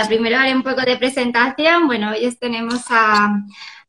nada, 0.00 0.08
primero 0.08 0.38
haré 0.38 0.54
un 0.54 0.62
poco 0.62 0.80
de 0.82 0.96
presentación. 0.96 1.86
Bueno, 1.86 2.10
hoy 2.10 2.34
tenemos 2.36 2.82
a, 2.90 3.42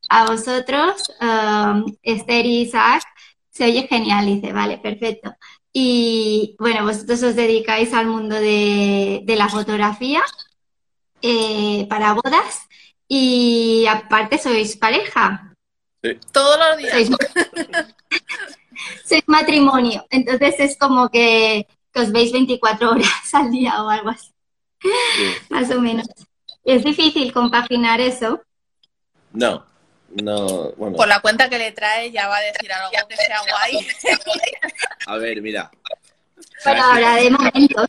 a 0.09 0.25
vosotros, 0.25 1.11
um, 1.21 1.85
Esther 2.03 2.45
y 2.45 2.61
Isaac. 2.61 3.03
Se 3.49 3.65
oye 3.65 3.87
genial, 3.87 4.25
dice, 4.25 4.53
vale, 4.53 4.77
perfecto. 4.77 5.33
Y 5.73 6.55
bueno, 6.59 6.85
vosotros 6.85 7.23
os 7.23 7.35
dedicáis 7.35 7.93
al 7.93 8.07
mundo 8.07 8.35
de, 8.35 9.21
de 9.23 9.35
la 9.35 9.47
fotografía 9.49 10.21
eh, 11.21 11.85
para 11.89 12.13
bodas 12.13 12.67
y 13.07 13.85
aparte 13.87 14.37
sois 14.37 14.75
pareja. 14.77 15.53
Sí. 16.03 16.17
Todos 16.31 16.57
los 16.57 16.77
días. 16.77 16.91
Sois, 16.91 17.09
sois 19.05 19.23
matrimonio, 19.27 20.05
entonces 20.09 20.55
es 20.59 20.77
como 20.77 21.09
que, 21.09 21.67
que, 21.93 22.01
os 22.01 22.11
veis 22.11 22.31
24 22.31 22.91
horas 22.91 23.33
al 23.33 23.51
día 23.51 23.83
o 23.83 23.89
algo 23.89 24.09
así. 24.09 24.30
Más 25.49 25.69
o 25.71 25.81
menos. 25.81 26.07
¿Es 26.63 26.83
difícil 26.83 27.31
compaginar 27.33 27.99
eso? 28.01 28.41
No, 29.33 29.65
no, 30.09 30.71
bueno. 30.73 30.97
Por 30.97 31.07
la 31.07 31.19
cuenta 31.21 31.49
que 31.49 31.57
le 31.57 31.71
trae 31.71 32.11
ya 32.11 32.27
va 32.27 32.37
a 32.37 32.41
decir 32.41 32.71
algo 32.71 32.91
que 33.07 33.15
sea 33.15 33.39
guay. 33.41 33.87
A 35.07 35.17
ver, 35.17 35.41
mira. 35.41 35.71
Bueno, 36.63 36.83
ahora 36.83 37.15
de 37.15 37.29
momentos. 37.29 37.87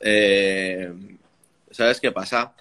Eh, 0.00 0.92
¿Sabes 1.70 2.00
qué 2.00 2.10
pasa? 2.10 2.52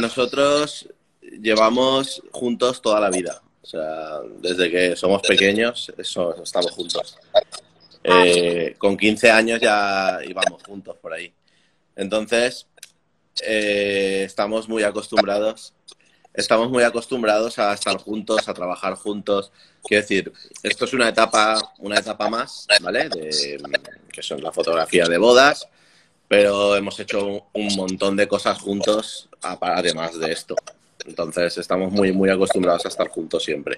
Nosotros 0.00 0.88
llevamos 1.20 2.22
juntos 2.30 2.80
toda 2.80 3.00
la 3.00 3.10
vida. 3.10 3.42
O 3.62 3.66
sea, 3.66 4.20
desde 4.38 4.70
que 4.70 4.96
somos 4.96 5.22
pequeños, 5.22 5.92
eso, 5.98 6.42
estamos 6.42 6.70
juntos. 6.72 7.18
Eh, 8.02 8.74
con 8.78 8.96
15 8.96 9.30
años 9.30 9.60
ya 9.60 10.18
íbamos 10.26 10.62
juntos 10.62 10.96
por 10.96 11.12
ahí. 11.12 11.32
Entonces, 11.96 12.66
eh, 13.46 14.22
estamos 14.26 14.68
muy 14.68 14.82
acostumbrados 14.82 15.74
estamos 16.32 16.70
muy 16.70 16.82
acostumbrados 16.82 17.58
a 17.58 17.72
estar 17.72 17.96
juntos, 17.98 18.48
a 18.48 18.54
trabajar 18.54 18.94
juntos. 18.94 19.52
Quiero 19.82 20.02
decir, 20.02 20.32
esto 20.62 20.84
es 20.84 20.92
una 20.92 21.08
etapa, 21.08 21.58
una 21.78 21.98
etapa 21.98 22.28
más, 22.28 22.66
¿vale? 22.80 23.08
De, 23.08 23.58
que 24.10 24.22
son 24.22 24.42
la 24.42 24.52
fotografía 24.52 25.06
de 25.06 25.18
bodas, 25.18 25.68
pero 26.28 26.76
hemos 26.76 26.98
hecho 27.00 27.46
un 27.52 27.74
montón 27.76 28.16
de 28.16 28.28
cosas 28.28 28.58
juntos 28.58 29.28
además 29.40 30.18
de 30.18 30.32
esto. 30.32 30.54
Entonces 31.06 31.56
estamos 31.58 31.92
muy, 31.92 32.12
muy 32.12 32.30
acostumbrados 32.30 32.84
a 32.84 32.88
estar 32.88 33.08
juntos 33.08 33.42
siempre. 33.42 33.76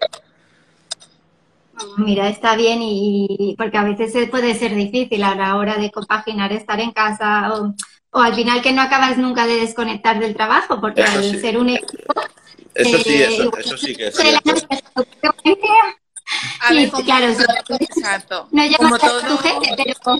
Mira, 1.96 2.28
está 2.28 2.54
bien 2.54 2.80
y 2.82 3.54
porque 3.58 3.78
a 3.78 3.84
veces 3.84 4.28
puede 4.30 4.54
ser 4.54 4.74
difícil 4.74 5.22
a 5.24 5.34
la 5.34 5.56
hora 5.56 5.78
de 5.78 5.90
compaginar 5.90 6.52
estar 6.52 6.78
en 6.80 6.92
casa 6.92 7.54
o, 7.54 7.74
o 8.12 8.20
al 8.20 8.34
final 8.34 8.62
que 8.62 8.72
no 8.72 8.82
acabas 8.82 9.18
nunca 9.18 9.46
de 9.46 9.56
desconectar 9.56 10.20
del 10.20 10.34
trabajo 10.34 10.80
porque 10.80 11.02
Eso 11.02 11.18
al 11.18 11.24
sí. 11.30 11.40
ser 11.40 11.58
un 11.58 11.68
equipo 11.70 12.12
Eso 12.74 12.98
sí, 12.98 13.14
Eh, 13.14 13.22
eso, 13.22 13.50
eso 13.58 13.76
sí 13.76 13.94
que 13.94 14.08
es 14.08 14.16
de 14.16 14.24
la 14.32 14.40
cierto. 14.42 14.52
noche, 14.52 14.66
A 16.60 16.68
Sí, 16.68 16.74
ver, 16.74 16.90
como, 16.90 17.04
claro, 17.04 17.34
sí. 17.34 17.44
exacto. 17.90 18.48
no 18.52 18.62
Como 18.76 18.94
a 18.96 18.98
tu 18.98 19.36
todo, 19.36 19.38
jefe, 19.38 19.74
pero 19.76 20.18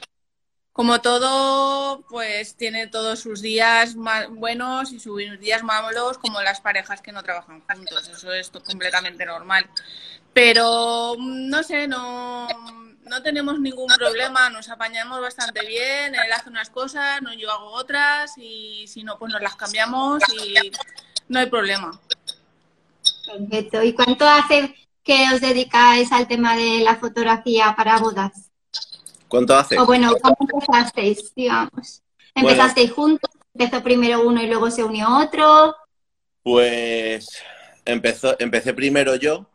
como 0.73 1.01
todo, 1.03 2.03
pues 2.09 2.57
tiene 2.57 2.87
todos 2.87 3.20
sus 3.20 3.43
días 3.43 3.95
más 3.95 4.29
buenos 4.31 4.93
y 4.93 5.01
sus 5.01 5.19
días 5.41 5.63
malos, 5.63 6.19
como 6.19 6.41
las 6.43 6.61
parejas 6.63 7.03
que 7.03 7.13
no 7.13 7.23
trabajan 7.23 7.61
juntos. 7.61 8.09
Eso 8.09 8.33
es 8.33 8.51
completamente 8.51 9.27
normal. 9.27 9.69
Pero 10.33 11.15
mm, 11.19 11.48
no 11.51 11.63
sé, 11.63 11.89
no, 11.89 12.48
no 13.05 13.22
tenemos 13.22 13.58
ningún 13.61 13.89
problema, 13.89 14.50
nos 14.50 14.69
apañamos 14.69 15.20
bastante 15.20 15.67
bien. 15.67 16.14
Él 16.14 16.33
hace 16.33 16.48
unas 16.48 16.70
cosas, 16.70 17.20
no 17.22 17.33
yo 17.34 17.50
hago 17.50 17.72
otras, 17.72 18.33
y 18.39 18.86
si 18.86 19.02
no, 19.02 19.18
pues 19.18 19.33
nos 19.33 19.42
las 19.42 19.57
cambiamos 19.57 20.23
y 20.35 20.70
no 21.29 21.40
hay 21.40 21.46
problema. 21.46 22.01
Perfecto. 23.27 23.83
¿Y 23.83 23.92
cuánto 23.92 24.27
hace 24.27 24.74
que 25.02 25.27
os 25.35 25.40
dedicáis 25.40 26.13
al 26.13 26.29
tema 26.29 26.57
de 26.57 26.80
la 26.80 26.96
fotografía 26.96 27.74
para 27.77 27.98
bodas? 27.98 28.51
¿Cuánto 29.29 29.57
hace? 29.57 29.79
O 29.79 29.86
bueno, 29.86 30.14
¿cómo 30.20 30.36
empezasteis, 30.40 31.34
digamos? 31.34 32.02
¿Empezasteis 32.34 32.92
juntos? 32.92 33.30
¿Empezó 33.55 33.83
primero 33.83 34.27
uno 34.27 34.42
y 34.42 34.46
luego 34.46 34.70
se 34.70 34.84
unió 34.84 35.07
otro? 35.19 35.74
Pues 36.42 37.29
empezó, 37.84 38.36
empecé 38.39 38.74
primero 38.74 39.17
yo 39.17 39.46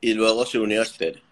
y 0.00 0.14
luego 0.14 0.46
se 0.46 0.58
unió 0.58 0.82
Esther. 0.82 1.22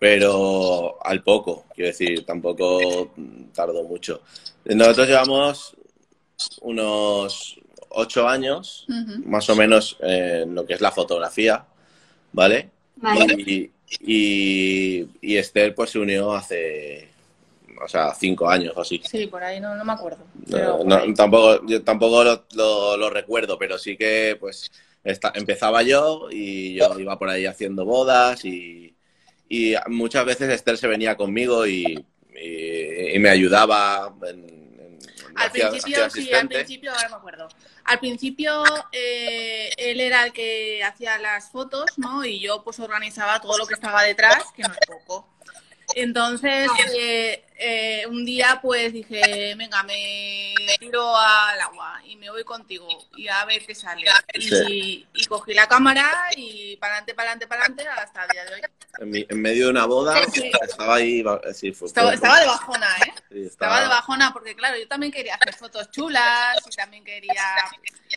Pero 0.00 0.98
al 1.06 1.22
poco, 1.22 1.66
quiero 1.74 1.88
decir, 1.88 2.26
tampoco 2.26 3.12
tardó 3.54 3.84
mucho. 3.84 4.22
Nosotros 4.64 5.08
llevamos 5.08 5.76
unos 6.62 7.60
ocho 7.90 8.28
años, 8.28 8.86
más 9.26 9.50
o 9.50 9.56
menos, 9.56 9.98
eh, 10.02 10.40
en 10.44 10.54
lo 10.54 10.64
que 10.66 10.74
es 10.74 10.80
la 10.80 10.92
fotografía, 10.92 11.66
¿vale? 12.32 12.70
Vale. 12.96 13.34
Y, 13.46 13.70
y, 14.00 15.06
y 15.20 15.36
Esther 15.36 15.74
pues 15.74 15.90
se 15.90 15.98
unió 15.98 16.32
hace, 16.32 17.08
o 17.82 17.88
sea, 17.88 18.14
cinco 18.14 18.48
años 18.48 18.74
o 18.76 18.82
así. 18.82 19.00
Sí, 19.04 19.26
por 19.26 19.42
ahí 19.42 19.60
no, 19.60 19.74
no 19.74 19.84
me 19.84 19.92
acuerdo. 19.92 20.24
Pero 20.50 20.82
no, 20.84 21.14
tampoco, 21.14 21.66
yo 21.66 21.82
tampoco 21.82 22.24
lo, 22.24 22.44
lo- 22.54 22.96
lo 22.96 23.10
recuerdo, 23.10 23.58
pero 23.58 23.78
sí 23.78 23.96
que 23.96 24.36
pues 24.40 24.70
esta- 25.04 25.32
empezaba 25.34 25.82
yo 25.82 26.28
y 26.30 26.74
yo 26.74 26.98
iba 26.98 27.18
por 27.18 27.28
ahí 27.28 27.46
haciendo 27.46 27.84
bodas 27.84 28.44
y, 28.44 28.94
y 29.50 29.74
muchas 29.88 30.24
veces 30.24 30.48
Esther 30.48 30.78
se 30.78 30.86
venía 30.86 31.16
conmigo 31.16 31.66
y, 31.66 32.06
y- 32.34 33.16
y 33.16 33.18
me 33.18 33.28
ayudaba. 33.28 34.14
En, 34.26 34.38
en- 34.48 34.98
Al 35.34 35.50
principio, 35.50 36.08
sí, 36.10 36.32
al 36.32 36.48
principio, 36.48 36.92
ahora 36.92 37.08
me 37.10 37.14
acuerdo. 37.16 37.48
Al 37.84 37.98
principio 37.98 38.62
eh, 38.92 39.70
él 39.76 40.00
era 40.00 40.24
el 40.24 40.32
que 40.32 40.82
hacía 40.84 41.18
las 41.18 41.50
fotos, 41.50 41.86
¿no? 41.98 42.24
Y 42.24 42.38
yo 42.40 42.62
pues 42.62 42.78
organizaba 42.78 43.40
todo 43.40 43.58
lo 43.58 43.66
que 43.66 43.74
estaba 43.74 44.02
detrás, 44.04 44.44
que 44.56 44.62
no 44.62 44.70
es 44.72 44.78
poco. 44.86 45.28
Entonces, 45.96 46.70
eh, 46.96 47.42
eh, 47.62 48.06
un 48.08 48.24
día 48.24 48.58
pues 48.62 48.92
dije, 48.92 49.54
venga, 49.54 49.82
me 49.82 50.54
tiro 50.78 51.14
al 51.16 51.60
agua 51.60 52.00
y 52.06 52.16
me 52.16 52.30
voy 52.30 52.42
contigo 52.42 52.88
y 53.16 53.28
a 53.28 53.44
ver 53.44 53.64
qué 53.66 53.74
sale. 53.74 54.06
Y, 54.34 54.40
Sí. 54.48 55.06
y 55.14 55.24
cogí 55.26 55.52
la 55.52 55.68
cámara 55.68 56.10
y 56.36 56.76
para 56.76 56.94
adelante, 56.94 57.14
para 57.14 57.28
adelante, 57.30 57.46
para 57.46 57.64
adelante 57.64 57.88
hasta 57.88 58.24
el 58.24 58.28
día 58.30 58.44
de 58.46 58.54
hoy. 58.54 58.60
En, 58.98 59.10
mi- 59.10 59.26
en 59.28 59.42
medio 59.42 59.64
de 59.66 59.70
una 59.70 59.84
boda 59.86 60.14
Sí, 60.32 60.50
estaba 60.62 60.94
ahí. 60.96 61.22
va- 61.22 61.40
Sí, 61.52 61.72
fue- 61.72 61.88
Estaba, 61.88 62.14
estaba 62.14 62.40
de 62.40 62.46
bajona, 62.46 62.88
¿eh? 63.06 63.12
sí, 63.30 63.40
Estaba 63.46 63.80
de 63.82 63.88
bajona 63.88 64.32
porque, 64.32 64.56
claro, 64.56 64.78
yo 64.78 64.88
también 64.88 65.12
quería 65.12 65.34
hacer 65.34 65.54
fotos 65.54 65.90
chulas 65.90 66.56
y 66.66 66.74
también 66.76 67.04
quería 67.04 67.44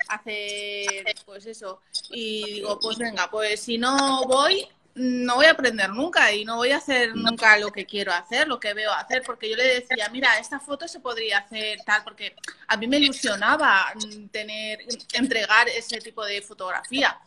hacer, 0.08 1.16
pues 1.26 1.46
eso. 1.46 1.82
Y 2.10 2.54
digo, 2.56 2.80
pues 2.80 2.98
venga, 2.98 3.30
pues 3.30 3.60
si 3.62 3.78
no 3.78 4.24
voy, 4.26 4.68
no 4.96 5.36
voy 5.36 5.48
a 5.48 5.52
aprender 5.52 5.90
nunca 5.90 6.32
y 6.32 6.46
no 6.46 6.58
voy 6.58 6.72
a 6.72 6.78
hacer 6.78 7.16
nunca 7.16 7.58
lo 7.58 7.72
que 7.72 7.86
quiero 7.86 8.12
hacer, 8.14 8.48
lo 8.48 8.60
que 8.60 8.74
veo 8.74 8.92
hacer, 8.92 9.24
porque 9.26 9.50
yo 9.50 9.56
le 9.56 9.80
decía, 9.80 10.08
mira, 10.10 10.38
esta 10.38 10.60
foto 10.60 10.88
se 10.88 11.00
podría 11.00 11.40
hacer 11.40 11.80
tal, 11.86 12.04
porque 12.04 12.36
a 12.68 12.78
mí 12.78 12.86
me 12.88 12.98
ilusionaba 12.98 13.88
mm, 13.96 14.28
tener, 14.28 14.80
entregar 15.14 15.68
ese 15.70 16.00
tipo 16.00 16.24
de 16.24 16.42
fotografía. 16.42 17.18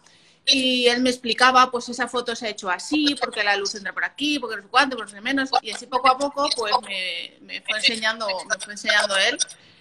Y 0.49 0.87
él 0.87 1.03
me 1.03 1.10
explicaba, 1.10 1.72
pues 1.72 1.88
esa 1.88 2.06
foto 2.06 2.37
se 2.37 2.47
ha 2.47 2.50
hecho 2.50 2.71
así, 2.71 3.16
porque 3.21 3.43
la 3.43 3.56
luz 3.56 3.75
entra 3.75 3.93
por 3.93 4.04
aquí, 4.04 4.38
porque 4.38 4.54
no 4.56 4.62
sé 4.62 4.69
cuánto, 4.69 4.97
por 4.97 5.06
no 5.06 5.10
sé 5.10 5.21
menos. 5.21 5.50
Y 5.60 5.72
así 5.72 5.87
poco 5.87 6.09
a 6.09 6.16
poco, 6.16 6.48
pues 6.56 6.72
me, 6.83 7.33
me 7.41 7.60
fue 7.62 7.78
enseñando, 7.78 8.28
me 8.48 8.65
fue 8.65 8.75
enseñando 8.75 9.16
él. 9.16 9.38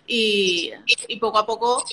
Y, 0.08 0.72
y 1.08 1.18
poco 1.18 1.38
a 1.38 1.46
poco, 1.46 1.86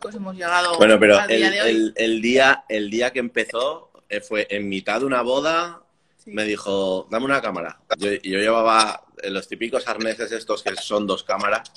pues 0.00 0.14
hemos 0.14 0.34
llegado 0.34 0.76
Bueno, 0.76 0.98
pero 1.00 1.18
al 1.18 1.30
el, 1.30 1.38
día 1.38 1.50
de 1.50 1.62
hoy. 1.62 1.68
el- 1.70 1.92
el 1.96 2.20
día, 2.22 2.64
el 2.68 2.90
día 2.90 3.12
que 3.14 3.18
empezó 3.18 3.87
fue 4.26 4.46
en 4.50 4.68
mitad 4.68 5.00
de 5.00 5.06
una 5.06 5.22
boda. 5.22 5.82
Sí. 6.16 6.30
Me 6.32 6.44
dijo, 6.44 7.06
dame 7.10 7.24
una 7.26 7.40
cámara. 7.40 7.80
Yo, 7.98 8.12
y 8.12 8.30
yo 8.30 8.38
llevaba 8.38 9.04
eh, 9.22 9.30
los 9.30 9.48
típicos 9.48 9.86
arneses 9.88 10.32
estos 10.32 10.62
que 10.62 10.74
son 10.76 11.06
dos 11.06 11.22
cámaras, 11.22 11.70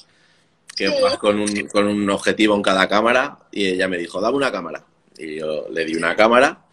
que 0.75 0.87
Sí. 0.87 0.95
vas 1.01 1.17
con 1.17 1.39
un, 1.39 1.67
con 1.67 1.87
un 1.87 2.09
objetivo 2.09 2.55
en 2.55 2.61
cada 2.61 2.87
cámara, 2.87 3.37
y 3.51 3.67
ella 3.67 3.87
me 3.87 3.97
dijo, 3.97 4.19
dame 4.21 4.37
una 4.37 4.51
cámara. 4.51 4.83
Y 5.17 5.39
yo 5.39 5.67
le 5.69 5.85
di 5.85 5.95
una 5.95 6.15
cámara 6.15 6.65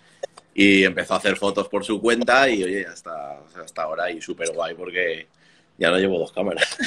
y 0.55 0.82
empezó 0.85 1.15
a 1.15 1.19
hacer 1.19 1.37
fotos 1.37 1.69
por 1.69 1.85
su 1.85 2.00
cuenta 2.00 2.49
y 2.49 2.65
oye, 2.65 2.87
hasta, 2.87 3.38
hasta 3.62 3.82
ahora 3.82 4.11
y 4.11 4.21
súper 4.23 4.50
guay 4.53 4.75
porque 4.75 5.29
ya 5.77 5.91
no 5.91 5.99
llevo 5.99 6.19
dos 6.19 6.32
cámaras. 6.32 6.77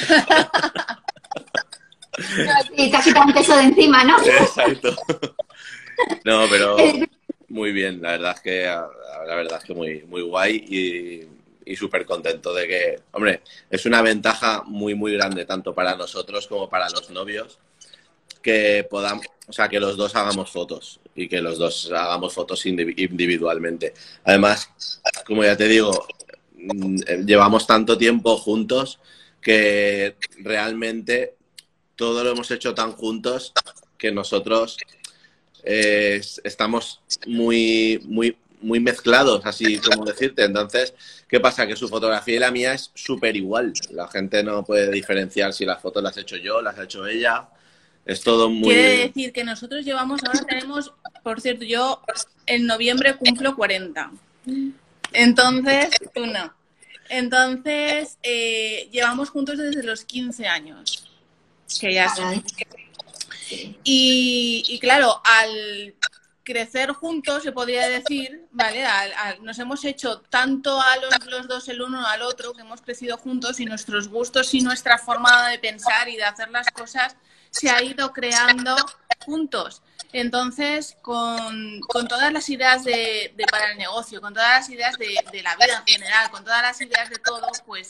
Y 2.76 2.92
te 2.92 2.98
has 2.98 3.06
quitado 3.06 3.26
un 3.26 3.34
peso 3.34 3.56
de 3.56 3.64
encima, 3.64 4.04
¿no? 4.04 4.18
Exacto. 4.26 4.96
No, 6.26 6.46
pero 6.50 6.76
muy 7.52 7.72
bien, 7.72 8.02
la 8.02 8.12
verdad 8.12 8.34
es 8.36 8.42
que 8.42 8.64
la 8.64 9.36
verdad 9.36 9.60
es 9.60 9.66
que 9.66 9.74
muy, 9.74 10.04
muy 10.04 10.22
guay 10.22 10.56
y, 10.56 11.72
y 11.72 11.76
súper 11.76 12.06
contento 12.06 12.54
de 12.54 12.68
que, 12.68 13.00
hombre, 13.12 13.42
es 13.70 13.86
una 13.86 14.02
ventaja 14.02 14.64
muy, 14.66 14.96
muy 14.96 15.14
grande 15.14 15.46
tanto 15.46 15.74
para 15.74 15.96
nosotros 15.96 16.48
como 16.48 16.70
para 16.70 16.90
los 16.90 17.10
novios 17.10 17.60
que 18.42 18.88
podamos, 18.90 19.26
o 19.48 19.54
sea, 19.54 19.70
que 19.70 19.80
los 19.80 19.98
dos 19.98 20.16
hagamos 20.16 20.50
fotos 20.50 21.00
y 21.14 21.28
que 21.28 21.42
los 21.42 21.58
dos 21.60 21.92
hagamos 21.92 22.34
fotos 22.34 22.66
indivi- 22.66 22.96
individualmente. 22.98 23.94
Además, 24.24 24.72
como 25.26 25.44
ya 25.44 25.56
te 25.56 25.68
digo, 25.68 26.08
mm, 26.56 27.26
llevamos 27.26 27.68
tanto 27.68 27.98
tiempo 27.98 28.38
juntos 28.38 29.00
que 29.42 30.16
realmente 30.40 31.36
todo 31.96 32.24
lo 32.24 32.32
hemos 32.32 32.50
hecho 32.50 32.74
tan 32.74 32.94
juntos 32.94 33.54
que 33.98 34.12
nosotros 34.12 34.78
eh, 35.64 36.22
estamos 36.44 37.02
muy, 37.28 38.02
muy, 38.06 38.36
muy 38.62 38.80
mezclados, 38.80 39.46
así 39.46 39.78
como 39.80 40.06
decirte. 40.06 40.44
Entonces, 40.44 40.94
¿qué 41.28 41.40
pasa? 41.40 41.68
Que 41.68 41.76
su 41.76 41.88
fotografía 41.88 42.36
y 42.36 42.40
la 42.40 42.52
mía 42.52 42.74
es 42.74 42.92
súper 42.94 43.36
igual. 43.36 43.74
La 43.92 44.08
gente 44.08 44.44
no 44.44 44.64
puede 44.64 44.92
diferenciar 44.92 45.54
si 45.54 45.66
las 45.66 45.82
fotos 45.82 46.04
las 46.04 46.18
he 46.18 46.22
hecho 46.22 46.38
yo, 46.38 46.62
las 46.62 46.78
ha 46.78 46.84
hecho 46.84 47.06
ella. 47.06 47.50
Es 48.06 48.22
todo 48.22 48.50
muy... 48.50 48.74
Quiere 48.74 48.98
decir 49.08 49.32
que 49.32 49.44
nosotros 49.44 49.86
llevamos, 49.86 50.24
ahora 50.24 50.44
tenemos, 50.44 50.92
por 51.24 51.40
cierto, 51.40 51.66
yo 51.66 52.02
en 52.48 52.66
noviembre 52.66 53.16
cumplo 53.16 53.56
40. 53.56 54.12
Entonces, 55.14 55.90
tú 56.14 56.26
no. 56.26 56.54
Entonces, 57.10 58.18
eh, 58.24 58.90
llevamos 58.92 59.30
juntos 59.30 59.58
desde 59.58 59.84
los 59.84 60.04
15 60.06 60.48
años. 60.48 61.08
Que 61.80 61.94
ya 61.94 62.14
son. 62.14 62.44
Y, 63.84 64.64
y 64.68 64.80
claro, 64.80 65.22
al 65.24 65.96
crecer 66.44 66.92
juntos, 66.92 67.44
se 67.44 67.52
podría 67.52 67.88
decir, 67.88 68.48
¿vale? 68.52 68.84
nos 69.42 69.60
hemos 69.60 69.86
hecho 69.86 70.22
tanto 70.22 70.82
a 70.82 70.98
los, 70.98 71.26
los, 71.28 71.48
dos 71.48 71.68
el 71.70 71.82
uno 71.82 72.06
al 72.06 72.22
otro, 72.24 72.54
que 72.54 72.62
hemos 72.62 72.82
crecido 72.82 73.18
juntos 73.18 73.60
y 73.60 73.66
nuestros 73.66 74.08
gustos 74.08 74.54
y 74.54 74.62
nuestra 74.62 74.98
forma 74.98 75.50
de 75.50 75.60
pensar 75.60 76.10
y 76.10 76.18
de 76.18 76.24
hacer 76.24 76.50
las 76.50 76.70
cosas 76.72 77.16
se 77.52 77.70
ha 77.70 77.84
ido 77.84 78.12
creando 78.12 78.76
juntos. 79.26 79.82
Entonces, 80.14 80.98
con, 81.02 81.80
todas 82.10 82.34
las 82.34 82.50
ideas 82.50 82.84
de, 82.84 83.34
para 83.50 83.72
el 83.72 83.78
negocio, 83.78 84.20
con 84.20 84.34
todas 84.34 84.60
las 84.60 84.70
ideas 84.70 84.98
de, 84.98 85.42
la 85.42 85.56
vida 85.56 85.78
en 85.78 85.94
general, 85.94 86.30
con 86.32 86.44
todas 86.44 86.62
las 86.62 86.82
ideas 86.82 87.10
de 87.10 87.16
todo, 87.18 87.48
pues 87.66 87.90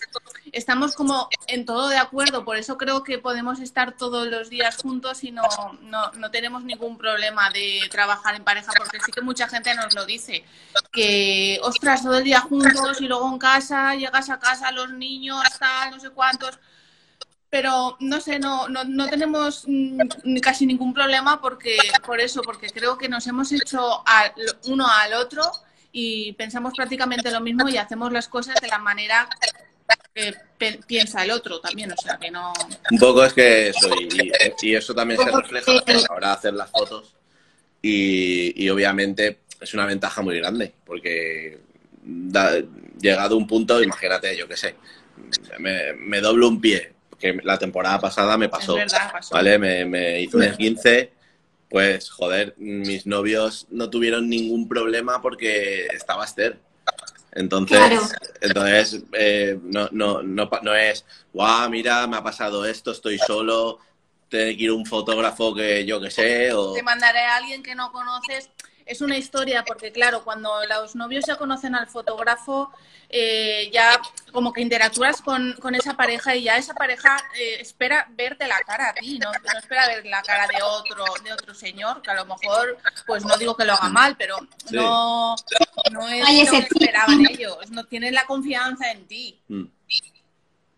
estamos 0.51 0.95
como 0.95 1.29
en 1.47 1.65
todo 1.65 1.89
de 1.89 1.97
acuerdo. 1.97 2.45
Por 2.45 2.57
eso 2.57 2.77
creo 2.77 3.03
que 3.03 3.17
podemos 3.17 3.59
estar 3.59 3.93
todos 3.97 4.27
los 4.27 4.49
días 4.49 4.77
juntos 4.77 5.23
y 5.23 5.31
no, 5.31 5.43
no, 5.81 6.11
no 6.11 6.29
tenemos 6.29 6.63
ningún 6.63 6.97
problema 6.97 7.49
de 7.49 7.81
trabajar 7.89 8.35
en 8.35 8.43
pareja, 8.43 8.71
porque 8.77 8.99
sí 8.99 9.11
que 9.11 9.21
mucha 9.21 9.47
gente 9.47 9.73
nos 9.73 9.95
lo 9.95 10.05
dice, 10.05 10.43
que, 10.91 11.59
ostras, 11.63 12.03
todo 12.03 12.19
el 12.19 12.23
día 12.23 12.41
juntos 12.41 13.01
y 13.01 13.07
luego 13.07 13.27
en 13.31 13.39
casa, 13.39 13.95
llegas 13.95 14.29
a 14.29 14.39
casa, 14.39 14.71
los 14.71 14.91
niños, 14.91 15.43
tal, 15.57 15.91
no 15.91 15.99
sé 15.99 16.11
cuántos 16.11 16.59
pero 17.51 17.97
no 17.99 18.21
sé, 18.21 18.39
no, 18.39 18.69
no, 18.69 18.85
no 18.85 19.09
tenemos 19.09 19.65
mm, 19.67 19.99
casi 20.41 20.65
ningún 20.65 20.93
problema 20.93 21.41
porque 21.41 21.77
por 22.05 22.21
eso, 22.21 22.41
porque 22.41 22.69
creo 22.69 22.97
que 22.97 23.09
nos 23.09 23.27
hemos 23.27 23.51
hecho 23.51 24.01
al, 24.07 24.31
uno 24.67 24.87
al 24.87 25.13
otro 25.13 25.43
y 25.91 26.31
pensamos 26.33 26.73
prácticamente 26.73 27.29
lo 27.29 27.41
mismo 27.41 27.67
y 27.67 27.75
hacemos 27.75 28.13
las 28.13 28.29
cosas 28.29 28.55
de 28.61 28.69
la 28.69 28.79
manera 28.79 29.27
que 30.15 30.33
piensa 30.87 31.25
el 31.25 31.31
otro 31.31 31.59
también, 31.59 31.91
o 31.91 31.97
sea 32.01 32.17
que 32.17 32.31
no... 32.31 32.53
Un 32.89 32.97
poco 32.97 33.25
es 33.25 33.33
que 33.33 33.67
eso, 33.67 33.89
y, 33.99 34.73
eso 34.73 34.95
también 34.95 35.19
se 35.19 35.29
refleja 35.29 35.73
ahora 36.09 36.29
de 36.29 36.33
hacer 36.33 36.53
las 36.53 36.71
fotos 36.71 37.13
y, 37.81 38.63
y, 38.63 38.69
obviamente 38.69 39.39
es 39.59 39.73
una 39.73 39.85
ventaja 39.85 40.21
muy 40.21 40.37
grande 40.37 40.73
porque 40.85 41.59
llegado 43.01 43.35
un 43.35 43.45
punto, 43.45 43.83
imagínate, 43.83 44.37
yo 44.37 44.47
qué 44.47 44.55
sé, 44.55 44.75
me, 45.59 45.91
me 45.93 46.21
doblo 46.21 46.47
un 46.47 46.61
pie, 46.61 46.93
que 47.21 47.39
la 47.43 47.57
temporada 47.57 47.99
pasada 47.99 48.37
me 48.37 48.49
pasó, 48.49 48.75
¿vale? 49.31 49.57
Me, 49.57 49.85
me 49.85 50.21
hice 50.21 50.37
un 50.37 50.57
15, 50.57 51.13
pues 51.69 52.09
joder, 52.09 52.55
mis 52.57 53.05
novios 53.05 53.67
no 53.69 53.89
tuvieron 53.89 54.27
ningún 54.27 54.67
problema 54.67 55.21
porque 55.21 55.85
estaba 55.87 56.25
Esther. 56.25 56.59
Entonces, 57.33 58.13
entonces 58.41 59.03
eh, 59.13 59.57
no, 59.63 59.87
no, 59.91 60.21
no, 60.21 60.49
no 60.63 60.75
es, 60.75 61.05
guau, 61.31 61.69
mira, 61.69 62.05
me 62.07 62.17
ha 62.17 62.23
pasado 62.23 62.65
esto, 62.65 62.91
estoy 62.91 63.17
solo, 63.19 63.79
tiene 64.27 64.57
que 64.57 64.63
ir 64.63 64.71
un 64.71 64.85
fotógrafo 64.85 65.55
que 65.55 65.85
yo 65.85 66.01
que 66.01 66.11
sé, 66.11 66.51
o... 66.51 66.73
Te 66.73 66.83
mandaré 66.83 67.19
a 67.19 67.37
alguien 67.37 67.63
que 67.63 67.73
no 67.73 67.93
conoces 67.93 68.49
es 68.85 69.01
una 69.01 69.17
historia, 69.17 69.63
porque 69.65 69.91
claro, 69.91 70.23
cuando 70.23 70.51
los 70.65 70.95
novios 70.95 71.25
ya 71.27 71.35
conocen 71.35 71.75
al 71.75 71.87
fotógrafo, 71.87 72.71
eh, 73.13 73.69
ya 73.73 73.99
como 74.31 74.53
que 74.53 74.61
interactúas 74.61 75.21
con, 75.21 75.55
esa 75.75 75.97
pareja 75.97 76.33
y 76.35 76.43
ya 76.43 76.55
esa 76.55 76.73
pareja 76.73 77.17
eh, 77.37 77.57
espera 77.59 78.07
verte 78.11 78.47
la 78.47 78.59
cara 78.61 78.89
a 78.89 78.93
ti, 78.93 79.19
¿no? 79.19 79.31
no 79.31 79.59
espera 79.59 79.87
ver 79.87 80.05
la 80.05 80.21
cara 80.21 80.47
de 80.47 80.61
otro, 80.63 81.03
de 81.23 81.33
otro 81.33 81.53
señor, 81.53 82.01
que 82.01 82.11
a 82.11 82.15
lo 82.15 82.25
mejor, 82.25 82.77
pues 83.05 83.25
no 83.25 83.35
digo 83.37 83.57
que 83.57 83.65
lo 83.65 83.73
haga 83.73 83.89
mal, 83.89 84.15
pero 84.17 84.37
no, 84.71 85.35
no 85.91 86.07
es 86.07 86.45
lo 86.45 86.51
que 86.51 86.57
esperaban 86.59 87.27
ellos, 87.29 87.69
no 87.69 87.83
tienen 87.83 88.13
la 88.13 88.25
confianza 88.25 88.91
en 88.91 89.05
ti. 89.07 89.39
Mm. 89.49 89.65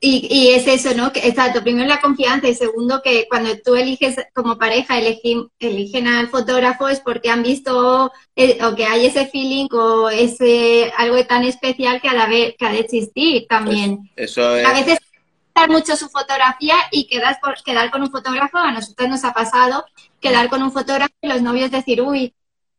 Y, 0.05 0.49
es 0.49 0.67
eso, 0.67 0.93
¿no? 0.97 1.13
Que, 1.13 1.25
exacto, 1.29 1.63
primero 1.63 1.87
la 1.87 2.01
confianza 2.01 2.49
y 2.49 2.55
segundo 2.55 3.01
que 3.01 3.25
cuando 3.29 3.57
tú 3.59 3.75
eliges 3.75 4.17
como 4.33 4.57
pareja, 4.57 4.97
eligen 4.97 6.07
al 6.07 6.27
fotógrafo 6.27 6.89
es 6.89 6.99
porque 6.99 7.29
han 7.29 7.41
visto 7.41 8.11
eh, 8.35 8.57
o 8.65 8.75
que 8.75 8.83
hay 8.83 9.05
ese 9.05 9.27
feeling 9.27 9.69
o 9.71 10.09
ese 10.09 10.91
algo 10.97 11.23
tan 11.25 11.45
especial 11.45 12.01
que 12.01 12.09
ha 12.09 12.27
de, 12.27 12.53
que 12.59 12.65
ha 12.65 12.71
de 12.73 12.79
existir 12.79 13.45
también. 13.47 14.11
eso 14.17 14.57
es... 14.57 14.65
A 14.65 14.73
veces 14.73 14.99
mucho 15.69 15.95
su 15.95 16.09
fotografía 16.09 16.75
y 16.91 17.07
quedar, 17.07 17.39
por, 17.41 17.61
quedar 17.63 17.89
con 17.89 18.01
un 18.01 18.11
fotógrafo, 18.11 18.57
a 18.57 18.71
nosotros 18.71 19.07
nos 19.07 19.23
ha 19.23 19.31
pasado 19.31 19.85
quedar 20.19 20.49
con 20.49 20.61
un 20.63 20.73
fotógrafo 20.73 21.13
y 21.21 21.27
los 21.27 21.41
novios 21.41 21.71
decir, 21.71 22.01
uy, 22.01 22.33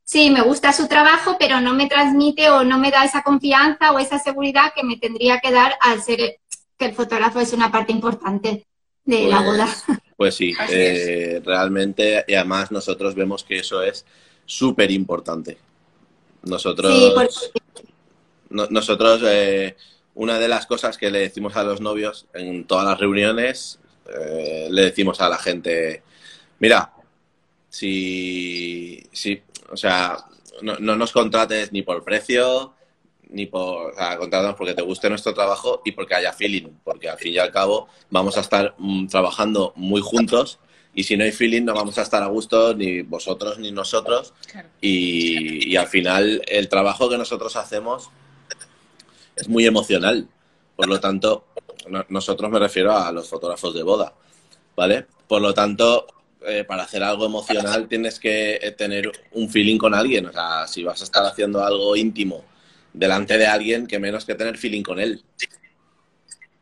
sí, 0.04 0.30
me 0.30 0.42
gusta 0.42 0.72
su 0.72 0.86
trabajo, 0.88 1.36
pero 1.38 1.60
no 1.60 1.72
me 1.72 1.86
transmite 1.86 2.50
o 2.50 2.64
no 2.64 2.78
me 2.78 2.90
da 2.90 3.04
esa 3.04 3.22
confianza 3.22 3.92
o 3.92 3.98
esa 3.98 4.18
seguridad 4.18 4.72
que 4.74 4.84
me 4.84 4.96
tendría 4.96 5.40
que 5.40 5.50
dar 5.50 5.76
al 5.80 6.02
ser 6.02 6.38
que 6.78 6.86
el 6.86 6.94
fotógrafo 6.94 7.40
es 7.40 7.52
una 7.52 7.70
parte 7.70 7.92
importante 7.92 8.66
de 9.04 9.28
la 9.28 9.38
pues, 9.38 9.46
boda. 9.46 9.68
Pues 10.16 10.34
sí, 10.34 10.54
eh, 10.70 11.40
realmente, 11.44 12.24
y 12.26 12.34
además 12.34 12.70
nosotros 12.70 13.14
vemos 13.14 13.44
que 13.44 13.58
eso 13.58 13.82
es 13.82 14.04
súper 14.46 14.90
importante. 14.90 15.58
Nosotros, 16.42 17.40
nosotros 18.50 19.22
eh, 19.24 19.76
una 20.14 20.38
de 20.38 20.48
las 20.48 20.66
cosas 20.66 20.98
que 20.98 21.10
le 21.10 21.20
decimos 21.20 21.56
a 21.56 21.64
los 21.64 21.80
novios 21.80 22.26
en 22.34 22.64
todas 22.64 22.84
las 22.84 22.98
reuniones, 22.98 23.78
eh, 24.14 24.68
le 24.70 24.82
decimos 24.82 25.20
a 25.20 25.28
la 25.28 25.38
gente, 25.38 26.02
mira, 26.58 26.92
si, 27.70 29.02
si 29.10 29.42
o 29.70 29.76
sea, 29.76 30.18
no, 30.62 30.76
no 30.78 30.96
nos 30.96 31.12
contrates 31.12 31.72
ni 31.72 31.82
por 31.82 32.04
precio, 32.04 32.73
ni 33.34 33.46
por, 33.46 33.90
o 33.90 33.94
sea, 33.94 34.56
porque 34.56 34.74
te 34.74 34.82
guste 34.82 35.10
nuestro 35.10 35.34
trabajo 35.34 35.82
y 35.84 35.92
porque 35.92 36.14
haya 36.14 36.32
feeling, 36.32 36.68
porque 36.84 37.08
al 37.08 37.18
fin 37.18 37.34
y 37.34 37.38
al 37.38 37.50
cabo 37.50 37.88
vamos 38.08 38.38
a 38.38 38.40
estar 38.40 38.74
mm, 38.78 39.08
trabajando 39.08 39.72
muy 39.76 40.00
juntos 40.00 40.60
y 40.94 41.02
si 41.02 41.16
no 41.16 41.24
hay 41.24 41.32
feeling 41.32 41.64
no 41.64 41.74
vamos 41.74 41.98
a 41.98 42.02
estar 42.02 42.22
a 42.22 42.28
gusto 42.28 42.74
ni 42.74 43.02
vosotros 43.02 43.58
ni 43.58 43.72
nosotros 43.72 44.32
y, 44.80 45.74
al 45.74 45.88
final 45.88 46.42
el 46.46 46.68
trabajo 46.68 47.08
que 47.08 47.18
nosotros 47.18 47.56
hacemos 47.56 48.10
es 49.34 49.48
muy 49.48 49.66
emocional, 49.66 50.28
por 50.76 50.86
lo 50.86 51.00
tanto, 51.00 51.46
nosotros 52.08 52.48
me 52.52 52.60
refiero 52.60 52.96
a 52.96 53.10
los 53.10 53.28
fotógrafos 53.28 53.74
de 53.74 53.82
boda, 53.82 54.14
¿vale? 54.76 55.06
Por 55.26 55.42
lo 55.42 55.52
tanto, 55.52 56.06
eh, 56.46 56.62
para 56.62 56.84
hacer 56.84 57.02
algo 57.02 57.26
emocional 57.26 57.88
tienes 57.88 58.20
que 58.20 58.60
eh, 58.62 58.70
tener 58.70 59.10
un 59.32 59.50
feeling 59.50 59.76
con 59.76 59.92
alguien, 59.92 60.26
o 60.26 60.32
sea, 60.32 60.68
si 60.68 60.84
vas 60.84 61.00
a 61.00 61.04
estar 61.04 61.26
haciendo 61.26 61.64
algo 61.64 61.96
íntimo 61.96 62.44
delante 62.94 63.36
de 63.36 63.46
alguien 63.46 63.86
que 63.86 63.98
menos 63.98 64.24
que 64.24 64.34
tener 64.34 64.56
feeling 64.56 64.82
con 64.82 64.98
él. 64.98 65.22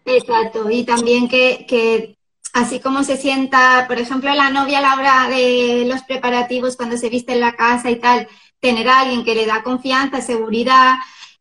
Exacto, 0.04 0.68
y 0.68 0.82
también 0.82 1.28
que, 1.28 2.16
así 2.52 2.80
como 2.80 3.04
se 3.04 3.16
sienta, 3.16 3.84
por 3.86 3.98
ejemplo, 3.98 4.34
la 4.34 4.50
novia 4.50 4.78
a 4.78 4.82
la 4.82 4.94
hora 4.96 5.28
de 5.28 5.84
los 5.86 6.02
preparativos, 6.02 6.76
cuando 6.76 6.96
se 6.96 7.08
viste 7.08 7.32
en 7.32 7.40
la 7.40 7.54
casa 7.54 7.90
y 7.90 7.96
tal, 7.96 8.26
tener 8.58 8.88
a 8.88 9.00
alguien 9.00 9.24
que 9.24 9.36
le 9.36 9.46
da 9.46 9.62
confianza, 9.62 10.20
seguridad, 10.20 10.96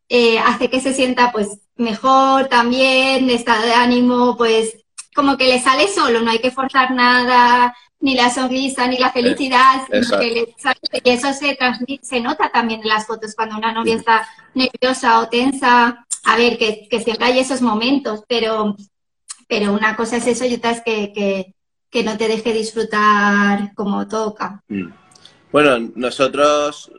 eh, 0.08 0.38
hace 0.38 0.70
que 0.70 0.80
se 0.80 0.92
sienta 0.92 1.32
pues 1.32 1.58
mejor 1.76 2.46
también, 2.46 3.30
estado 3.30 3.64
de 3.64 3.72
ánimo, 3.72 4.36
pues 4.36 4.76
como 5.14 5.36
que 5.36 5.48
le 5.48 5.60
sale 5.60 5.88
solo, 5.88 6.20
no 6.20 6.30
hay 6.30 6.38
que 6.38 6.50
forzar 6.50 6.92
nada, 6.92 7.74
ni 8.02 8.16
la 8.16 8.30
sonrisa, 8.30 8.86
ni 8.88 8.98
la 8.98 9.12
felicidad, 9.12 9.82
y 9.90 11.10
eso 11.10 11.32
se, 11.32 11.56
se 12.02 12.20
nota 12.20 12.50
también 12.50 12.80
en 12.82 12.88
las 12.88 13.06
fotos 13.06 13.34
cuando 13.34 13.56
una 13.56 13.72
novia 13.72 13.94
está 13.94 14.28
nerviosa 14.54 15.20
o 15.20 15.28
tensa. 15.28 16.04
A 16.24 16.36
ver, 16.36 16.58
que, 16.58 16.88
siempre 17.02 17.26
hay 17.26 17.38
esos 17.38 17.62
momentos, 17.62 18.24
pero, 18.28 18.76
pero 19.48 19.72
una 19.72 19.96
cosa 19.96 20.16
es 20.16 20.26
eso 20.26 20.44
y 20.44 20.54
otra 20.54 20.72
es 20.72 20.82
que, 20.82 21.54
no 22.04 22.16
te 22.16 22.28
deje 22.28 22.52
disfrutar 22.52 23.72
como 23.74 24.06
toca. 24.08 24.62
Mm. 24.68 24.92
Bueno, 25.52 25.90
nosotros, 25.94 26.90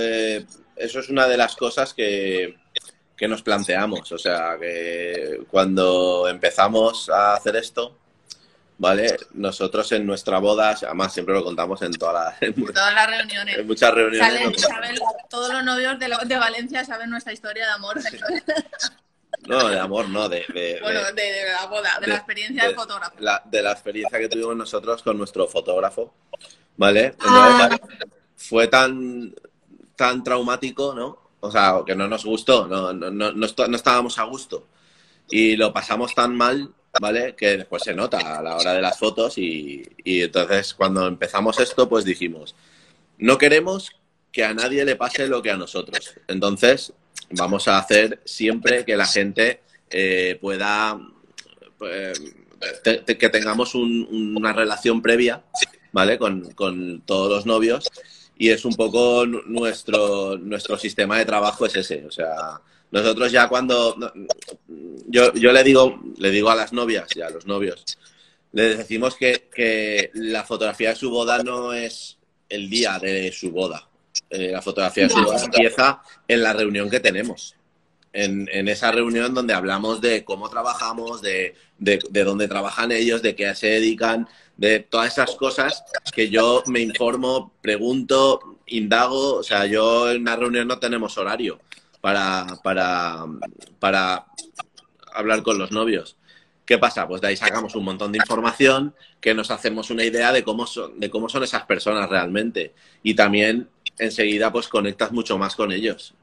eh, 0.00 0.46
eso 0.76 1.00
es 1.00 1.08
una 1.10 1.26
de 1.26 1.36
las 1.36 1.54
cosas 1.54 1.92
que, 1.92 2.56
que 3.14 3.28
nos 3.28 3.42
planteamos. 3.42 4.10
O 4.10 4.18
sea, 4.18 4.56
que 4.58 5.42
cuando 5.50 6.26
empezamos 6.28 7.10
a 7.10 7.34
hacer 7.34 7.56
esto, 7.56 7.99
¿vale? 8.80 9.14
Nosotros 9.34 9.92
en 9.92 10.06
nuestra 10.06 10.38
boda, 10.38 10.70
además 10.70 11.12
siempre 11.12 11.34
lo 11.34 11.44
contamos 11.44 11.82
en, 11.82 11.92
todas 11.92 12.34
las 12.40 13.10
reuniones. 13.10 13.58
En 13.58 13.66
muchas 13.66 13.92
reuniones. 13.94 14.62
todos 15.28 15.52
los 15.52 15.62
novios 15.62 15.98
de, 15.98 16.36
Valencia 16.38 16.84
saben 16.84 17.10
nuestra 17.10 17.32
historia 17.34 17.66
de 17.66 17.72
amor. 17.72 18.00
No, 19.46 19.68
de 19.68 19.78
amor, 19.78 20.08
no, 20.08 20.28
de... 20.28 20.44
bueno, 20.82 21.00
de, 21.14 21.44
la 21.52 21.66
boda, 21.66 21.98
de, 22.00 22.08
la 22.08 22.16
experiencia 22.16 22.64
del 22.64 22.74
fotógrafo. 22.74 23.16
de 23.44 23.62
la 23.62 23.72
experiencia 23.72 24.18
que 24.18 24.28
tuvimos 24.28 24.56
nosotros 24.56 25.02
con 25.02 25.16
nuestro 25.16 25.46
fotógrafo, 25.46 26.14
¿vale? 26.76 27.14
Ah. 27.20 27.78
Fue 28.36 28.66
tan, 28.68 29.34
tan 29.94 30.24
traumático, 30.24 30.94
¿no? 30.94 31.30
O 31.40 31.50
sea, 31.50 31.80
que 31.86 31.94
no 31.94 32.08
nos 32.08 32.24
gustó, 32.24 32.66
no, 32.66 32.92
no, 32.92 33.10
no, 33.10 33.32
no 33.32 33.76
estábamos 33.76 34.18
a 34.18 34.24
gusto. 34.24 34.66
Y 35.30 35.56
lo 35.56 35.72
pasamos 35.72 36.14
tan 36.14 36.36
mal, 36.36 36.74
¿vale? 37.00 37.34
Que 37.36 37.58
después 37.58 37.82
se 37.82 37.94
nota 37.94 38.38
a 38.38 38.42
la 38.42 38.56
hora 38.56 38.72
de 38.74 38.80
las 38.82 38.98
fotos 38.98 39.36
y, 39.38 39.82
y 40.04 40.22
entonces 40.22 40.74
cuando 40.74 41.06
empezamos 41.06 41.58
esto, 41.60 41.88
pues 41.88 42.04
dijimos, 42.04 42.54
no 43.18 43.36
queremos 43.38 43.92
que 44.32 44.44
a 44.44 44.54
nadie 44.54 44.84
le 44.84 44.96
pase 44.96 45.26
lo 45.26 45.42
que 45.42 45.50
a 45.50 45.56
nosotros. 45.56 46.14
Entonces, 46.28 46.92
vamos 47.30 47.68
a 47.68 47.78
hacer 47.78 48.20
siempre 48.24 48.84
que 48.84 48.96
la 48.96 49.06
gente 49.06 49.60
eh, 49.90 50.38
pueda, 50.40 50.98
te- 52.82 53.18
que 53.18 53.28
tengamos 53.28 53.74
un- 53.74 54.34
una 54.36 54.52
relación 54.52 55.02
previa, 55.02 55.42
¿vale? 55.92 56.18
Con, 56.18 56.52
con 56.52 57.00
todos 57.02 57.30
los 57.30 57.46
novios. 57.46 57.88
Y 58.36 58.50
es 58.50 58.64
un 58.64 58.74
poco 58.74 59.26
nu- 59.26 59.42
nuestro, 59.46 60.38
nuestro 60.38 60.78
sistema 60.78 61.18
de 61.18 61.24
trabajo 61.26 61.66
es 61.66 61.76
ese. 61.76 62.06
O 62.06 62.10
sea, 62.10 62.60
nosotros 62.90 63.32
ya 63.32 63.48
cuando... 63.48 63.96
Yo, 65.06 65.32
yo 65.34 65.52
le, 65.52 65.64
digo, 65.64 66.00
le 66.18 66.30
digo 66.30 66.50
a 66.50 66.54
las 66.54 66.72
novias 66.72 67.08
y 67.16 67.20
a 67.20 67.30
los 67.30 67.46
novios, 67.46 67.84
les 68.52 68.78
decimos 68.78 69.16
que, 69.16 69.48
que 69.52 70.10
la 70.14 70.44
fotografía 70.44 70.90
de 70.90 70.96
su 70.96 71.10
boda 71.10 71.42
no 71.42 71.72
es 71.72 72.18
el 72.48 72.70
día 72.70 72.98
de 72.98 73.32
su 73.32 73.50
boda. 73.50 73.88
Eh, 74.28 74.50
la 74.52 74.62
fotografía 74.62 75.04
de 75.04 75.10
su 75.10 75.22
boda 75.22 75.42
empieza 75.42 76.02
en 76.28 76.42
la 76.42 76.52
reunión 76.52 76.88
que 76.90 77.00
tenemos. 77.00 77.56
En, 78.12 78.48
en 78.52 78.68
esa 78.68 78.90
reunión 78.90 79.34
donde 79.34 79.54
hablamos 79.54 80.00
de 80.00 80.24
cómo 80.24 80.48
trabajamos, 80.48 81.22
de, 81.22 81.54
de, 81.78 82.00
de 82.10 82.24
dónde 82.24 82.48
trabajan 82.48 82.90
ellos, 82.90 83.22
de 83.22 83.36
qué 83.36 83.54
se 83.54 83.68
dedican, 83.68 84.28
de 84.56 84.80
todas 84.80 85.12
esas 85.12 85.36
cosas 85.36 85.84
que 86.12 86.28
yo 86.28 86.62
me 86.66 86.80
informo, 86.80 87.52
pregunto, 87.60 88.58
indago. 88.66 89.36
O 89.36 89.42
sea, 89.42 89.66
yo 89.66 90.10
en 90.10 90.22
una 90.22 90.36
reunión 90.36 90.68
no 90.68 90.78
tenemos 90.78 91.18
horario 91.18 91.60
para, 92.00 92.46
para, 92.62 93.24
para 93.78 94.26
hablar 95.12 95.42
con 95.42 95.58
los 95.58 95.72
novios. 95.72 96.16
¿Qué 96.64 96.78
pasa? 96.78 97.08
Pues 97.08 97.20
de 97.20 97.28
ahí 97.28 97.36
sacamos 97.36 97.74
un 97.74 97.84
montón 97.84 98.12
de 98.12 98.18
información 98.18 98.94
que 99.20 99.34
nos 99.34 99.50
hacemos 99.50 99.90
una 99.90 100.04
idea 100.04 100.32
de 100.32 100.44
cómo 100.44 100.66
son, 100.66 101.00
de 101.00 101.10
cómo 101.10 101.28
son 101.28 101.42
esas 101.42 101.64
personas 101.64 102.08
realmente. 102.08 102.74
Y 103.02 103.14
también 103.14 103.68
enseguida 103.98 104.52
pues 104.52 104.68
conectas 104.68 105.10
mucho 105.10 105.36
más 105.36 105.56
con 105.56 105.72
ellos. 105.72 106.14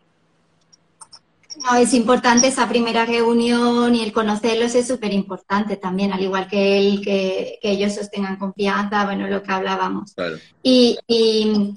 No, 1.63 1.75
es 1.75 1.93
importante 1.93 2.47
esa 2.47 2.69
primera 2.69 3.05
reunión 3.05 3.93
y 3.95 4.03
el 4.03 4.13
conocerlos 4.13 4.75
es 4.75 4.87
súper 4.87 5.11
importante 5.11 5.75
también, 5.75 6.13
al 6.13 6.21
igual 6.21 6.47
que 6.47 6.77
el 6.77 7.01
que, 7.01 7.59
que 7.61 7.71
ellos 7.71 7.95
sostengan 7.95 8.37
confianza, 8.37 9.05
bueno, 9.05 9.27
lo 9.27 9.41
que 9.41 9.51
hablábamos. 9.51 10.13
Claro. 10.13 10.37
Y, 10.61 10.97
y 11.07 11.73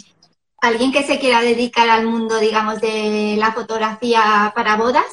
alguien 0.61 0.93
que 0.93 1.03
se 1.03 1.19
quiera 1.19 1.41
dedicar 1.41 1.89
al 1.89 2.07
mundo, 2.07 2.39
digamos, 2.39 2.81
de 2.81 3.37
la 3.39 3.53
fotografía 3.53 4.53
para 4.55 4.77
bodas, 4.77 5.05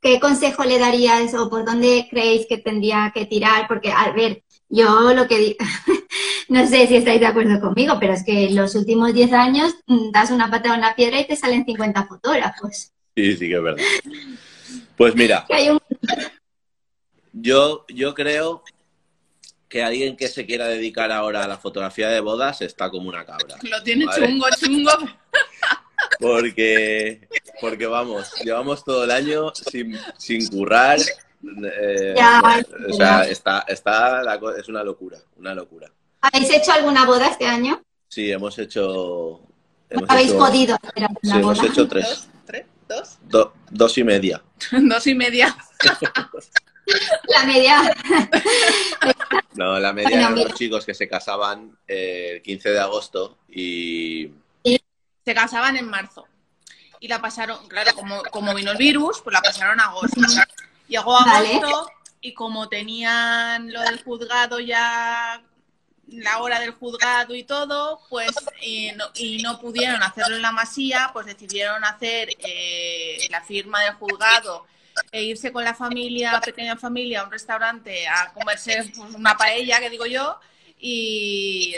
¿qué 0.00 0.20
consejo 0.20 0.64
le 0.64 0.78
daríais 0.78 1.34
o 1.34 1.48
por 1.50 1.64
dónde 1.64 2.06
creéis 2.10 2.46
que 2.48 2.58
tendría 2.58 3.12
que 3.14 3.26
tirar? 3.26 3.66
Porque, 3.68 3.90
a 3.92 4.10
ver, 4.12 4.42
yo 4.68 5.12
lo 5.12 5.26
que 5.28 5.38
di- 5.38 5.56
no 6.48 6.66
sé 6.66 6.86
si 6.86 6.96
estáis 6.96 7.20
de 7.20 7.26
acuerdo 7.26 7.60
conmigo, 7.60 7.96
pero 8.00 8.12
es 8.12 8.24
que 8.24 8.48
en 8.48 8.56
los 8.56 8.74
últimos 8.74 9.12
10 9.12 9.32
años 9.32 9.74
mm, 9.86 10.10
das 10.10 10.30
una 10.30 10.50
patada 10.50 10.74
a 10.74 10.78
una 10.78 10.94
piedra 10.94 11.20
y 11.20 11.26
te 11.26 11.36
salen 11.36 11.64
50 11.64 12.06
fotógrafos. 12.06 12.90
Sí, 13.14 13.36
sí 13.36 13.48
que 13.48 13.56
es 13.56 13.62
verdad. 13.62 13.84
Pues 14.96 15.14
mira, 15.14 15.46
un 15.70 15.78
yo, 17.32 17.84
yo 17.88 18.14
creo 18.14 18.62
que 19.72 19.82
alguien 19.82 20.18
que 20.18 20.28
se 20.28 20.44
quiera 20.44 20.66
dedicar 20.68 21.10
ahora 21.10 21.44
a 21.44 21.48
la 21.48 21.56
fotografía 21.56 22.10
de 22.10 22.20
bodas 22.20 22.60
está 22.60 22.90
como 22.90 23.08
una 23.08 23.24
cabra. 23.24 23.56
Lo 23.62 23.82
tiene 23.82 24.04
Vale. 24.04 24.26
chungo, 24.28 24.46
chungo. 24.60 24.90
Porque, 26.20 27.26
porque 27.58 27.86
vamos, 27.86 28.30
llevamos 28.44 28.84
todo 28.84 29.04
el 29.04 29.10
año 29.10 29.50
sin, 29.54 29.98
sin 30.18 30.46
currar. 30.48 30.98
eh, 31.00 32.14
Ya, 32.14 32.62
o 32.86 32.92
sea, 32.92 33.22
está, 33.24 33.60
está 33.66 34.22
la 34.22 34.38
es 34.58 34.68
una 34.68 34.84
locura, 34.84 35.16
una 35.36 35.54
locura. 35.54 35.90
¿Habéis 36.20 36.50
hecho 36.52 36.70
alguna 36.72 37.06
boda 37.06 37.28
este 37.28 37.46
año? 37.46 37.82
Sí, 38.08 38.30
hemos 38.30 38.58
hecho. 38.58 39.40
hemos 39.88 40.10
¿Habéis 40.10 40.28
hecho- 40.32 40.38
podido 40.38 40.74
hacer 40.76 40.92
Sí, 40.96 41.02
alguna 41.30 41.40
hemos 41.40 41.58
boda? 41.58 41.68
hecho 41.70 41.88
tres. 41.88 42.04
Dos, 42.08 42.28
tres, 42.44 42.66
dos. 42.88 43.18
Do- 43.22 43.54
dos 43.70 43.96
y 43.96 44.04
media. 44.04 44.42
Dos 44.70 45.06
y 45.06 45.14
media. 45.14 45.56
La 47.28 47.44
media. 47.44 47.94
No, 49.54 49.78
la 49.78 49.92
media 49.92 50.08
Bueno, 50.10 50.22
eran 50.22 50.34
mira. 50.34 50.48
los 50.48 50.58
chicos 50.58 50.84
que 50.86 50.94
se 50.94 51.08
casaban 51.08 51.76
eh, 51.86 52.32
el 52.36 52.42
15 52.42 52.70
de 52.70 52.80
agosto 52.80 53.38
y. 53.48 54.30
Se 55.24 55.34
casaban 55.34 55.76
en 55.76 55.88
marzo. 55.88 56.26
Y 56.98 57.06
la 57.08 57.20
pasaron, 57.20 57.68
claro, 57.68 57.92
como, 57.94 58.22
como 58.24 58.54
vino 58.54 58.72
el 58.72 58.76
virus, 58.76 59.20
pues 59.22 59.32
la 59.34 59.40
pasaron 59.42 59.78
a 59.80 59.84
agosto. 59.84 60.20
Llegó 60.88 61.12
Vale. 61.24 61.56
agosto 61.58 61.90
y 62.20 62.34
como 62.34 62.68
tenían 62.68 63.72
lo 63.72 63.80
del 63.82 64.02
juzgado 64.02 64.58
ya, 64.60 65.42
la 66.08 66.38
hora 66.38 66.58
del 66.60 66.72
juzgado 66.72 67.34
y 67.34 67.44
todo, 67.44 68.00
pues 68.10 68.30
eh, 68.62 68.92
no- 68.96 69.10
y 69.14 69.42
no 69.42 69.60
pudieron 69.60 70.02
hacerlo 70.02 70.36
en 70.36 70.42
la 70.42 70.52
masía, 70.52 71.10
pues 71.12 71.26
decidieron 71.26 71.84
hacer 71.84 72.30
eh, 72.38 73.18
la 73.30 73.42
firma 73.42 73.80
del 73.82 73.94
juzgado 73.94 74.66
e 75.10 75.22
irse 75.22 75.52
con 75.52 75.64
la 75.64 75.74
familia, 75.74 76.40
pequeña 76.44 76.76
familia, 76.76 77.20
a 77.20 77.24
un 77.24 77.30
restaurante 77.30 78.06
a 78.08 78.32
comerse 78.32 78.90
pues, 78.96 79.14
una 79.14 79.36
paella, 79.36 79.80
que 79.80 79.90
digo 79.90 80.06
yo, 80.06 80.38
y, 80.78 81.74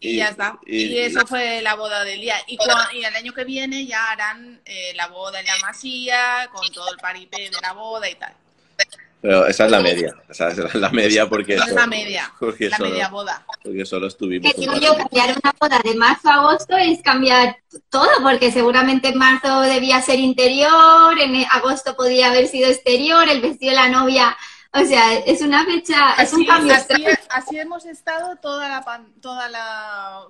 y 0.00 0.10
Y- 0.10 0.16
ya 0.16 0.28
está. 0.28 0.58
y- 0.66 0.84
Y, 0.86 0.98
eso 0.98 1.26
fue 1.26 1.62
la 1.62 1.74
boda 1.74 2.04
del 2.04 2.20
día. 2.20 2.36
Y, 2.46 2.58
y 2.92 3.04
el 3.04 3.14
año 3.16 3.32
que 3.32 3.44
viene 3.44 3.86
ya 3.86 4.10
harán 4.10 4.60
eh, 4.64 4.92
la 4.94 5.06
boda 5.08 5.40
en 5.40 5.46
la 5.46 5.56
masía, 5.62 6.48
con 6.52 6.70
todo 6.72 6.90
el 6.92 6.98
paripé 6.98 7.50
de 7.50 7.60
la 7.62 7.72
boda 7.72 8.08
y 8.08 8.14
tal. 8.16 8.34
Pero 9.24 9.46
esa 9.46 9.64
es 9.64 9.70
la 9.70 9.80
media. 9.80 10.14
Esa 10.28 10.48
es 10.48 10.74
la 10.74 10.90
media 10.90 11.26
porque. 11.26 11.54
Esa 11.54 11.64
es 11.64 11.72
la 11.72 11.86
media, 11.86 12.30
Porque 12.38 12.68
la 12.68 12.76
solo, 12.76 12.90
media 12.90 13.08
boda. 13.18 13.46
porque 13.62 13.86
solo 13.86 14.06
estuvimos. 14.06 14.52
Que 14.52 14.60
digo 14.60 14.74
yo, 14.74 14.94
cambiar 14.98 15.30
una 15.30 15.54
boda 15.58 15.80
de 15.82 15.94
marzo 15.94 16.28
a 16.28 16.34
agosto 16.34 16.76
es 16.76 17.00
cambiar 17.02 17.56
todo, 17.88 18.10
porque 18.22 18.52
seguramente 18.52 19.08
en 19.08 19.16
marzo 19.18 19.62
debía 19.62 20.02
ser 20.02 20.18
interior, 20.18 21.18
en 21.18 21.42
agosto 21.50 21.96
podía 21.96 22.28
haber 22.28 22.48
sido 22.48 22.68
exterior, 22.68 23.26
el 23.30 23.40
vestido 23.40 23.70
de 23.70 23.76
la 23.76 23.88
novia. 23.88 24.36
O 24.74 24.84
sea, 24.84 25.14
es 25.14 25.40
una 25.40 25.64
fecha, 25.64 26.14
es 26.18 26.30
un 26.34 26.40
Así, 26.42 26.46
cambio 26.46 26.74
así, 26.74 27.04
así 27.30 27.58
hemos 27.58 27.86
estado 27.86 28.36
toda 28.36 28.68
la 28.68 28.84
pan- 28.84 29.14
toda 29.22 29.48
la 29.48 30.24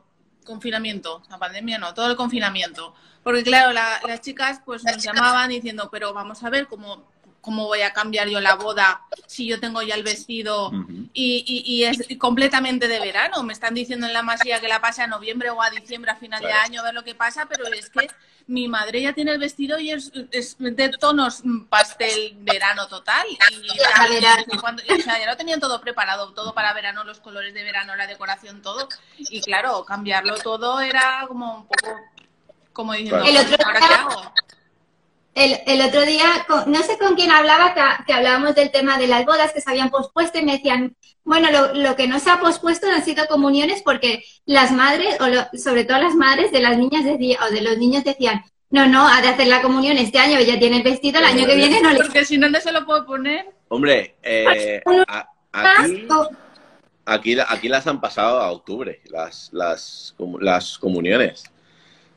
confinamiento, 0.45 1.21
la 1.31 1.39
pandemia 1.39 1.79
no, 1.79 1.95
todo 1.95 2.09
el 2.11 2.17
confinamiento. 2.17 2.95
Porque 3.25 3.43
claro, 3.43 3.73
la- 3.73 4.01
las 4.07 4.21
chicas 4.21 4.61
pues 4.65 4.85
nos 4.85 5.03
llamaban 5.03 5.49
diciendo, 5.49 5.89
pero 5.91 6.13
vamos 6.13 6.45
a 6.45 6.51
ver 6.51 6.67
cómo, 6.69 7.09
cómo 7.45 7.67
voy 7.67 7.83
a 7.83 7.93
cambiar 7.93 8.27
yo 8.29 8.41
la 8.41 8.55
boda 8.55 9.03
si 9.27 9.47
yo 9.47 9.61
tengo 9.61 9.83
ya 9.83 9.95
el 9.95 10.03
vestido 10.03 10.73
y, 11.13 11.45
y- 11.47 11.63
y 11.75 11.85
es 11.85 11.99
completamente 12.19 12.89
de 12.89 12.99
verano. 13.01 13.43
Me 13.43 13.53
están 13.53 13.75
diciendo 13.75 14.07
en 14.07 14.13
la 14.15 14.23
masía 14.23 14.61
que 14.61 14.69
la 14.69 14.81
pase 14.81 15.03
a 15.03 15.07
noviembre 15.07 15.51
o 15.51 15.61
a 15.63 15.69
diciembre 15.71 16.11
a 16.11 16.17
final 16.17 16.43
de 16.43 16.53
año, 16.53 16.81
a 16.81 16.85
ver 16.85 16.95
lo 16.95 17.05
que 17.05 17.15
pasa, 17.15 17.47
pero 17.47 17.67
es 17.67 17.91
que 17.91 18.09
mi 18.47 18.67
madre 18.69 19.03
ya 19.03 19.13
tiene 19.13 19.33
el 19.33 19.39
vestido 19.39 19.79
y 19.79 19.91
es, 19.91 20.11
es 20.31 20.57
de 20.59 20.89
tonos 20.91 21.43
pastel 21.69 22.35
verano 22.41 22.89
total. 22.89 23.27
Y, 23.29 23.79
Para 23.93 24.09
verano. 24.09 24.45
y 24.53 24.57
cuando- 24.59 24.83
o 24.83 25.03
sea, 25.03 25.19
ya 25.19 25.27
lo 25.31 25.37
tenían 25.37 25.61
todo 25.61 25.81
preparado, 25.81 26.33
todo 26.33 26.55
para 26.55 26.73
verano, 26.73 27.05
los 27.05 27.21
colores 27.21 27.53
de 27.55 27.63
verano, 27.63 27.95
la 27.97 28.07
decoración, 28.07 28.63
todo. 28.63 28.89
Y 29.19 29.41
claro, 29.43 29.85
cambiarlo 29.85 30.37
todo 30.39 30.81
era 30.81 31.25
como 31.29 31.57
un 31.59 31.67
poco 31.67 32.01
como 32.73 32.93
diciendo, 32.95 33.23
Claro. 33.23 33.39
El 33.41 33.47
otro 33.55 33.67
¿ahora 33.67 33.79
día- 33.79 33.89
qué 33.89 33.95
hago? 33.95 34.33
El, 35.35 35.59
el 35.67 35.81
otro 35.83 36.03
día, 36.03 36.25
con- 36.47 36.71
no 36.71 36.81
sé 36.83 36.97
con 36.97 37.15
quién 37.17 37.31
hablaba, 37.33 37.75
que, 37.75 37.81
que 38.07 38.13
hablábamos 38.13 38.55
del 38.55 38.71
tema 38.71 38.99
de 38.99 39.09
las 39.09 39.25
bodas 39.27 39.53
que 39.53 39.61
se 39.61 39.69
habían 39.71 39.91
pospuesto 39.91 40.39
y 40.39 40.45
me 40.45 40.53
decían, 40.53 40.97
bueno, 41.25 41.51
lo, 41.51 41.75
lo 41.75 41.97
que 41.97 42.07
no 42.07 42.21
se 42.21 42.31
ha 42.31 42.39
pospuesto 42.39 42.87
han 42.89 43.05
sido 43.05 43.27
comuniones 43.27 43.83
porque 43.83 44.23
las 44.47 44.71
madres, 44.71 45.17
o 45.21 45.27
lo- 45.27 45.47
sobre 45.59 45.85
todo 45.85 45.99
las 45.99 46.15
madres 46.15 46.53
de 46.53 46.61
las 46.61 46.79
niñas 46.79 47.05
decía, 47.05 47.39
o 47.49 47.53
de 47.53 47.63
los 47.63 47.79
niños 47.79 48.05
decían, 48.05 48.45
no, 48.71 48.87
no, 48.87 49.09
ha 49.09 49.21
de 49.23 49.29
hacer 49.29 49.47
la 49.49 49.61
comunión 49.63 49.97
este 49.99 50.19
año, 50.19 50.39
ella 50.39 50.59
tiene 50.59 50.77
el 50.79 50.83
vestido, 50.83 51.19
el 51.19 51.25
año 51.27 51.47
que 51.47 51.57
viene 51.57 51.81
no 51.81 51.91
le 51.91 51.99
Porque 52.01 52.25
si 52.25 52.39
no, 52.39 52.49
no 52.49 52.61
se 52.61 52.73
lo 52.73 52.85
puedo 52.87 53.05
poner. 53.07 53.47
Hombre, 53.69 54.15
eh, 54.23 54.81
a- 55.09 55.29
aquí, 55.53 56.07
aquí, 57.07 57.37
aquí 57.47 57.69
las 57.69 57.87
han 57.87 58.01
pasado 58.01 58.41
a 58.41 58.51
octubre, 58.53 59.01
las, 59.11 59.51
las, 59.53 60.15
las 60.41 60.79
comuniones. 60.79 61.45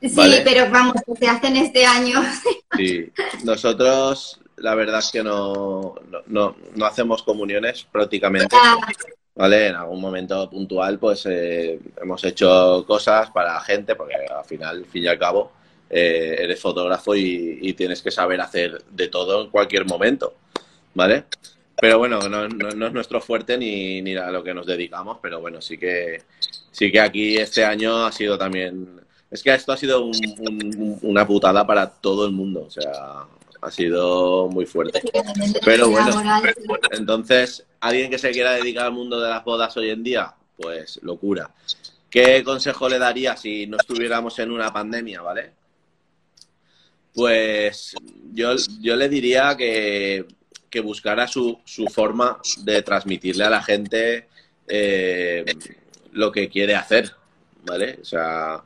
Sí, 0.01 0.09
Vale. 0.15 0.41
pero 0.43 0.69
vamos, 0.69 0.95
se 1.19 1.27
hacen 1.27 1.55
este 1.57 1.85
año. 1.85 2.21
Sí, 2.77 3.09
nosotros 3.43 4.39
la 4.57 4.75
verdad 4.75 4.99
es 4.99 5.11
que 5.11 5.23
no, 5.23 5.95
no, 6.09 6.19
no, 6.27 6.55
no 6.75 6.85
hacemos 6.85 7.23
comuniones 7.23 7.85
prácticamente, 7.91 8.55
Ah, 8.59 8.75
¿vale? 9.35 9.67
En 9.67 9.75
algún 9.75 9.99
momento 10.01 10.47
puntual 10.49 10.99
pues 10.99 11.25
eh, 11.27 11.79
hemos 12.01 12.23
hecho 12.23 12.83
cosas 12.85 13.31
para 13.31 13.53
la 13.55 13.61
gente, 13.61 13.95
porque 13.95 14.15
al 14.15 14.45
final, 14.45 14.77
al 14.77 14.85
fin 14.85 15.03
y 15.03 15.07
al 15.07 15.17
cabo, 15.17 15.51
eh, 15.89 16.35
eres 16.39 16.59
fotógrafo 16.59 17.15
y, 17.15 17.59
y 17.61 17.73
tienes 17.73 18.01
que 18.03 18.11
saber 18.11 18.41
hacer 18.41 18.83
de 18.91 19.07
todo 19.07 19.43
en 19.43 19.49
cualquier 19.49 19.85
momento, 19.85 20.33
¿vale? 20.93 21.23
Pero 21.79 21.99
bueno, 21.99 22.19
no, 22.29 22.47
no- 22.47 22.71
no 22.71 22.87
es 22.87 22.93
nuestro 22.93 23.21
fuerte 23.21 23.57
ni, 23.57 24.01
ni 24.01 24.15
a 24.15 24.29
lo 24.29 24.43
que 24.43 24.53
nos 24.53 24.65
dedicamos, 24.67 25.17
pero 25.21 25.39
bueno, 25.39 25.61
sí 25.61 25.77
que 25.77 26.21
sí 26.71 26.91
que 26.91 26.99
aquí 26.99 27.37
este 27.37 27.63
año 27.65 28.05
ha 28.05 28.11
sido 28.11 28.37
también... 28.37 29.01
Es 29.29 29.43
que 29.43 29.53
esto 29.53 29.73
ha 29.73 29.77
sido 29.77 30.09
una 31.01 31.27
putada 31.27 31.67
para 31.67 31.89
todo 31.89 32.25
el 32.25 32.31
mundo, 32.31 32.65
o 32.67 32.71
sea, 32.71 33.25
ha 33.61 33.71
sido 33.71 34.47
muy 34.49 34.65
fuerte. 34.65 35.01
Pero 35.65 35.89
bueno, 35.89 36.21
entonces, 36.91 37.65
alguien 37.81 38.09
que 38.09 38.17
se 38.17 38.31
quiera 38.31 38.53
dedicar 38.53 38.85
al 38.85 38.93
mundo 38.93 39.19
de 39.19 39.29
las 39.29 39.43
bodas 39.43 39.75
hoy 39.75 39.89
en 39.89 40.03
día, 40.03 40.33
pues 40.55 40.99
locura. 41.03 41.51
¿Qué 42.09 42.43
consejo 42.43 42.87
le 42.87 42.99
daría 42.99 43.35
si 43.35 43.67
no 43.67 43.77
estuviéramos 43.77 44.39
en 44.39 44.51
una 44.51 44.71
pandemia, 44.71 45.21
vale? 45.21 45.51
Pues 47.13 47.95
yo, 48.31 48.55
yo 48.79 48.95
le 48.95 49.09
diría 49.09 49.57
que, 49.57 50.25
buscara 50.83 51.27
su, 51.27 51.59
su, 51.65 51.87
forma 51.87 52.39
de 52.59 52.83
transmitirle 52.83 53.43
a 53.43 53.49
la 53.49 53.63
gente 53.63 54.27
eh, 54.67 55.43
lo 56.11 56.31
que 56.31 56.49
quiere 56.49 56.75
hacer, 56.75 57.11
¿vale? 57.63 57.97
O 57.99 58.05
sea, 58.05 58.61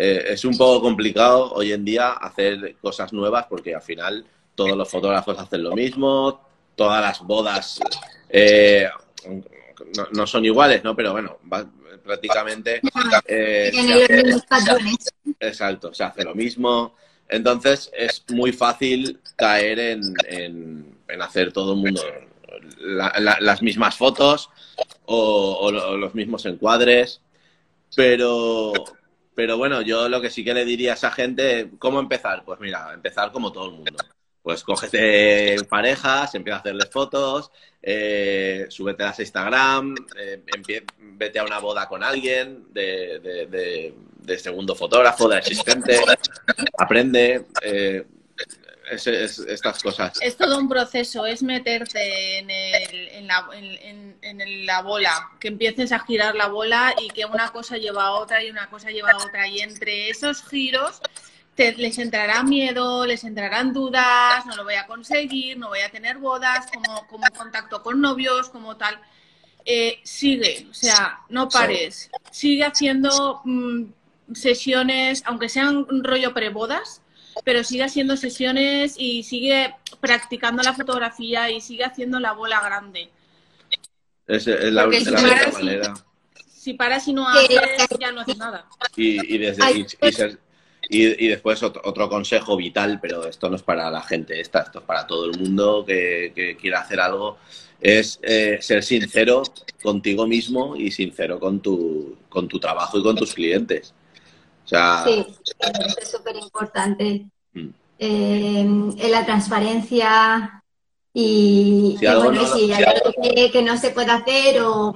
eh, 0.00 0.32
es 0.32 0.44
un 0.44 0.56
poco 0.56 0.80
complicado 0.80 1.52
hoy 1.54 1.72
en 1.72 1.84
día 1.84 2.10
hacer 2.10 2.76
cosas 2.80 3.12
nuevas 3.12 3.46
porque 3.46 3.74
al 3.74 3.82
final 3.82 4.24
todos 4.54 4.76
los 4.76 4.88
fotógrafos 4.88 5.36
hacen 5.36 5.64
lo 5.64 5.74
mismo, 5.74 6.40
todas 6.76 7.02
las 7.02 7.20
bodas 7.20 7.80
eh, 8.28 8.88
no, 10.12 10.24
son 10.24 10.44
iguales, 10.44 10.84
¿no? 10.84 10.94
Pero 10.94 11.10
bueno, 11.10 11.38
prácticamente... 12.04 12.80
Eh, 13.26 13.72
exacto, 15.40 15.92
se 15.92 16.04
hace 16.04 16.22
lo 16.22 16.32
mismo. 16.32 16.94
Entonces 17.28 17.90
es 17.92 18.24
muy 18.28 18.52
fácil 18.52 19.18
caer 19.34 19.80
en, 19.80 20.96
hacer 21.20 21.52
todo 21.52 21.72
el 21.72 21.80
mundo 21.80 22.02
las 22.78 23.62
mismas 23.62 23.96
fotos 23.96 24.48
o, 25.06 25.72
los 25.72 26.14
mismos 26.14 26.46
encuadres. 26.46 27.20
Pero, 27.96 28.72
pero 29.38 29.56
bueno, 29.56 29.82
yo 29.82 30.08
lo 30.08 30.20
que 30.20 30.30
sí 30.30 30.42
que 30.42 30.52
le 30.52 30.64
diría 30.64 30.90
a 30.90 30.94
esa 30.94 31.12
gente, 31.12 31.70
¿cómo 31.78 32.00
empezar? 32.00 32.42
Pues 32.44 32.58
mira, 32.58 32.92
empezar 32.92 33.30
como 33.30 33.52
todo 33.52 33.66
el 33.66 33.70
mundo 33.70 33.96
pues 34.42 34.64
cógete 34.64 35.62
parejas, 35.68 36.34
empieza 36.34 36.56
a 36.56 36.58
hacerles 36.58 36.90
fotos, 36.90 37.52
eh, 37.80 38.66
súbete 38.68 39.04
a 39.04 39.14
Instagram, 39.16 39.94
eh, 40.18 40.42
vete 40.98 41.38
a 41.38 41.44
una 41.44 41.60
boda 41.60 41.86
con 41.86 42.02
alguien 42.02 42.64
de, 42.72 43.94
segundo 44.38 44.74
fotógrafo, 44.74 45.28
de 45.28 45.36
asistente, 45.36 46.00
aprende 46.76 47.46
eh, 47.62 48.04
estas 48.90 49.82
cosas. 49.82 50.18
Es 50.20 50.36
todo 50.36 50.58
un 50.58 50.68
proceso, 50.68 51.26
es 51.26 51.42
meterte 51.42 52.38
en, 52.38 53.26
la, 53.26 53.48
en, 53.52 54.66
la 54.66 54.82
bola, 54.82 55.30
que 55.40 55.48
empieces 55.48 55.92
a 55.92 56.00
girar 56.00 56.34
la 56.34 56.48
bola 56.48 56.94
y 57.00 57.08
que 57.08 57.24
una 57.24 57.50
cosa 57.50 57.76
lleva 57.76 58.04
a 58.04 58.12
otra 58.12 58.42
y 58.42 58.50
una 58.50 58.68
cosa 58.70 58.90
lleva 58.90 59.10
a 59.10 59.16
otra 59.16 59.46
y 59.48 59.60
entre 59.60 60.10
esos 60.10 60.42
giros 60.44 61.00
les 61.58 61.98
entrará 61.98 62.42
miedo, 62.44 63.04
les 63.04 63.24
entrarán 63.24 63.72
dudas, 63.72 64.46
no 64.46 64.54
lo 64.54 64.64
voy 64.64 64.74
a 64.74 64.86
conseguir, 64.86 65.58
no 65.58 65.68
voy 65.68 65.80
a 65.80 65.90
tener 65.90 66.18
bodas, 66.18 66.66
como, 66.72 67.06
como 67.08 67.26
contacto 67.36 67.82
con 67.82 68.00
novios, 68.00 68.48
como 68.48 68.76
tal. 68.76 68.98
Eh, 69.64 70.00
sigue, 70.04 70.66
o 70.70 70.74
sea, 70.74 71.20
no 71.28 71.48
pares, 71.48 72.10
sigue 72.30 72.64
haciendo 72.64 73.42
mm, 73.44 73.84
sesiones, 74.34 75.22
aunque 75.26 75.48
sean 75.48 75.84
un 75.90 76.04
rollo 76.04 76.32
prebodas, 76.32 77.02
pero 77.44 77.64
sigue 77.64 77.84
haciendo 77.84 78.16
sesiones 78.16 78.94
y 78.98 79.22
sigue 79.22 79.74
practicando 80.00 80.62
la 80.62 80.72
fotografía 80.72 81.50
y 81.50 81.60
sigue 81.60 81.84
haciendo 81.84 82.20
la 82.20 82.32
bola 82.32 82.60
grande. 82.60 83.08
Es, 84.26 84.46
la, 84.46 84.86
única 84.86 85.10
manera. 85.52 85.94
Si, 86.46 86.74
paras 86.74 87.08
y 87.08 87.14
no 87.14 87.28
haces, 87.28 87.60
ya 87.98 88.12
no 88.12 88.20
haces 88.20 88.36
nada. 88.36 88.66
Y, 88.94 89.38
desde, 89.38 89.86
y, 90.90 91.28
después 91.28 91.62
otro, 91.62 92.08
consejo 92.08 92.56
vital, 92.56 92.98
pero 93.00 93.26
esto 93.26 93.48
no 93.48 93.56
es 93.56 93.62
para 93.62 93.90
la 93.90 94.02
gente 94.02 94.40
esta, 94.40 94.60
esto 94.60 94.80
es 94.80 94.84
para 94.84 95.06
todo 95.06 95.26
el 95.26 95.38
mundo 95.38 95.84
que, 95.86 96.56
quiera 96.60 96.80
hacer 96.80 97.00
algo, 97.00 97.38
es 97.80 98.18
eh, 98.22 98.58
ser 98.60 98.82
sincero 98.82 99.42
contigo 99.82 100.26
mismo 100.26 100.76
y 100.76 100.90
sincero 100.90 101.38
con 101.38 101.60
tu, 101.60 102.16
con 102.28 102.48
tu 102.48 102.58
trabajo 102.58 102.98
y 102.98 103.02
con 103.02 103.16
tus 103.16 103.34
clientes. 103.34 103.94
Sí, 104.68 105.26
es 106.00 106.10
súper 106.10 106.36
importante. 106.36 107.26
Mm. 107.52 107.68
Eh, 107.98 108.60
en 108.60 109.10
la 109.10 109.26
transparencia 109.26 110.62
y, 111.12 111.96
si 111.98 112.06
algo 112.06 112.30
que, 112.30 113.62
no 113.62 113.76
se 113.76 113.90
puede 113.90 114.12
hacer 114.12 114.60
o 114.62 114.94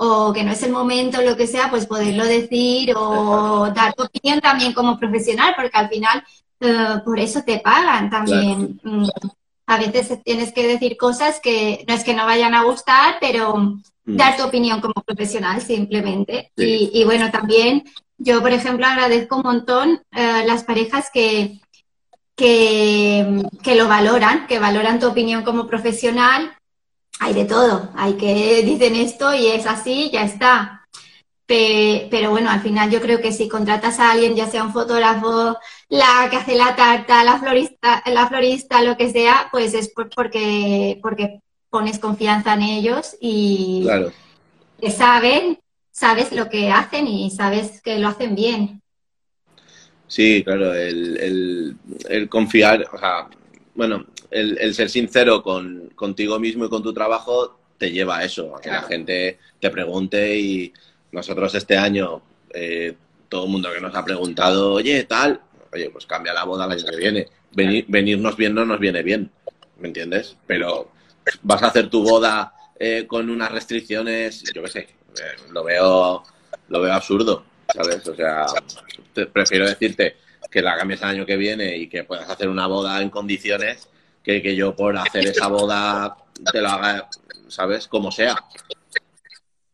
o 0.00 0.32
que 0.32 0.44
no 0.44 0.52
es 0.52 0.62
el 0.62 0.70
momento, 0.70 1.20
lo 1.22 1.36
que 1.36 1.48
sea, 1.48 1.70
pues 1.70 1.86
poderlo 1.86 2.24
decir 2.24 2.94
o 2.96 3.68
dar 3.74 3.94
tu 3.94 4.04
opinión 4.04 4.40
también 4.40 4.72
como 4.72 4.96
profesional, 4.96 5.54
porque 5.56 5.76
al 5.76 5.88
final 5.88 6.22
eh, 6.60 7.00
por 7.04 7.18
eso 7.18 7.42
te 7.42 7.58
pagan 7.58 8.08
también. 8.08 8.80
Mm, 8.84 9.08
a 9.66 9.76
veces 9.78 10.22
tienes 10.22 10.52
que 10.52 10.68
decir 10.68 10.96
cosas 10.96 11.40
que 11.40 11.84
no 11.86 11.94
es 11.94 12.04
que 12.04 12.14
no 12.14 12.26
vayan 12.26 12.54
a 12.54 12.62
gustar, 12.62 13.16
pero 13.20 13.56
mm. 13.56 13.82
dar 14.04 14.36
tu 14.36 14.44
opinión 14.44 14.80
como 14.80 14.94
profesional 15.04 15.60
simplemente. 15.60 16.52
Y, 16.56 17.02
bueno, 17.02 17.32
también 17.32 17.82
yo, 18.18 18.40
por 18.42 18.52
ejemplo, 18.52 18.86
agradezco 18.86 19.36
un 19.36 19.42
montón 19.42 20.02
eh, 20.12 20.42
las 20.46 20.64
parejas 20.64 21.08
que, 21.12 21.60
que, 22.36 23.42
que 23.62 23.74
lo 23.76 23.88
valoran, 23.88 24.46
que 24.46 24.58
valoran 24.58 25.00
tu 25.00 25.06
opinión 25.06 25.42
como 25.42 25.66
profesional 25.66 26.58
hay 27.20 27.34
de 27.34 27.44
todo, 27.44 27.90
hay 27.96 28.14
que 28.14 28.62
dicen 28.62 28.94
esto 28.94 29.34
y 29.34 29.46
es 29.48 29.66
así, 29.66 30.10
ya 30.12 30.22
está. 30.22 30.86
Pero 31.46 32.30
bueno, 32.30 32.50
al 32.50 32.60
final 32.60 32.90
yo 32.90 33.00
creo 33.00 33.22
que 33.22 33.32
si 33.32 33.48
contratas 33.48 33.98
a 33.98 34.10
alguien, 34.10 34.36
ya 34.36 34.46
sea 34.46 34.62
un 34.62 34.72
fotógrafo, 34.72 35.56
la 35.88 36.28
que 36.30 36.36
hace 36.36 36.54
la 36.54 36.76
tarta, 36.76 37.24
la 37.24 37.38
florista, 37.38 38.02
la 38.06 38.28
florista, 38.28 38.82
lo 38.82 38.98
que 38.98 39.10
sea, 39.10 39.48
pues 39.50 39.72
es 39.72 39.90
porque, 40.14 40.98
porque 41.02 41.40
pones 41.70 41.98
confianza 41.98 42.52
en 42.52 42.62
ellos 42.62 43.16
y 43.18 43.88
que 44.78 44.90
saben, 44.90 45.58
sabes 45.98 46.32
lo 46.32 46.48
que 46.48 46.70
hacen 46.70 47.06
y 47.06 47.30
sabes 47.30 47.80
que 47.82 47.98
lo 47.98 48.08
hacen 48.08 48.34
bien. 48.34 48.82
Sí, 50.06 50.42
claro, 50.44 50.72
el, 50.72 51.76
el 52.08 52.28
confiar, 52.28 52.86
o 52.92 52.98
sea, 52.98 53.28
bueno, 53.74 54.06
el, 54.30 54.74
ser 54.74 54.90
sincero 54.90 55.42
con, 55.42 55.90
contigo 55.94 56.38
mismo 56.38 56.64
y 56.64 56.68
con 56.68 56.82
tu 56.82 56.92
trabajo 56.92 57.58
te 57.78 57.90
lleva 57.90 58.18
a 58.18 58.24
eso, 58.24 58.56
a 58.56 58.60
que 58.60 58.70
la 58.70 58.82
gente 58.82 59.38
te 59.60 59.70
pregunte 59.70 60.38
y 60.38 60.72
nosotros 61.12 61.54
este 61.54 61.76
año, 61.76 62.22
eh, 62.52 62.94
todo 63.28 63.44
el 63.44 63.50
mundo 63.50 63.72
que 63.72 63.80
nos 63.80 63.94
ha 63.94 64.04
preguntado, 64.04 64.74
oye, 64.74 65.04
tal, 65.04 65.40
oye, 65.72 65.90
pues 65.90 66.06
cambia 66.06 66.32
la 66.32 66.44
boda 66.44 66.66
el 66.66 66.72
año 66.72 66.84
que 66.90 66.96
viene. 66.96 67.28
venirnos 67.52 68.36
bien 68.36 68.54
no 68.54 68.64
nos 68.64 68.80
viene 68.80 69.02
bien, 69.02 69.30
¿me 69.78 69.88
entiendes? 69.88 70.36
Pero 70.46 70.90
vas 71.42 71.62
a 71.62 71.68
hacer 71.68 71.88
tu 71.88 72.02
boda 72.02 72.54
eh, 72.78 73.06
con 73.06 73.30
unas 73.30 73.52
restricciones, 73.52 74.42
yo 74.52 74.62
qué 74.62 74.68
sé, 74.68 74.88
lo 75.50 75.64
veo 75.64 76.22
lo 76.68 76.80
veo 76.80 76.92
absurdo, 76.92 77.44
¿sabes? 77.74 78.06
O 78.06 78.14
sea, 78.14 78.46
prefiero 79.32 79.66
decirte 79.66 80.16
que 80.50 80.62
la 80.62 80.76
cambies 80.76 81.02
el 81.02 81.08
año 81.08 81.26
que 81.26 81.36
viene 81.36 81.76
y 81.76 81.88
que 81.88 82.04
puedas 82.04 82.28
hacer 82.28 82.48
una 82.48 82.66
boda 82.66 83.00
en 83.02 83.10
condiciones 83.10 83.88
que, 84.22 84.54
yo 84.54 84.76
por 84.76 84.96
hacer 84.96 85.26
esa 85.26 85.48
boda 85.48 86.16
te 86.52 86.60
lo 86.60 86.68
haga, 86.68 87.08
¿sabes? 87.48 87.88
Como 87.88 88.12
sea. 88.12 88.36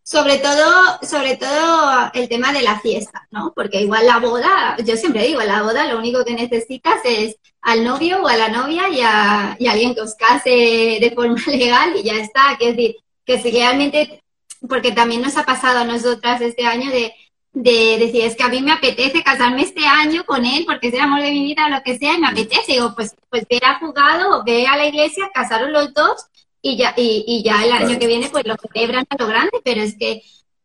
Sobre 0.03 0.39
todo, 0.39 0.99
sobre 1.03 1.37
todo 1.37 2.11
el 2.13 2.29
tema 2.29 2.53
de 2.53 2.63
la 2.63 2.79
fiesta, 2.79 3.27
¿no? 3.31 3.53
Porque 3.57 3.81
igual 3.81 4.07
la 4.07 4.19
boda, 4.19 4.77
yo 4.85 4.97
siempre 4.97 5.25
digo, 5.25 5.41
la 5.43 5.63
boda 5.63 5.87
lo 5.87 5.99
único 5.99 6.25
que 6.25 6.35
necesitas 6.35 7.01
es 7.05 7.37
al 7.63 7.83
novio 7.83 8.23
o 8.23 8.29
a 8.29 8.37
la 8.37 8.49
novia 8.49 8.89
y 8.91 9.01
a, 9.01 9.57
y 9.59 9.67
alguien 9.67 9.95
que 9.95 10.03
os 10.03 10.15
case 10.15 10.99
de 11.01 11.13
forma 11.15 11.43
legal 11.47 11.97
y 11.97 12.05
ya 12.05 12.15
está. 12.15 12.53
Es 12.61 12.77
decir, 12.77 12.97
que 13.25 13.41
si 13.41 13.51
realmente, 13.51 14.23
porque 14.69 14.93
también 14.93 15.23
nos 15.23 15.37
ha 15.37 15.45
pasado 15.45 15.81
a 15.81 15.85
nosotras 15.85 16.41
este 16.41 16.67
año 16.67 16.91
de 16.91 17.15
de 17.55 17.99
decir, 18.01 18.25
es 18.25 18.35
que 18.35 18.43
a 18.43 18.49
mí 18.49 18.61
me 18.61 18.73
apetece 18.73 19.23
casarme 19.23 19.63
este 19.63 19.87
año 19.87 20.25
con 20.27 20.45
él 20.45 20.65
porque 20.67 20.89
es 20.89 20.95
el 20.95 21.01
amor 21.01 21.23
de 21.23 21.31
mi 21.31 21.45
vida, 21.45 21.69
lo 21.69 21.83
que 21.83 21.97
sea, 21.97 22.15
y 22.15 22.21
me 22.21 22.27
apetece. 22.27 22.73
Digo, 22.73 22.95
pues, 22.97 23.15
pues 23.31 23.47
ve 23.49 23.61
a 23.63 23.79
jugado, 23.79 24.43
ve 24.45 24.67
a 24.67 24.77
la 24.77 24.87
iglesia, 24.87 25.31
casaron 25.33 25.73
los 25.73 25.95
dos 25.95 26.27
y 26.61 26.77
ya, 26.77 26.93
y, 26.97 27.43
ya 27.45 27.65
el 27.65 27.73
año 27.73 27.99
que 27.99 28.07
viene 28.07 28.29
pues 28.29 28.45
lo 28.45 28.57
celebran 28.57 29.07
a 29.09 29.17
lo 29.17 29.29
grande, 29.29 29.61
pero 29.65 29.83
es 29.83 29.97
que 29.97 30.23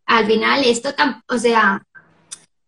al 0.08 0.26
final 0.26 0.64
esto, 0.64 0.96
tan, 0.96 1.22
o 1.28 1.38
sea, 1.38 1.86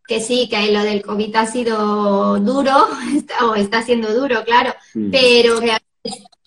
que 0.06 0.20
sí, 0.20 0.48
que 0.50 0.72
lo 0.72 0.84
del 0.84 1.02
COVID 1.02 1.36
ha 1.36 1.48
sido 1.48 2.40
duro, 2.40 2.90
o 3.42 3.56
está 3.56 3.82
siendo 3.82 4.14
duro, 4.14 4.44
claro, 4.44 4.76
mm. 4.94 5.10
pero 5.10 5.62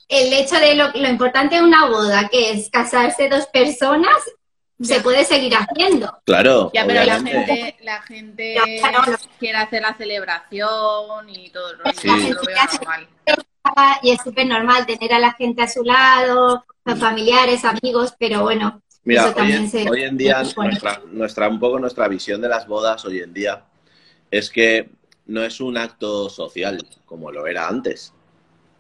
el 0.08 0.32
hecho 0.32 0.56
de 0.60 0.76
lo, 0.76 0.92
lo 0.92 1.08
importante 1.08 1.56
de 1.56 1.62
una 1.62 1.86
boda, 1.86 2.28
que 2.28 2.52
es 2.52 2.70
casarse 2.70 3.28
dos 3.28 3.46
personas, 3.46 4.14
se 4.80 5.00
puede 5.00 5.24
seguir 5.24 5.54
haciendo. 5.54 6.18
Claro. 6.24 6.70
Ya, 6.74 6.86
pero 6.86 7.04
la 7.04 7.20
gente, 7.20 7.76
la 7.82 8.02
gente 8.02 8.56
quiere 9.38 9.58
hacer 9.58 9.82
la 9.82 9.94
celebración 9.96 11.28
y 11.28 11.50
todo 11.50 11.70
el 11.72 11.78
rollo. 11.78 12.34
normal. 12.34 13.08
Y 14.02 14.10
es 14.10 14.20
súper 14.22 14.46
normal 14.46 14.86
tener 14.86 15.12
a 15.12 15.18
la 15.18 15.32
gente 15.32 15.62
a 15.62 15.68
su 15.68 15.82
lado, 15.82 16.64
familiares, 16.84 17.64
amigos, 17.64 18.14
pero 18.18 18.42
bueno, 18.42 18.82
Mira, 19.04 19.34
hoy, 19.36 20.02
en 20.02 20.16
día 20.16 20.42
nuestra, 20.56 21.02
nuestra, 21.12 21.48
un 21.48 21.60
poco 21.60 21.78
nuestra 21.78 22.08
visión 22.08 22.40
de 22.40 22.48
las 22.48 22.66
bodas 22.66 23.04
hoy 23.04 23.18
en 23.20 23.34
día 23.34 23.64
es 24.30 24.48
que 24.48 24.90
no 25.26 25.42
es 25.42 25.60
un 25.60 25.76
acto 25.76 26.30
social 26.30 26.78
como 27.04 27.30
lo 27.30 27.46
era 27.46 27.68
antes. 27.68 28.14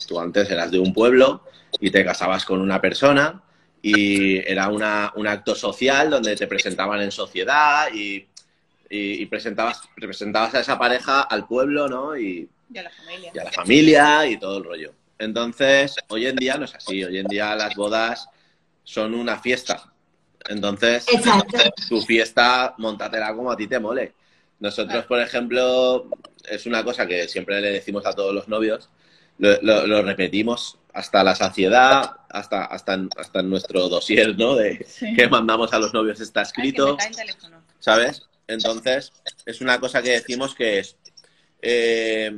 Tú 0.06 0.18
antes 0.18 0.50
eras 0.50 0.70
de 0.70 0.78
un 0.78 0.94
pueblo 0.94 1.42
y 1.78 1.90
te 1.90 2.04
casabas 2.04 2.44
con 2.44 2.60
una 2.60 2.80
persona 2.80 3.42
y 3.86 4.38
era 4.50 4.68
una, 4.68 5.12
un 5.14 5.26
acto 5.26 5.54
social 5.54 6.08
donde 6.08 6.34
te 6.36 6.46
presentaban 6.46 7.02
en 7.02 7.10
sociedad 7.10 7.92
y, 7.92 8.26
y, 8.88 9.26
presentabas, 9.26 9.82
presentabas 9.94 10.54
a 10.54 10.60
esa 10.60 10.78
pareja 10.78 11.20
al 11.20 11.46
pueblo, 11.46 11.86
¿no? 11.86 12.16
Y, 12.16 12.48
y, 12.72 12.78
a 12.78 12.84
la 12.84 12.90
familia. 12.90 13.32
Y 13.34 13.38
a 13.38 13.44
la 13.44 13.52
familia 13.52 14.26
y 14.26 14.38
todo 14.38 14.56
el 14.56 14.64
rollo. 14.64 14.94
Entonces, 15.18 15.96
hoy 16.08 16.26
en 16.26 16.36
día 16.36 16.56
no 16.56 16.64
es 16.64 16.74
así. 16.74 17.04
Hoy 17.04 17.18
en 17.18 17.26
día 17.26 17.54
las 17.54 17.74
bodas 17.74 18.26
son 18.84 19.14
una 19.14 19.38
fiesta. 19.38 19.92
Entonces, 20.48 21.04
tu 21.86 22.00
fiesta, 22.00 22.74
montatela 22.78 23.34
como 23.34 23.52
a 23.52 23.56
ti 23.56 23.66
te 23.66 23.78
mole. 23.78 24.14
Nosotros, 24.60 25.04
por 25.04 25.20
ejemplo, 25.20 26.08
es 26.48 26.64
una 26.64 26.82
cosa 26.82 27.06
que 27.06 27.28
siempre 27.28 27.60
le 27.60 27.70
decimos 27.70 28.06
a 28.06 28.14
todos 28.14 28.34
los 28.34 28.48
novios, 28.48 28.88
lo, 29.38 30.02
repetimos 30.02 30.78
hasta 30.92 31.24
la 31.24 31.34
saciedad, 31.34 32.18
hasta, 32.28 32.64
hasta, 32.64 32.98
hasta 33.16 33.40
en 33.40 33.50
nuestro 33.50 33.88
dossier, 33.88 34.36
¿no? 34.38 34.54
De 34.54 34.86
que 35.16 35.28
mandamos 35.28 35.72
a 35.72 35.78
los 35.78 35.92
novios 35.92 36.20
está 36.20 36.42
escrito. 36.42 36.96
¿Sabes? 37.80 38.22
Entonces, 38.46 39.12
es 39.46 39.60
una 39.60 39.80
cosa 39.80 40.02
que 40.02 40.10
decimos 40.10 40.54
que 40.54 40.78
es. 40.78 40.96
Eh, 41.60 42.32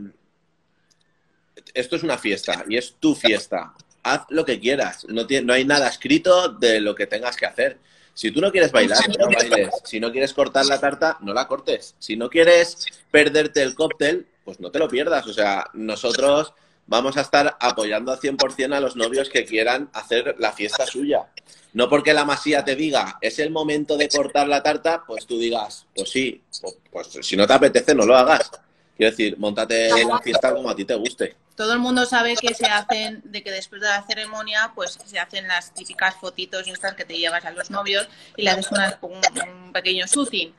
esto 1.74 1.96
es 1.96 2.02
una 2.02 2.16
fiesta 2.16 2.64
y 2.68 2.76
es 2.76 2.94
tu 2.98 3.14
fiesta. 3.14 3.74
Haz 4.02 4.22
lo 4.30 4.44
que 4.44 4.59
quieras. 4.61 5.04
No, 5.09 5.26
no 5.44 5.52
hay 5.52 5.64
nada 5.64 5.88
escrito 5.88 6.48
de 6.48 6.80
lo 6.80 6.94
que 6.94 7.06
tengas 7.06 7.37
que 7.37 7.46
hacer. 7.46 7.78
Si 8.14 8.30
tú 8.30 8.40
no 8.40 8.50
quieres 8.50 8.72
bailar, 8.72 8.98
no 9.18 9.26
bailes. 9.26 9.74
Si 9.85 10.00
no 10.00 10.11
quieres 10.11 10.32
cortar 10.32 10.64
la 10.64 10.80
tarta, 10.80 11.18
no 11.20 11.35
la 11.35 11.46
cortes. 11.46 11.96
Si 11.98 12.16
no 12.16 12.30
quieres 12.30 12.87
perderte 13.11 13.62
el 13.62 13.74
cóctel, 13.74 14.26
pues 14.42 14.59
no 14.59 14.70
te 14.70 14.78
lo 14.78 14.88
pierdas. 14.88 15.26
O 15.26 15.35
sea, 15.35 15.68
nosotros 15.74 16.54
vamos 16.87 17.16
a 17.16 17.22
estar 17.22 17.57
apoyando 17.61 18.12
al 18.12 18.20
100% 18.20 18.75
a 18.75 18.81
los 18.81 18.96
novios 18.96 19.29
que 19.29 19.44
quieran 19.44 19.90
hacer 19.92 20.37
la 20.38 20.53
fiesta 20.53 20.87
suya. 20.87 21.27
No 21.72 21.88
porque 21.88 22.14
la 22.14 22.25
masía 22.25 22.64
te 22.64 22.75
diga, 22.75 23.18
es 23.20 23.38
el 23.38 23.51
momento 23.51 23.96
de 23.96 24.09
cortar 24.09 24.49
la 24.49 24.62
tarta, 24.62 25.05
pues 25.07 25.27
tú 25.27 25.38
digas, 25.38 25.87
pues 25.94 26.11
sí, 26.11 26.42
pues, 26.61 26.79
pues 26.90 27.27
si 27.27 27.37
no 27.37 27.46
te 27.46 27.53
apetece, 27.53 27.94
no 27.94 28.07
lo 28.07 28.16
hagas. 28.16 28.51
Quiero 28.96 29.11
decir, 29.11 29.37
montate 29.38 29.90
la 30.05 30.18
fiesta 30.20 30.55
como 30.55 30.70
a 30.70 30.75
ti 30.77 30.85
te 30.85 30.94
guste 30.94 31.37
todo 31.57 31.72
el 31.72 31.79
mundo 31.79 32.05
sabe 32.05 32.37
que 32.37 32.55
se 32.55 32.66
hacen, 32.66 33.22
de 33.25 33.42
que 33.42 33.51
después 33.51 33.81
de 33.81 33.88
la 33.88 34.07
ceremonia, 34.07 34.72
pues 34.75 34.99
se 35.05 35.18
hacen 35.18 35.49
las 35.49 35.72
típicas 35.72 36.14
fotitos 36.14 36.68
estas 36.68 36.94
que 36.94 37.05
te 37.05 37.16
llevas 37.16 37.44
a 37.44 37.51
los 37.51 37.70
novios 37.70 38.07
y 38.37 38.42
le 38.42 38.51
haces 38.51 38.68
un, 39.01 39.72
pequeño 39.72 40.07
shooting. 40.07 40.55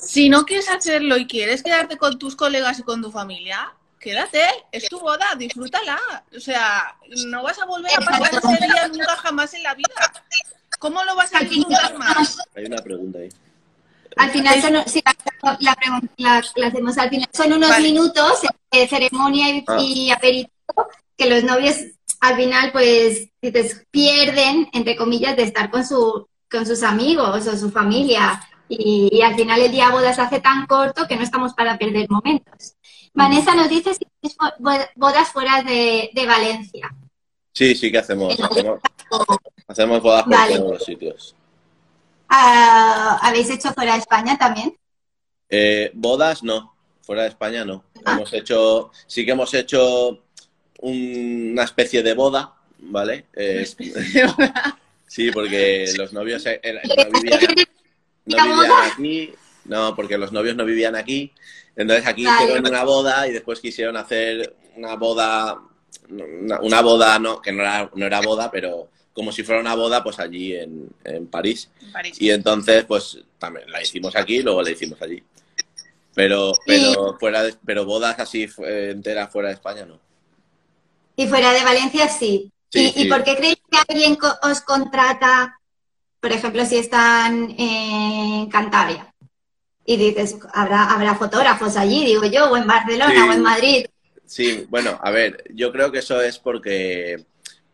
Si 0.00 0.28
no 0.28 0.46
quieres 0.46 0.70
hacerlo 0.70 1.16
y 1.16 1.26
quieres 1.26 1.62
quedarte 1.62 1.98
con 1.98 2.18
tus 2.18 2.36
colegas 2.36 2.78
y 2.78 2.82
con 2.82 3.02
tu 3.02 3.10
familia, 3.10 3.74
quédate, 4.00 4.42
es 4.72 4.88
tu 4.88 4.98
boda, 4.98 5.26
disfrútala. 5.36 6.00
O 6.34 6.40
sea, 6.40 6.96
no 7.28 7.42
vas 7.42 7.58
a 7.60 7.66
volver 7.66 7.92
a 7.94 8.00
pasar 8.00 8.34
ese 8.34 8.66
día 8.66 8.88
nunca 8.88 9.16
jamás 9.16 9.54
en 9.54 9.62
la 9.62 9.74
vida. 9.74 10.12
¿Cómo 10.78 11.04
lo 11.04 11.14
vas 11.14 11.32
a 11.34 11.40
disfrutar 11.40 11.96
más? 11.98 12.38
Hay 12.56 12.64
una 12.64 12.78
pregunta 12.78 13.18
ahí. 13.18 13.28
Al 14.16 14.30
final 14.30 14.60
son, 14.60 14.72
la, 15.60 15.76
la, 16.16 16.66
hacemos 16.66 16.98
al 16.98 17.10
final, 17.10 17.28
son 17.32 17.52
unos 17.52 17.78
minutos 17.78 18.40
de 18.72 18.88
ceremonia 18.88 19.62
y, 19.78 20.10
ah. 20.10 20.14
aperitivo 20.16 20.88
que 21.16 21.30
los 21.30 21.44
novios 21.44 21.76
al 22.20 22.36
final 22.36 22.72
pues 22.72 23.28
pierden, 23.90 24.68
entre 24.72 24.96
comillas, 24.96 25.36
de 25.36 25.44
estar 25.44 25.70
con, 25.70 25.86
su, 25.86 26.26
con 26.50 26.66
sus 26.66 26.82
amigos 26.82 27.46
o 27.46 27.56
su 27.56 27.70
familia. 27.70 28.42
Y, 28.68 29.20
al 29.22 29.34
final 29.34 29.60
el 29.60 29.72
día 29.72 29.86
de 29.86 29.92
bodas 29.92 30.16
se 30.16 30.22
hace 30.22 30.40
tan 30.40 30.66
corto 30.66 31.06
que 31.06 31.16
no 31.16 31.22
estamos 31.22 31.54
para 31.54 31.78
perder 31.78 32.08
momentos. 32.08 32.74
Vanessa 33.20 33.54
nos 33.54 33.68
dice 33.68 33.94
si 33.94 34.06
bodas 34.96 35.28
fuera 35.28 35.62
de, 35.62 36.10
Valencia. 36.26 36.90
Sí, 37.52 37.74
sí 37.74 37.92
que 37.92 37.98
hacemos. 37.98 38.36
Hacemos, 39.68 40.02
bodas 40.02 40.24
por 40.24 40.34
todos 40.34 40.72
los 40.72 40.84
sitios. 40.84 41.34
Ah, 42.28 43.18
¿Habéis 43.22 43.50
hecho 43.50 43.72
fuera 43.72 43.94
de 43.94 43.98
España 43.98 44.38
también? 44.38 44.74
Eh, 45.48 45.90
bodas 45.94 46.42
no, 46.42 46.74
fuera 47.02 47.22
de 47.22 47.28
España 47.28 47.64
no. 47.64 47.84
Ah. 48.04 48.14
Hemos 48.14 48.32
hecho, 48.32 48.90
sí 49.06 49.24
que 49.24 49.32
hemos 49.32 49.52
hecho 49.52 50.24
una 50.80 51.64
especie 51.64 52.02
de 52.02 52.14
boda, 52.14 52.54
¿vale? 52.78 53.26
Eh, 53.34 53.66
sí, 55.06 55.30
porque 55.30 55.92
los 55.96 56.12
novios 56.12 56.46
eh, 56.46 56.60
no, 58.24 58.36
vivían, 58.36 58.70
aquí, 58.92 59.34
no, 59.70 59.94
porque 59.94 60.18
los 60.18 60.32
novios 60.32 60.56
no 60.56 60.64
vivían 60.64 60.96
aquí. 60.96 61.32
Entonces 61.76 62.06
aquí 62.06 62.26
hicieron 62.26 62.66
una 62.66 62.82
boda 62.82 63.26
y 63.28 63.32
después 63.32 63.60
quisieron 63.60 63.96
hacer 63.96 64.56
una 64.76 64.96
boda, 64.96 65.62
una, 66.08 66.80
boda 66.82 67.18
no, 67.20 67.40
que 67.40 67.52
no 67.52 67.62
era, 67.62 67.88
no 67.94 68.04
era 68.04 68.20
boda, 68.20 68.50
pero 68.50 68.88
como 69.12 69.30
si 69.30 69.44
fuera 69.44 69.60
una 69.60 69.76
boda, 69.76 70.02
pues 70.02 70.18
allí 70.18 70.56
en, 70.56 70.88
en, 71.04 71.28
París. 71.28 71.70
Y 72.18 72.30
entonces, 72.30 72.84
pues 72.84 73.18
también 73.38 73.70
la 73.70 73.80
hicimos 73.80 74.14
aquí 74.16 74.38
y 74.38 74.42
luego 74.42 74.60
la 74.60 74.70
hicimos 74.70 75.00
allí. 75.00 75.22
Pero, 76.14 76.52
pero, 76.66 77.16
fuera 77.18 77.44
de, 77.44 77.54
pero 77.64 77.84
bodas 77.84 78.18
así 78.18 78.48
enteras 78.58 79.30
fuera 79.30 79.48
de 79.48 79.54
España 79.54 79.86
no. 79.86 80.00
Y 81.14 81.28
fuera 81.28 81.52
de 81.52 81.62
Valencia 81.62 82.08
sí. 82.08 82.50
¿Y, 82.72 83.08
por 83.08 83.22
qué 83.22 83.36
creéis 83.36 83.58
que 83.70 83.78
alguien 83.88 84.18
os 84.42 84.60
contrata, 84.62 85.60
por 86.20 86.32
ejemplo, 86.32 86.64
si 86.66 86.78
están 86.78 87.54
en 87.56 88.48
Cantabria? 88.48 89.10
Y 89.90 89.96
dices, 89.96 90.36
habrá, 90.52 90.84
habrá 90.84 91.16
fotógrafos 91.16 91.76
allí, 91.76 92.04
digo 92.04 92.24
yo, 92.24 92.48
o 92.48 92.56
en 92.56 92.64
Barcelona 92.64 93.26
o 93.28 93.32
en 93.32 93.42
Madrid. 93.42 93.86
Sí, 94.24 94.64
bueno, 94.68 94.96
a 95.02 95.10
ver, 95.10 95.42
yo 95.52 95.72
creo 95.72 95.90
que 95.90 95.98
eso 95.98 96.20
es 96.20 96.38
porque 96.38 97.24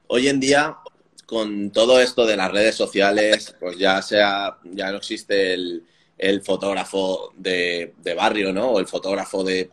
hoy 0.06 0.28
en 0.28 0.40
día 0.40 0.78
con 1.26 1.70
todo 1.72 2.00
esto 2.00 2.24
de 2.24 2.38
las 2.38 2.50
redes 2.50 2.74
sociales, 2.74 3.54
pues 3.60 3.76
ya 3.76 4.00
sea, 4.00 4.56
ya 4.64 4.90
no 4.92 4.96
existe 4.96 5.52
el, 5.52 5.84
el 6.16 6.40
fotógrafo 6.40 7.34
de, 7.36 7.92
barrio, 8.16 8.50
¿no? 8.50 8.70
O 8.70 8.80
el 8.80 8.86
fotógrafo 8.86 9.44
de, 9.44 9.68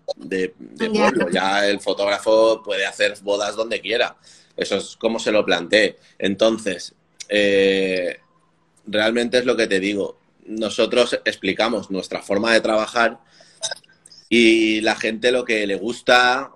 pueblo. 0.77 1.29
Ya 1.31 1.65
el 1.65 1.79
fotógrafo 1.79 2.61
puede 2.61 2.85
hacer 2.85 3.15
bodas 3.21 3.55
donde 3.55 3.79
quiera. 3.79 4.17
Eso 4.57 4.75
es 4.75 4.97
como 4.97 5.17
se 5.17 5.31
lo 5.31 5.45
planteé. 5.45 5.97
Entonces, 6.19 6.93
eh, 7.29 8.19
realmente 8.85 9.37
es 9.37 9.45
lo 9.45 9.55
que 9.55 9.67
te 9.67 9.79
digo. 9.79 10.17
Nosotros 10.45 11.19
explicamos 11.25 11.89
nuestra 11.91 12.21
forma 12.21 12.53
de 12.53 12.61
trabajar 12.61 13.19
y 14.29 14.81
la 14.81 14.95
gente 14.95 15.31
lo 15.31 15.45
que 15.45 15.65
le 15.67 15.75
gusta 15.75 16.51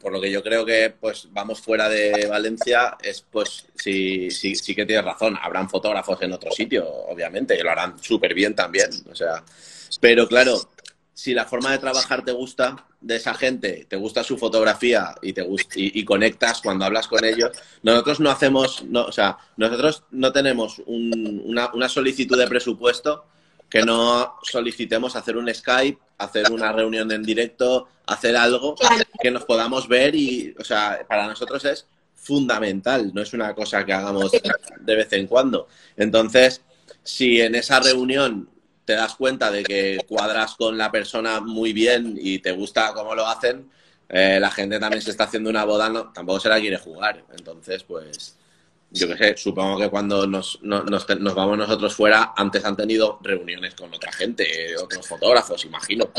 por 0.00 0.12
lo 0.12 0.20
que 0.20 0.30
yo 0.30 0.42
creo 0.42 0.64
que 0.64 0.94
pues 0.98 1.28
vamos 1.30 1.60
fuera 1.60 1.88
de 1.88 2.26
Valencia 2.26 2.96
es 3.02 3.24
pues 3.30 3.66
sí, 3.74 4.30
sí, 4.30 4.54
sí 4.54 4.74
que 4.74 4.86
tienes 4.86 5.04
razón, 5.04 5.38
habrán 5.40 5.68
fotógrafos 5.68 6.20
en 6.22 6.32
otro 6.32 6.50
sitio, 6.50 6.86
obviamente, 6.86 7.56
y 7.56 7.62
lo 7.62 7.70
harán 7.70 8.02
súper 8.02 8.34
bien 8.34 8.54
también, 8.54 8.90
o 9.10 9.14
sea, 9.14 9.44
pero 10.00 10.26
claro, 10.26 10.70
si 11.22 11.34
la 11.34 11.44
forma 11.44 11.70
de 11.70 11.78
trabajar 11.78 12.24
te 12.24 12.32
gusta 12.32 12.84
de 13.00 13.14
esa 13.14 13.32
gente, 13.32 13.86
te 13.88 13.94
gusta 13.94 14.24
su 14.24 14.36
fotografía 14.36 15.14
y 15.22 15.32
te 15.32 15.46
y, 15.76 16.04
conectas 16.04 16.60
cuando 16.60 16.84
hablas 16.84 17.06
con 17.06 17.24
ellos, 17.24 17.52
nosotros 17.84 18.18
no 18.18 18.28
hacemos, 18.28 18.82
no, 18.82 19.04
o 19.04 19.12
sea, 19.12 19.38
nosotros 19.56 20.02
no 20.10 20.32
tenemos 20.32 20.82
una, 20.84 21.72
una 21.74 21.88
solicitud 21.88 22.36
de 22.36 22.48
presupuesto 22.48 23.24
que 23.70 23.84
no 23.84 24.34
solicitemos 24.42 25.14
hacer 25.14 25.36
un 25.36 25.48
Skype, 25.54 26.00
hacer 26.18 26.50
una 26.50 26.72
reunión 26.72 27.12
en 27.12 27.22
directo, 27.22 27.86
hacer 28.04 28.36
algo 28.36 28.74
que 29.22 29.30
nos 29.30 29.44
podamos 29.44 29.86
ver 29.86 30.16
y, 30.16 30.52
o 30.58 30.64
sea, 30.64 31.06
para 31.08 31.28
nosotros 31.28 31.64
es 31.66 31.86
fundamental, 32.16 33.12
no 33.14 33.22
es 33.22 33.32
una 33.32 33.54
cosa 33.54 33.86
que 33.86 33.92
hagamos 33.92 34.32
de 34.32 34.96
vez 34.96 35.12
en 35.12 35.28
cuando. 35.28 35.68
Entonces, 35.96 36.62
si 37.04 37.40
en 37.40 37.54
esa 37.54 37.78
reunión 37.78 38.48
te 38.84 38.94
das 38.94 39.14
cuenta 39.14 39.50
de 39.50 39.62
que 39.62 39.98
cuadras 40.08 40.54
con 40.56 40.76
la 40.76 40.90
persona 40.90 41.40
muy 41.40 41.72
bien 41.72 42.18
y 42.20 42.38
te 42.40 42.52
gusta 42.52 42.92
cómo 42.94 43.14
lo 43.14 43.26
hacen, 43.26 43.70
eh, 44.08 44.38
la 44.40 44.50
gente 44.50 44.78
también 44.78 45.02
se 45.02 45.10
está 45.10 45.24
haciendo 45.24 45.50
una 45.50 45.64
boda, 45.64 45.88
no, 45.88 46.12
tampoco 46.12 46.40
se 46.40 46.48
la 46.48 46.60
quiere 46.60 46.76
jugar. 46.76 47.24
Entonces, 47.36 47.82
pues 47.84 48.36
yo 48.94 49.08
qué 49.08 49.16
sé, 49.16 49.36
supongo 49.36 49.78
que 49.78 49.88
cuando 49.88 50.26
nos, 50.26 50.60
vamos 50.62 51.58
nosotros 51.58 51.94
fuera, 51.94 52.34
antes 52.36 52.62
han 52.64 52.76
tenido 52.76 53.18
reuniones 53.22 53.74
con 53.74 53.92
otra 53.92 54.12
gente, 54.12 54.76
otros 54.76 55.06
fotógrafos, 55.06 55.64
imagino. 55.64 56.10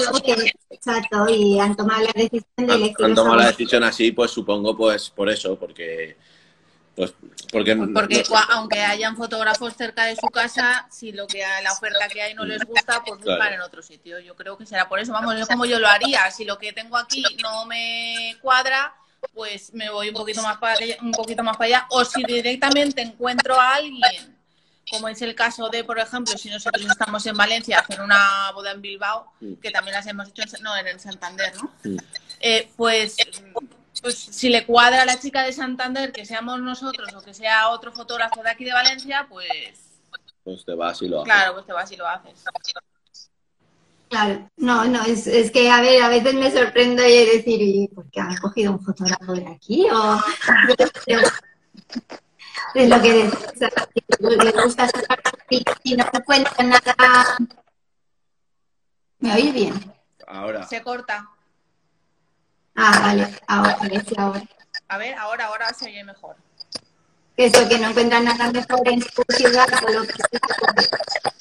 Exacto, 0.69 1.30
y 1.30 1.60
han 1.60 1.76
tomado 1.76 2.04
la 2.04 2.12
decisión 2.15 2.67
de 2.67 2.73
elegir. 2.73 2.95
Han, 3.06 3.13
tomado 3.13 3.36
la 3.36 3.47
decisión 3.47 3.84
así, 3.84 4.12
pues 4.12 4.32
supongo, 4.32 4.76
pues 4.76 5.10
por 5.10 5.30
eso, 5.30 5.58
porque. 5.58 6.17
Pues, 6.95 7.13
porque, 7.51 7.75
porque 7.75 8.23
aunque 8.51 8.79
hayan 8.82 9.17
fotógrafos 9.17 9.73
cerca 9.75 10.06
de 10.06 10.15
su 10.15 10.27
casa, 10.27 10.88
si 10.91 11.12
lo 11.12 11.25
que 11.25 11.43
la 11.63 11.71
oferta 11.71 12.08
que 12.08 12.21
hay 12.21 12.36
no 12.36 12.45
les 12.45 12.63
gusta, 12.63 13.03
pues 13.03 13.19
buscan 13.19 13.53
en 13.53 13.62
otro 13.62 13.82
sitio. 13.82 14.19
Yo 14.19 14.36
creo 14.36 14.58
que 14.58 14.65
será 14.65 14.88
por 14.88 14.99
eso. 14.99 15.12
Vamos, 15.12 15.38
yo 15.39 15.47
como 15.47 15.65
yo 15.65 15.79
lo 15.79 15.88
haría. 15.88 16.29
Si 16.32 16.45
lo 16.45 16.58
que 16.58 16.71
tengo 16.71 16.97
aquí 16.97 17.23
no 17.41 17.65
me 17.65 18.38
cuadra, 18.41 18.93
pues 19.34 19.73
me 19.73 19.89
voy 19.89 20.10
un 20.10 20.15
poquito 20.15 20.43
más 20.43 20.58
para 20.58 20.77
un 21.01 21.12
poquito 21.12 21.43
más 21.43 21.58
para 21.58 21.65
allá 21.67 21.88
o 21.89 22.06
si 22.06 22.23
directamente 22.23 23.01
encuentro 23.01 23.60
a 23.60 23.75
alguien 23.75 24.34
como 24.93 25.08
es 25.08 25.21
el 25.21 25.34
caso 25.34 25.69
de, 25.69 25.84
por 25.84 25.99
ejemplo, 25.99 26.38
si 26.38 26.49
nosotros 26.49 26.86
estamos 26.86 27.25
en 27.25 27.36
Valencia, 27.36 27.79
hacer 27.79 28.01
una 28.01 28.51
boda 28.53 28.71
en 28.71 28.82
Bilbao, 28.82 29.34
Mm. 29.39 29.53
que 29.56 29.71
también 29.71 29.95
las 29.95 30.06
hemos 30.08 30.29
hecho, 30.29 30.43
en, 30.43 30.63
no, 30.63 30.75
en 30.77 30.99
Santander, 30.99 31.53
¿no? 31.56 31.71
Mm. 31.84 31.97
Eh, 32.39 32.69
pues, 32.75 33.15
pues 34.01 34.17
si 34.17 34.49
le 34.49 34.65
cuadra 34.65 35.03
a 35.03 35.06
la 35.06 35.19
chica 35.19 35.43
de 35.43 35.53
Santander 35.53 36.12
que 36.12 36.25
seamos 36.25 36.60
nosotros 36.60 37.13
o 37.13 37.21
que 37.21 37.34
sea 37.34 37.69
otro 37.69 37.91
fotógrafo 37.91 38.41
de 38.43 38.49
aquí 38.49 38.65
de 38.65 38.73
Valencia, 38.73 39.27
pues 39.29 39.79
Pues 40.43 40.65
te 40.65 40.73
vas 40.73 41.01
y 41.01 41.08
lo 41.08 41.21
haces. 41.21 41.34
claro, 41.34 41.53
pues 41.53 41.65
te 41.65 41.73
vas 41.73 41.91
y 41.91 41.97
lo 41.97 42.08
haces. 42.08 42.43
Claro, 44.10 44.49
no, 44.58 44.86
no, 44.86 45.03
es, 45.06 45.25
es 45.25 45.49
que 45.51 45.71
a 45.71 45.82
ver, 45.82 46.01
a 46.03 46.10
veces 46.10 46.34
me 46.36 46.51
sorprendo 46.51 47.03
y 47.03 47.25
decir, 47.25 47.62
¿y 47.62 47.88
por 47.88 48.10
qué 48.12 48.19
han 48.19 48.38
cogido 48.38 48.73
un 48.73 48.84
fotógrafo 48.84 49.34
de 49.34 49.47
aquí? 49.47 49.88
O 49.91 50.19
es 52.75 52.89
lo 52.89 53.01
que 53.01 53.29
le 54.19 54.51
gusta 54.63 54.88
sacar 54.88 55.19
y 55.84 55.95
no 55.95 56.06
se 56.12 56.23
cuenta 56.23 56.63
nada. 56.63 57.38
¿Me 59.19 59.34
oís 59.34 59.53
bien? 59.53 59.93
Ahora, 60.27 60.65
Se 60.67 60.82
corta. 60.82 61.29
Ah, 62.76 63.00
vale, 63.02 63.28
ahora, 63.48 63.78
a 63.80 63.88
ver 63.88 64.06
si 64.06 64.16
ahora. 64.18 64.44
A 64.88 64.98
ver, 64.98 65.16
ahora, 65.16 65.46
ahora 65.46 65.74
se 65.74 65.86
oye 65.86 66.04
mejor. 66.04 66.36
Eso, 67.38 67.68
que 67.68 67.80
no 67.80 67.90
encuentran 67.90 68.26
nada 68.26 68.52
mejor 68.52 68.88
en 68.88 69.02
su 69.02 69.24
ciudad 69.30 69.68
o 69.88 69.92
lo 69.92 70.02
que 70.04 70.14
sea. 70.14 71.34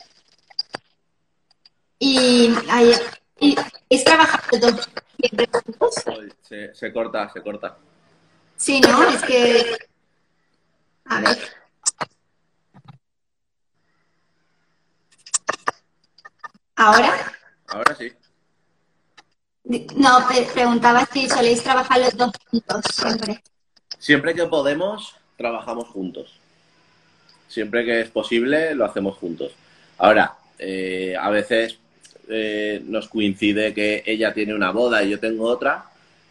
Y, 1.99 2.55
ay, 2.71 2.95
y 3.41 3.57
es 3.89 4.05
trabajando 4.05 4.73
dos 4.73 4.89
siempre 5.19 5.49
juntos. 5.53 5.95
Se, 6.43 6.75
se 6.75 6.93
corta, 6.93 7.29
se 7.31 7.43
corta. 7.43 7.77
Sí, 8.57 8.81
¿no? 8.81 9.03
Es 9.09 9.23
que. 9.23 9.77
A 11.07 11.21
ver. 11.21 11.39
¿Ahora? 16.77 17.33
Ahora 17.69 17.95
sí. 17.97 18.13
No, 19.65 20.27
pre- 20.29 20.47
preguntaba 20.53 21.07
si 21.13 21.29
soléis 21.29 21.63
trabajar 21.63 22.01
los 22.01 22.17
dos 22.17 22.33
juntos 22.51 22.85
siempre. 22.93 23.43
Siempre 23.99 24.35
que 24.35 24.45
podemos, 24.47 25.15
trabajamos 25.37 25.89
juntos. 25.89 26.39
Siempre 27.49 27.85
que 27.85 28.01
es 28.01 28.11
posible, 28.11 28.75
lo 28.75 28.85
hacemos 28.85 29.17
juntos. 29.19 29.53
Ahora, 29.99 30.35
eh, 30.59 31.15
a 31.19 31.31
veces 31.31 31.79
eh, 32.29 32.83
nos 32.85 33.09
coincide 33.09 33.73
que 33.73 34.03
ella 34.07 34.33
tiene 34.35 34.55
una 34.55 34.71
boda 34.73 35.03
y 35.03 35.11
yo 35.11 35.21
tengo 35.21 35.45
otra 35.45 35.85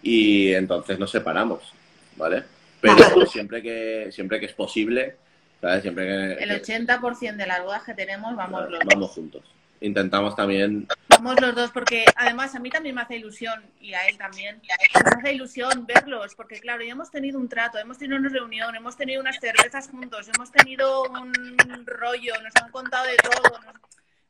y 0.03 0.51
entonces 0.53 0.99
nos 0.99 1.11
separamos, 1.11 1.61
¿vale? 2.17 2.43
Pero 2.81 3.25
siempre 3.27 3.61
que 3.61 4.09
siempre 4.11 4.39
que 4.39 4.47
es 4.47 4.53
posible, 4.53 5.15
¿sabes? 5.61 5.83
Siempre 5.83 6.05
que, 6.05 6.43
El 6.43 6.49
que- 6.61 6.73
80% 6.73 7.37
de 7.37 7.47
las 7.47 7.63
bodas 7.63 7.83
que 7.83 7.93
tenemos 7.93 8.35
vamos 8.35 8.69
los 8.69 8.79
vamos 8.83 9.11
juntos. 9.11 9.43
Intentamos 9.79 10.35
también 10.35 10.87
Vamos 11.23 11.39
los 11.39 11.53
dos, 11.55 11.69
porque 11.71 12.03
además 12.15 12.55
a 12.55 12.59
mí 12.59 12.71
también 12.71 12.95
me 12.95 13.01
hace 13.01 13.15
ilusión 13.15 13.63
y 13.79 13.93
a 13.93 14.07
él 14.07 14.17
también. 14.17 14.59
Me 15.05 15.11
hace 15.19 15.33
ilusión 15.33 15.85
verlos, 15.85 16.33
porque 16.33 16.59
claro, 16.59 16.81
ya 16.83 16.93
hemos 16.93 17.11
tenido 17.11 17.37
un 17.37 17.47
trato, 17.47 17.77
hemos 17.77 17.99
tenido 17.99 18.17
una 18.19 18.29
reunión, 18.29 18.75
hemos 18.75 18.97
tenido 18.97 19.21
unas 19.21 19.39
cervezas 19.39 19.87
juntos, 19.87 20.27
hemos 20.33 20.51
tenido 20.51 21.03
un 21.03 21.85
rollo, 21.85 22.33
nos 22.41 22.53
han 22.55 22.71
contado 22.71 23.05
de 23.05 23.17
todo, 23.17 23.59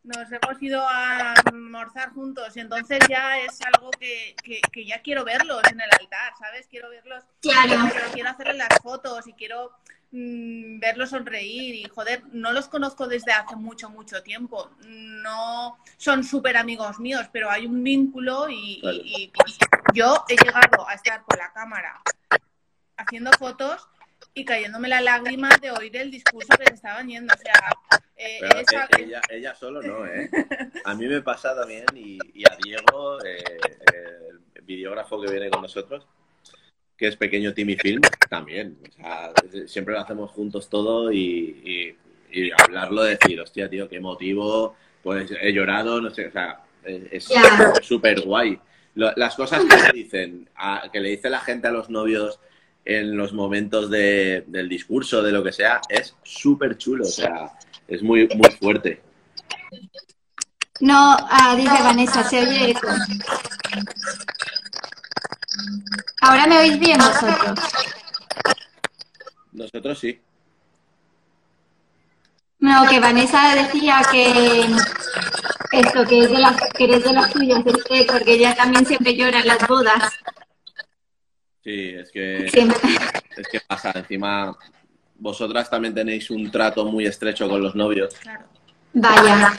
nos, 0.04 0.17
nos 0.17 0.32
hemos 0.34 0.62
ido 0.62 0.82
a 0.86 1.34
almorzar 1.45 2.12
juntos, 2.12 2.58
y 2.58 2.60
entonces 2.60 2.99
ya 3.08 3.39
es 3.39 3.62
algo 3.62 3.89
que, 3.91 4.36
que, 4.43 4.60
que 4.71 4.86
ya 4.86 5.01
quiero 5.01 5.23
verlos 5.23 5.63
en 5.71 5.80
el 5.80 5.89
altar, 5.97 6.34
¿sabes? 6.38 6.67
Quiero 6.69 6.89
verlos, 6.89 7.23
Claro. 7.41 7.89
quiero, 7.89 8.12
quiero 8.12 8.30
hacerles 8.32 8.58
las 8.58 8.80
fotos 8.84 9.27
y 9.27 9.34
quiero 9.34 9.71
mm, 10.12 10.80
verlos 10.80 11.10
sonreír 11.12 11.76
y 11.76 11.84
joder, 11.89 12.24
no 12.32 12.52
los 12.52 12.67
conozco 12.67 13.08
desde 13.08 13.32
hace 13.32 13.56
mucho, 13.56 13.89
mucho 13.89 14.21
tiempo. 14.24 14.69
No 14.86 15.78
son 15.97 16.24
súper 16.24 16.58
amigos 16.58 17.00
míos, 17.00 17.28
pero 17.32 17.50
hay 17.50 17.65
un 17.65 17.84
vínculo 17.84 18.50
y, 18.50 18.56
y- 18.76 18.82
Claro. 18.82 18.97
y, 19.04 19.32
yo 19.93 20.24
he 20.30 20.36
llegado 20.38 20.88
a 20.88 20.93
estar 20.93 21.24
con 21.24 21.38
la 21.38 21.52
cámara 21.52 22.02
haciendo 22.97 23.32
fotos 23.34 23.88
y 24.34 24.45
cayéndome 24.45 24.88
la 24.88 25.02
lágrima 25.02 25.50
de 25.62 25.71
oír 25.71 25.97
el 25.97 26.12
discurso 26.12 26.54
que 26.58 26.67
se 26.67 26.74
estaban 26.76 27.08
yendo. 27.10 27.34
O 27.34 27.38
sea, 27.38 27.54
eh, 28.15 28.38
Pero 28.39 28.60
esa- 28.60 28.88
ella, 28.97 29.21
ella 29.30 29.56
solo 29.56 29.82
no, 29.82 30.06
¿eh? 30.06 30.30
A 30.86 30.93
mí 30.93 31.08
me 31.08 31.21
pasa 31.21 31.56
también 31.56 31.86
y, 31.95 32.17
y 32.34 32.43
a 32.50 32.56
Diego, 32.63 33.21
eh, 33.26 33.43
el 34.56 34.62
videógrafo 34.63 35.19
que 35.21 35.32
viene 35.32 35.50
con 35.50 35.62
nosotros, 35.62 36.08
que 37.02 37.08
es 37.08 37.16
pequeño 37.16 37.52
Timmy 37.52 37.76
Film, 37.78 38.00
también. 38.30 38.78
O 38.88 38.94
sea, 38.96 39.34
siempre 39.66 39.96
lo 39.96 40.02
hacemos 40.02 40.30
juntos 40.30 40.70
todo 40.70 41.12
y, 41.12 41.18
y- 42.32 42.40
y 42.40 42.52
hablarlo, 42.52 43.02
decir, 43.02 43.42
hostia, 43.42 43.68
tío, 43.68 43.90
qué 43.90 44.00
motivo, 44.00 44.76
pues 45.02 45.32
he 45.42 45.52
llorado, 45.52 46.00
no 46.00 46.12
sé, 46.12 46.28
o 46.28 46.32
sea, 46.32 46.60
es 46.86 47.28
súper 47.82 48.22
guay. 48.22 48.60
Lo- 48.94 49.14
las 49.16 49.34
cosas 49.36 49.64
que 49.66 49.76
le 49.78 50.04
dicen, 50.04 50.48
a- 50.56 50.90
que 50.94 51.00
le 51.00 51.10
dice 51.10 51.32
la 51.32 51.40
gente 51.40 51.68
a 51.68 51.72
los 51.72 51.90
novios 51.90 52.40
en 52.86 53.18
los 53.18 53.34
momentos 53.34 53.90
de- 53.90 54.44
del 54.46 54.70
discurso, 54.70 55.24
de 55.24 55.32
lo 55.32 55.44
que 55.44 55.54
sea, 55.54 55.82
es 55.90 56.16
súper 56.22 56.78
chulo, 56.78 57.06
o 57.06 57.08
sea, 57.08 57.52
es 57.88 58.04
muy, 58.04 58.28
muy 58.36 58.52
fuerte. 58.60 59.02
No, 60.82 61.18
ah, 61.20 61.56
dice 61.58 61.82
Vanessa, 61.84 62.24
se 62.24 62.42
oye 62.42 62.70
eco. 62.72 62.88
¿Ahora 66.21 66.47
me 66.47 66.60
oís 66.60 66.80
bien 66.80 66.97
vosotros? 67.00 67.60
Nosotros 69.52 70.00
sí. 70.00 70.19
No, 72.60 72.88
que 72.88 73.00
Vanessa 73.00 73.56
decía 73.56 74.02
que 74.12 74.62
esto, 75.71 76.06
que, 76.06 76.19
es 76.19 76.30
de 76.32 76.38
las, 76.38 76.56
que 76.74 76.84
eres 76.84 77.04
de 77.04 77.13
las 77.13 77.32
tuyas, 77.32 77.63
té, 77.63 78.06
porque 78.08 78.34
ella 78.34 78.56
también 78.56 78.86
siempre 78.86 79.15
llora 79.15 79.39
en 79.39 79.47
las 79.47 79.67
bodas. 79.67 80.13
Sí, 81.63 81.89
es 81.95 82.12
que, 82.12 82.50
Siempre. 82.52 82.80
es 83.38 83.47
que 83.47 83.62
pasa. 83.62 83.91
Encima, 83.95 84.56
vosotras 85.15 85.69
también 85.69 85.93
tenéis 85.93 86.30
un 86.32 86.50
trato 86.52 86.86
muy 86.86 87.06
estrecho 87.06 87.47
con 87.50 87.62
los 87.62 87.76
novios. 87.76 88.13
claro. 88.15 88.45
Vaya. 88.93 89.54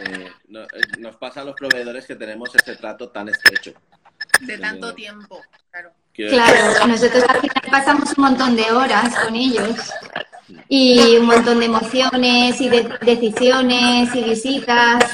Eh, 0.00 0.30
no- 0.48 0.62
eh, 0.62 0.66
nos 0.98 1.16
pasa 1.16 1.40
a 1.40 1.44
los 1.44 1.54
proveedores 1.54 2.06
que 2.06 2.16
tenemos 2.16 2.54
ese 2.54 2.76
trato 2.76 3.10
tan 3.10 3.28
estrecho. 3.28 3.72
De 4.40 4.58
tanto 4.58 4.94
tiempo, 4.94 5.40
claro. 5.70 5.92
Claro, 6.14 6.86
nosotros 6.86 7.24
al 7.28 7.40
final 7.40 7.62
pasamos 7.70 8.12
un 8.16 8.24
montón 8.24 8.56
de 8.56 8.70
horas 8.70 9.14
con 9.24 9.34
ellos 9.34 9.76
y 10.68 11.16
un 11.16 11.26
montón 11.26 11.60
de 11.60 11.66
emociones 11.66 12.60
y 12.60 12.68
de 12.68 12.82
decisiones 13.02 14.14
y 14.14 14.22
visitas. 14.22 15.04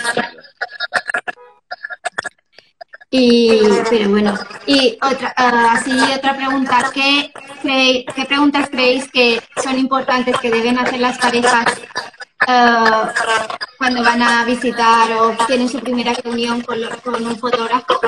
Y, 3.11 3.59
pero 3.89 4.11
bueno, 4.11 4.35
y 4.67 4.99
otra, 5.01 5.33
ah, 5.37 5.73
así 5.75 5.93
otra 6.15 6.37
pregunta, 6.37 6.91
¿qué, 6.93 7.33
¿qué 7.63 8.25
preguntas 8.27 8.69
creéis 8.71 9.11
que 9.11 9.41
son 9.63 9.79
importantes 9.79 10.37
que 10.39 10.51
deben 10.51 10.79
hacer 10.79 11.01
las 11.01 11.17
parejas 11.19 11.65
ah, 12.47 13.11
cuando 13.79 14.03
van 14.03 14.21
a 14.23 14.45
visitar 14.45 15.11
o 15.13 15.35
tienen 15.47 15.69
su 15.71 15.81
primera 15.81 16.13
reunión 16.13 16.61
con, 16.63 16.81
lo- 16.83 16.91
con 17.01 17.25
un 17.27 17.39
fotógrafo? 17.39 17.99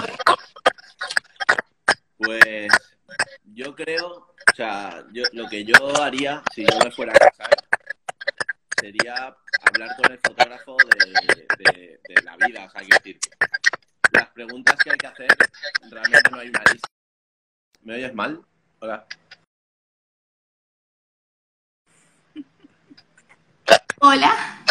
Pues 2.22 2.68
yo 3.44 3.74
creo, 3.74 4.09
o 4.09 4.54
sea, 4.54 5.04
yo, 5.11 5.24
lo 5.33 5.48
que 5.48 5.64
yo 5.64 5.74
haría 6.02 6.42
si 6.54 6.66
yo 6.66 6.78
me 6.85 6.90
fuera 6.90 7.12
a 7.12 7.18
casar 7.18 7.50
sería 8.78 9.35
hablar 9.62 9.96
con 9.96 10.12
el 10.12 10.18
fotógrafo 10.18 10.76
de, 10.76 12.22
la 12.22 12.37
vida, 12.46 12.66
o 12.66 12.70
sea, 12.70 12.80
quiero 12.83 12.98
decir, 12.98 13.18
las 14.12 14.28
preguntas 14.28 14.76
que 14.83 14.90
hay 14.90 14.96
que 14.98 15.06
hacer, 15.06 15.28
realmente 15.90 16.30
no 16.30 16.38
hay 16.40 16.48
una 16.48 16.62
lista. 16.70 16.88
¿Me 17.83 17.94
oyes 17.94 18.14
mal? 18.14 18.44
Hola. 18.80 19.06
Hola. 24.00 24.64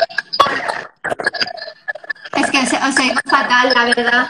Que 2.60 2.66
os, 2.66 2.74
os 2.90 3.00
oigo 3.00 3.20
fatal, 3.26 3.72
la 3.74 3.86
verdad. 3.86 4.30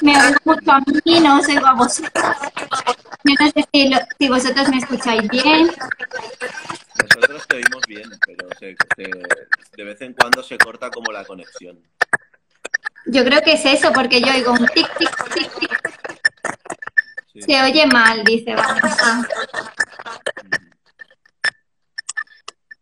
Me 0.00 0.12
oigo 0.16 0.38
mucho 0.44 0.70
a 0.72 0.78
mí, 1.04 1.20
no 1.20 1.38
os 1.40 1.48
oigo 1.48 1.66
a 1.66 1.74
vosotros. 1.74 2.36
Yo 3.24 3.34
no 3.40 3.50
sé 3.50 3.64
si, 3.72 3.88
lo- 3.88 3.98
si 4.18 4.28
vosotros 4.28 4.68
me 4.68 4.78
escucháis 4.78 5.28
bien. 5.28 5.70
Nosotros 7.02 7.46
te 7.48 7.56
oímos 7.56 7.82
bien, 7.88 8.08
pero 8.24 8.48
se- 8.60 8.76
se- 8.96 9.10
de 9.76 9.84
vez 9.84 10.00
en 10.02 10.12
cuando 10.12 10.42
se 10.42 10.56
corta 10.56 10.88
como 10.90 11.10
la 11.10 11.24
conexión. 11.24 11.80
Yo 13.06 13.24
creo 13.24 13.42
que 13.42 13.54
es 13.54 13.64
eso, 13.64 13.92
porque 13.92 14.20
yo 14.20 14.32
oigo 14.32 14.52
un 14.52 14.66
tic, 14.68 14.88
tic, 14.98 15.34
tic, 15.34 15.58
tic. 15.58 15.92
Sí. 17.32 17.42
Se 17.42 17.62
oye 17.62 17.86
mal, 17.86 18.22
dice 18.24 18.54
Vanessa. 18.54 19.26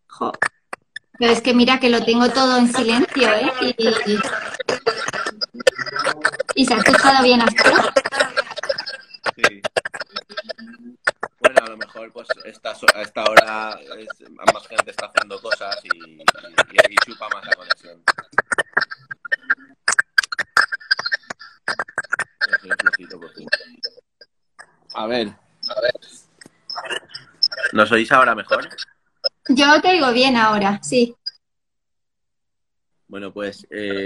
Jo. 0.08 0.32
Pero 1.18 1.32
es 1.32 1.40
que 1.40 1.54
mira 1.54 1.80
que 1.80 1.88
lo 1.88 2.04
tengo 2.04 2.28
todo 2.30 2.58
en 2.58 2.70
silencio, 2.72 3.26
¿eh? 3.32 3.50
Y, 3.78 4.18
y- 6.56 6.64
se 6.66 6.74
ha 6.74 6.78
escuchado 6.78 7.22
bien 7.22 7.40
hasta 7.42 7.68
ahora. 7.68 7.92
Sí. 9.36 9.62
Bueno, 11.40 11.60
a 11.64 11.68
lo 11.70 11.76
mejor 11.76 12.12
pues 12.12 12.26
esta, 12.44 12.70
a 12.94 13.02
esta 13.02 13.24
hora 13.24 13.78
es- 13.98 14.30
más 14.52 14.66
gente 14.68 14.90
está 14.90 15.06
haciendo 15.06 15.40
cosas 15.40 15.76
y, 15.84 15.88
y, 15.96 16.16
y 16.16 16.76
ahí 16.86 16.96
chupa 17.06 17.28
más 17.28 17.44
la 17.46 17.52
conexión. 17.56 18.02
Por 23.20 23.34
fin. 23.34 23.48
A 24.94 25.06
ver. 25.06 25.32
¿Nos 27.72 27.92
oís 27.92 28.10
ahora 28.12 28.34
mejor? 28.34 28.68
Yo 29.48 29.80
te 29.80 29.92
digo 29.92 30.12
bien 30.12 30.36
ahora, 30.36 30.80
sí. 30.82 31.14
Bueno, 33.08 33.32
pues 33.32 33.66
eh, 33.70 34.05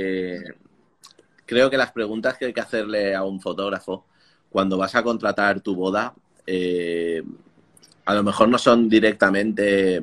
creo 1.61 1.71
que 1.71 1.77
las 1.77 1.93
preguntas 1.93 2.39
que 2.39 2.47
hay 2.47 2.53
que 2.55 2.61
hacerle 2.63 3.15
a 3.15 3.23
un 3.23 3.39
fotógrafo 3.39 4.07
cuando 4.49 4.79
vas 4.79 4.95
a 4.95 5.03
contratar 5.03 5.61
tu 5.61 5.75
boda, 5.75 6.15
eh, 6.47 7.23
a 8.07 8.15
lo 8.15 8.23
mejor 8.23 8.49
no 8.49 8.57
son 8.57 8.89
directamente 8.89 10.03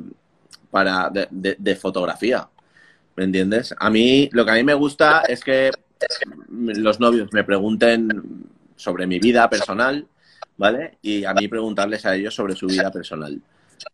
para 0.70 1.10
de, 1.10 1.28
de- 1.32 1.56
de 1.58 1.76
fotografía, 1.76 2.48
¿me 3.15 3.24
entiendes? 3.24 3.74
A 3.80 3.89
mí, 3.89 4.30
lo 4.34 4.46
que 4.46 4.52
a 4.52 4.54
mí 4.54 4.63
me 4.63 4.76
gusta 4.76 5.22
es 5.28 5.43
que 5.43 5.72
los 6.50 7.00
novios 7.00 7.34
me 7.34 7.43
pregunten 7.43 8.43
sobre 8.76 9.08
mi 9.08 9.17
vida 9.17 9.50
personal, 9.50 10.06
¿vale? 10.58 11.00
Y 11.02 11.26
a 11.26 11.34
mí 11.34 11.48
preguntarles 11.48 12.06
a 12.06 12.15
ellos 12.15 12.36
sobre 12.36 12.56
su 12.56 12.67
vida 12.67 12.91
personal, 12.91 13.41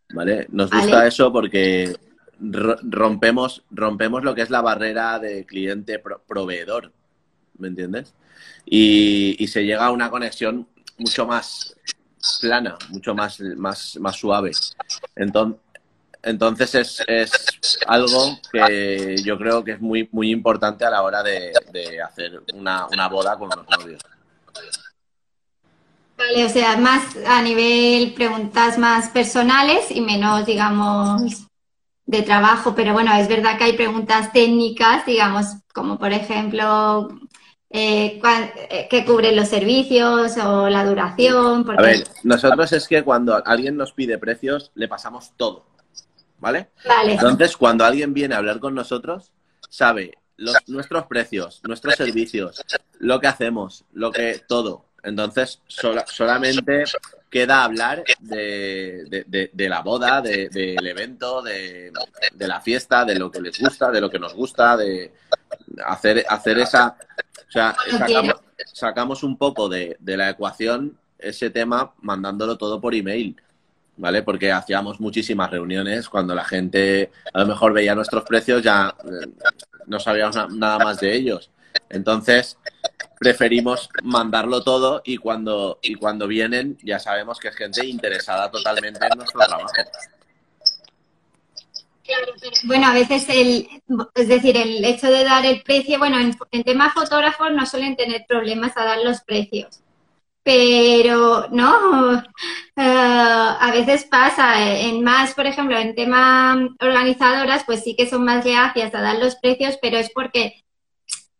¿vale? 0.10 0.48
Nos 0.52 0.70
gusta 0.72 1.08
eso 1.08 1.32
porque 1.32 1.96
ro- 2.42 2.78
rompemos, 2.84 3.64
rompemos 3.72 4.24
lo 4.24 4.36
que 4.36 4.42
es 4.42 4.50
la 4.50 4.62
barrera 4.62 5.18
de 5.20 5.46
cliente 5.46 6.00
pro- 6.00 6.22
proveedor, 6.28 6.92
¿me 7.64 7.70
entiendes? 7.70 8.14
Y, 8.66 9.48
se 9.48 9.66
llega 9.66 9.86
a 9.86 9.92
una 9.92 10.10
conexión 10.10 10.68
mucho 10.98 11.26
más 11.26 11.76
plana, 12.42 12.78
mucho 12.90 13.16
más, 13.16 13.40
más, 13.40 13.98
más 14.00 14.16
suave. 14.16 14.52
Entonces, 15.16 15.60
entonces 16.22 16.76
es, 16.76 17.04
es 17.08 17.80
algo 17.86 18.40
que 18.52 19.18
yo 19.24 19.38
creo 19.38 19.64
que 19.64 19.72
es 19.74 19.82
muy, 19.82 20.08
muy 20.12 20.32
importante 20.32 20.86
a 20.86 20.90
la 20.90 21.02
hora 21.02 21.22
de, 21.22 21.52
de 21.72 22.02
hacer 22.02 22.42
una, 22.54 22.88
una 22.88 23.08
boda 23.10 23.38
con 23.38 23.50
los 23.50 23.68
novios. 23.78 24.02
Vale, 26.18 26.46
o 26.46 26.50
sea, 26.50 26.78
más 26.78 27.04
a 27.28 27.42
nivel 27.42 28.14
preguntas 28.14 28.78
más 28.78 29.10
personales 29.10 29.90
y 29.90 30.00
menos, 30.00 30.46
digamos, 30.46 31.48
de 32.06 32.22
trabajo, 32.22 32.76
pero 32.76 32.94
bueno, 32.94 33.14
es 33.16 33.28
verdad 33.28 33.58
que 33.58 33.66
hay 33.66 33.74
preguntas 33.74 34.32
técnicas, 34.32 35.06
digamos, 35.06 35.48
como 35.74 35.98
por 35.98 36.14
ejemplo, 36.14 37.10
eh, 37.74 38.22
eh, 38.70 38.88
¿qué 38.90 39.04
cubren 39.04 39.36
los 39.36 39.48
servicios 39.50 40.38
o 40.38 40.70
la 40.70 40.86
duración? 40.86 41.62
A 41.62 41.66
Porque, 41.66 41.82
ver, 41.84 42.04
nosotros 42.24 42.72
es 42.72 42.88
que 42.88 43.04
cuando 43.04 43.42
alguien 43.46 43.76
nos 43.76 43.92
pide 43.94 44.18
precios, 44.20 44.72
le 44.76 44.88
pasamos 44.88 45.34
todo, 45.36 45.66
¿vale? 46.40 46.70
vale, 46.88 47.14
Entonces, 47.14 47.58
cuando 47.58 47.84
alguien 47.84 48.14
viene 48.14 48.36
a 48.36 48.38
hablar 48.38 48.60
con 48.60 48.76
nosotros, 48.76 49.32
sabe 49.70 50.18
los, 50.38 50.56
nuestros 50.68 51.08
precios, 51.08 51.62
nuestros 51.64 51.96
servicios, 51.96 52.64
lo 53.00 53.20
que 53.20 53.28
hacemos, 53.28 53.86
lo 53.94 54.12
que 54.12 54.42
todo. 54.48 54.86
Entonces, 55.02 55.60
sola- 55.68 56.06
solamente 56.08 56.84
queda 57.30 57.64
hablar 57.64 58.04
de, 58.20 59.04
de- 59.10 59.24
de- 59.28 59.50
de 59.52 59.70
la 59.70 59.82
boda, 59.82 60.22
de- 60.22 60.48
del 60.50 60.86
evento, 60.88 61.42
de, 61.42 61.92
de 62.34 62.48
la 62.48 62.62
fiesta, 62.62 63.04
de 63.04 63.16
lo 63.16 63.30
que 63.32 63.42
les 63.42 63.60
gusta, 63.60 63.90
de 63.92 64.00
lo 64.00 64.10
que 64.10 64.20
nos 64.20 64.34
gusta, 64.36 64.78
de 64.78 65.12
hacer, 65.86 66.24
hacer 66.30 66.60
esa... 66.60 66.96
O 67.54 67.60
sea, 67.60 67.76
sacamos, 68.00 68.36
sacamos 68.74 69.24
un 69.24 69.38
poco 69.38 69.70
de, 69.70 69.96
de 70.00 70.18
la 70.18 70.30
ecuación 70.30 70.98
ese 71.20 71.50
tema 71.50 71.94
mandándolo 72.02 72.58
todo 72.58 72.82
por 72.82 72.96
email. 72.96 73.36
¿vale? 73.96 74.24
Porque 74.24 74.52
hacíamos 74.52 75.00
muchísimas 75.00 75.52
reuniones 75.52 76.10
cuando 76.10 76.34
la 76.34 76.44
gente 76.44 77.12
a 77.32 77.40
lo 77.42 77.46
mejor 77.46 77.74
veía 77.74 77.94
nuestros 77.94 78.24
precios, 78.24 78.64
ya 78.64 78.96
eh, 79.04 79.28
no 79.86 80.00
sabíamos 80.00 80.36
na- 80.36 80.48
nada 80.50 80.80
más 80.80 81.00
de 81.00 81.14
ellos. 81.16 81.52
Entonces, 81.90 82.58
preferimos 83.20 83.90
mandarlo 84.02 84.64
todo 84.64 85.02
y 85.06 85.18
cuando, 85.18 85.78
y 85.84 85.94
cuando 85.94 86.28
vienen 86.28 86.78
ya 86.84 86.98
sabemos 86.98 87.40
que 87.40 87.50
es 87.50 87.56
gente 87.56 87.86
interesada 87.86 88.50
totalmente 88.50 89.06
en 89.06 89.16
nuestro 89.18 89.40
trabajo. 89.42 89.68
Bueno, 92.66 92.88
a 92.88 92.94
veces 92.94 93.28
el, 93.30 93.68
es 94.16 94.28
decir, 94.28 94.58
el 94.58 94.84
hecho 94.86 95.08
de 95.08 95.24
dar 95.24 95.46
el 95.46 95.62
precio, 95.64 96.00
bueno, 96.00 96.20
en, 96.20 96.36
en 96.52 96.64
temas 96.64 96.94
fotógrafos 96.94 97.52
no 97.54 97.66
suelen 97.66 97.96
tener 97.96 98.26
problemas 98.28 98.76
a 98.78 98.86
dar 98.86 99.00
los 99.04 99.22
precios. 99.22 99.82
Pero 100.44 101.48
no, 101.52 102.22
Eh, 102.76 102.82
a 102.82 103.72
veces 103.72 104.06
pasa, 104.06 104.60
eh, 104.64 104.90
en 104.90 105.04
más, 105.04 105.34
por 105.36 105.46
ejemplo, 105.46 105.78
en 105.78 105.96
tema 105.96 106.56
organizadoras, 106.82 107.64
pues 107.66 107.84
sí 107.84 107.96
que 107.96 108.10
son 108.10 108.26
más 108.26 108.44
reacias 108.44 108.96
a 108.96 109.02
dar 109.02 109.20
los 109.20 109.36
precios, 109.36 109.78
pero 109.82 109.98
es 109.98 110.10
porque, 110.12 110.64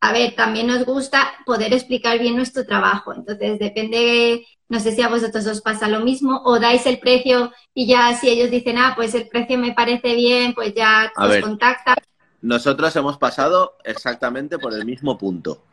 a 0.02 0.12
ver, 0.14 0.36
también 0.36 0.68
nos 0.68 0.86
gusta 0.86 1.34
poder 1.46 1.74
explicar 1.74 2.20
bien 2.20 2.36
nuestro 2.36 2.66
trabajo. 2.66 3.14
Entonces, 3.14 3.60
depende, 3.60 4.46
no 4.74 4.80
sé 4.80 4.92
si 4.92 5.04
a 5.04 5.08
vosotros 5.08 5.46
os 5.46 5.62
pasa 5.62 5.88
lo 5.88 6.00
mismo, 6.00 6.42
o 6.46 6.60
dais 6.60 6.84
el 6.88 6.98
precio 6.98 7.54
y 7.76 7.86
ya 7.86 8.16
si 8.18 8.28
ellos 8.28 8.50
dicen, 8.50 8.80
ah, 8.80 8.94
pues 8.96 9.14
el 9.14 9.28
precio 9.28 9.56
me 9.60 9.72
parece 9.74 10.16
bien, 10.16 10.56
pues 10.56 10.74
ya 10.74 11.12
A 11.16 11.26
os 11.26 11.30
ver. 11.30 11.42
contactan. 11.44 11.96
Nosotros 12.42 12.96
hemos 12.96 13.20
pasado 13.20 13.78
exactamente 13.84 14.58
por 14.58 14.74
el 14.74 14.84
mismo 14.84 15.16
punto. 15.16 15.64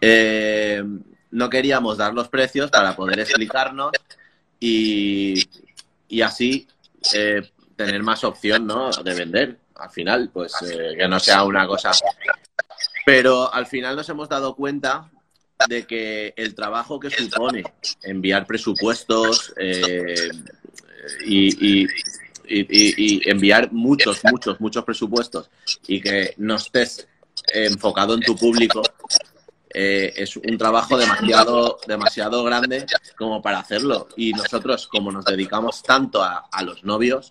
Eh, 0.00 0.80
no 1.32 1.50
queríamos 1.50 1.98
dar 1.98 2.14
los 2.14 2.28
precios 2.28 2.70
para 2.70 2.94
poder 2.94 3.18
explicarnos 3.18 3.90
y, 4.60 5.42
y 6.08 6.22
así 6.22 6.68
eh, 7.14 7.42
tener 7.74 8.00
más 8.04 8.22
opción 8.22 8.64
¿no? 8.64 8.90
de 8.92 9.12
vender. 9.14 9.58
Al 9.74 9.90
final, 9.90 10.30
pues 10.32 10.54
eh, 10.62 10.94
que 10.96 11.08
no 11.08 11.18
sea 11.18 11.42
una 11.42 11.66
cosa. 11.66 11.90
Pero 13.04 13.52
al 13.52 13.66
final 13.66 13.96
nos 13.96 14.08
hemos 14.08 14.28
dado 14.28 14.54
cuenta 14.54 15.10
de 15.68 15.86
que 15.86 16.34
el 16.36 16.54
trabajo 16.54 17.00
que 17.00 17.10
supone 17.10 17.62
enviar 18.02 18.46
presupuestos 18.46 19.52
eh, 19.56 20.30
y, 21.24 21.82
y- 21.82 21.86
y- 22.48 22.60
y- 22.60 22.94
y 23.24 23.30
enviar 23.30 23.72
muchos, 23.72 24.22
muchos, 24.24 24.60
muchos 24.60 24.84
presupuestos 24.84 25.50
y 25.86 26.00
que 26.00 26.34
no 26.36 26.56
estés 26.56 27.08
enfocado 27.52 28.14
en 28.14 28.20
tu 28.20 28.36
público, 28.36 28.82
eh, 29.72 30.12
es 30.16 30.36
un 30.36 30.56
trabajo 30.58 30.96
demasiado, 30.96 31.78
demasiado 31.86 32.44
grande 32.44 32.86
como 33.16 33.42
para 33.42 33.58
hacerlo. 33.60 34.08
Y 34.16 34.32
nosotros, 34.32 34.86
como 34.86 35.10
nos 35.12 35.24
dedicamos 35.24 35.82
tanto 35.82 36.22
a, 36.22 36.46
a 36.50 36.62
los 36.62 36.84
novios, 36.84 37.28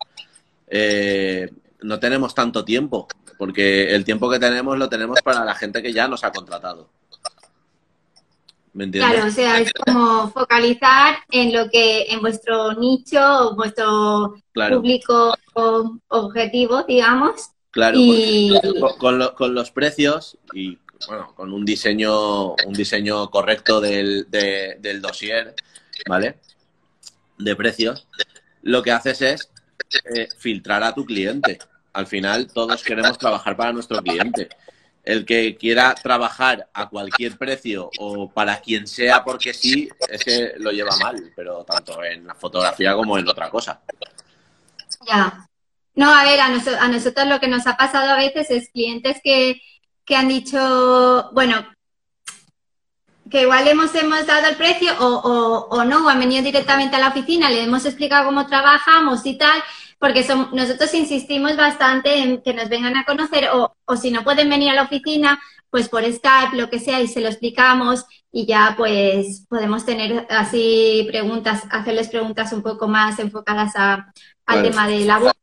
eh, 0.67 1.49
no 1.81 1.99
tenemos 1.99 2.33
tanto 2.35 2.65
tiempo, 2.65 3.07
porque 3.37 3.93
el 3.95 4.03
tiempo 4.03 4.29
que 4.29 4.39
tenemos 4.39 4.77
lo 4.77 4.89
tenemos 4.89 5.21
para 5.21 5.43
la 5.45 5.55
gente 5.55 5.81
que 5.81 5.93
ya 5.93 6.07
nos 6.07 6.23
ha 6.23 6.31
contratado. 6.31 6.89
¿Me 8.75 8.83
entiendes? 8.83 9.09
Claro, 9.21 9.27
o 9.29 9.31
sea, 9.31 9.61
es 9.61 9.71
como 9.73 10.29
focalizar 10.31 11.15
en 11.31 11.53
lo 11.53 11.69
que, 11.69 12.03
en 12.11 12.19
vuestro 12.19 12.73
nicho, 12.73 13.55
vuestro 13.55 14.35
Claro, 14.51 14.77
público 14.81 15.33
o- 15.53 15.97
objetivo, 16.09 16.83
digamos. 16.83 17.49
claro, 17.71 17.97
Y 18.01 18.49
porque 18.49 18.79
con, 18.81 18.97
con 18.97 19.19
lo- 19.19 19.33
con 19.33 19.55
los 19.55 19.71
precios 19.71 20.37
y 20.53 20.77
bueno, 21.07 21.33
con 21.35 21.53
un 21.53 21.63
diseño, 21.65 22.55
un 22.55 22.73
diseño 22.73 23.29
correcto 23.31 23.79
del, 23.79 24.29
de- 24.29 24.77
del 24.81 25.01
dossier, 25.01 25.55
¿vale? 26.07 26.35
De 27.37 27.55
precios, 27.55 28.07
lo 28.61 28.83
que 28.83 28.91
haces 28.91 29.21
es 29.21 29.49
eh, 30.13 30.27
filtrar 30.37 30.83
a 30.83 30.93
tu 30.93 31.05
cliente. 31.05 31.59
Al 31.93 32.07
final, 32.07 32.47
todos 32.51 32.83
queremos 32.83 33.17
trabajar 33.17 33.55
para 33.55 33.71
nuestro 33.71 34.01
cliente. 34.01 34.49
El 35.05 35.23
que 35.23 35.55
quiera 35.55 35.93
trabajar 35.93 36.67
a 36.73 36.89
cualquier 36.89 37.37
precio 37.37 37.89
o 37.99 38.29
para 38.29 38.59
quien 38.59 38.87
sea 38.87 39.23
porque 39.23 39.53
sí, 39.53 39.87
ese 40.09 40.55
lo 40.57 40.71
lleva 40.71 40.97
mal, 40.97 41.31
pero 41.35 41.63
tanto 41.63 42.03
en 42.03 42.25
la 42.25 42.33
fotografía 42.33 42.95
como 42.95 43.17
en 43.17 43.27
otra 43.27 43.49
cosa. 43.49 43.81
ya. 45.07 45.47
No, 45.93 46.13
a 46.13 46.23
ver, 46.25 46.39
a, 46.41 46.47
a 46.47 46.87
nosotros 46.89 47.27
lo 47.27 47.39
que 47.39 47.47
nos 47.47 47.65
ha 47.67 47.77
pasado 47.77 48.09
a 48.11 48.17
veces 48.17 48.51
es 48.51 48.69
clientes 48.69 49.21
que, 49.23 49.61
que 50.03 50.15
han 50.17 50.27
dicho, 50.27 51.29
bueno, 51.31 51.65
que 53.29 53.41
igual 53.43 53.67
hemos, 53.67 53.95
hemos 53.95 54.25
dado 54.25 54.47
el 54.47 54.55
precio 54.55 54.91
o, 54.99 55.05
o, 55.05 55.67
o 55.69 55.85
no, 55.85 56.05
o 56.05 56.09
han 56.09 56.19
venido 56.19 56.43
directamente 56.43 56.95
a 56.95 56.99
la 56.99 57.09
oficina, 57.09 57.49
le 57.49 57.63
hemos 57.63 57.85
explicado 57.85 58.25
cómo 58.25 58.45
trabajamos 58.45 59.25
y 59.25 59.37
tal, 59.37 59.63
porque 60.05 60.21
son, 60.21 60.49
nosotros 60.53 60.93
insistimos 60.93 61.57
bastante 61.57 62.19
en 62.19 62.43
que 62.43 62.53
nos 62.53 62.69
vengan 62.69 62.95
a 62.95 63.05
conocer 63.05 63.49
o, 63.51 63.75
o 63.85 63.97
si 63.97 64.11
no 64.11 64.23
pueden 64.23 64.47
venir 64.51 64.69
a 64.69 64.75
la 64.75 64.83
oficina, 64.83 65.41
pues 65.71 65.89
por 65.89 66.03
Skype, 66.03 66.55
lo 66.55 66.69
que 66.69 66.77
sea, 66.77 67.01
y 67.01 67.07
se 67.07 67.21
lo 67.21 67.27
explicamos 67.27 68.05
y 68.31 68.45
ya 68.45 68.75
pues 68.77 69.47
podemos 69.49 69.83
tener 69.83 70.27
así 70.29 71.07
preguntas, 71.09 71.63
hacerles 71.71 72.09
preguntas 72.09 72.53
un 72.53 72.61
poco 72.61 72.87
más 72.87 73.17
enfocadas 73.17 73.73
a, 73.77 74.13
al 74.45 74.61
tema 74.61 74.87
de 74.87 75.05
la 75.05 75.17
voz 75.17 75.33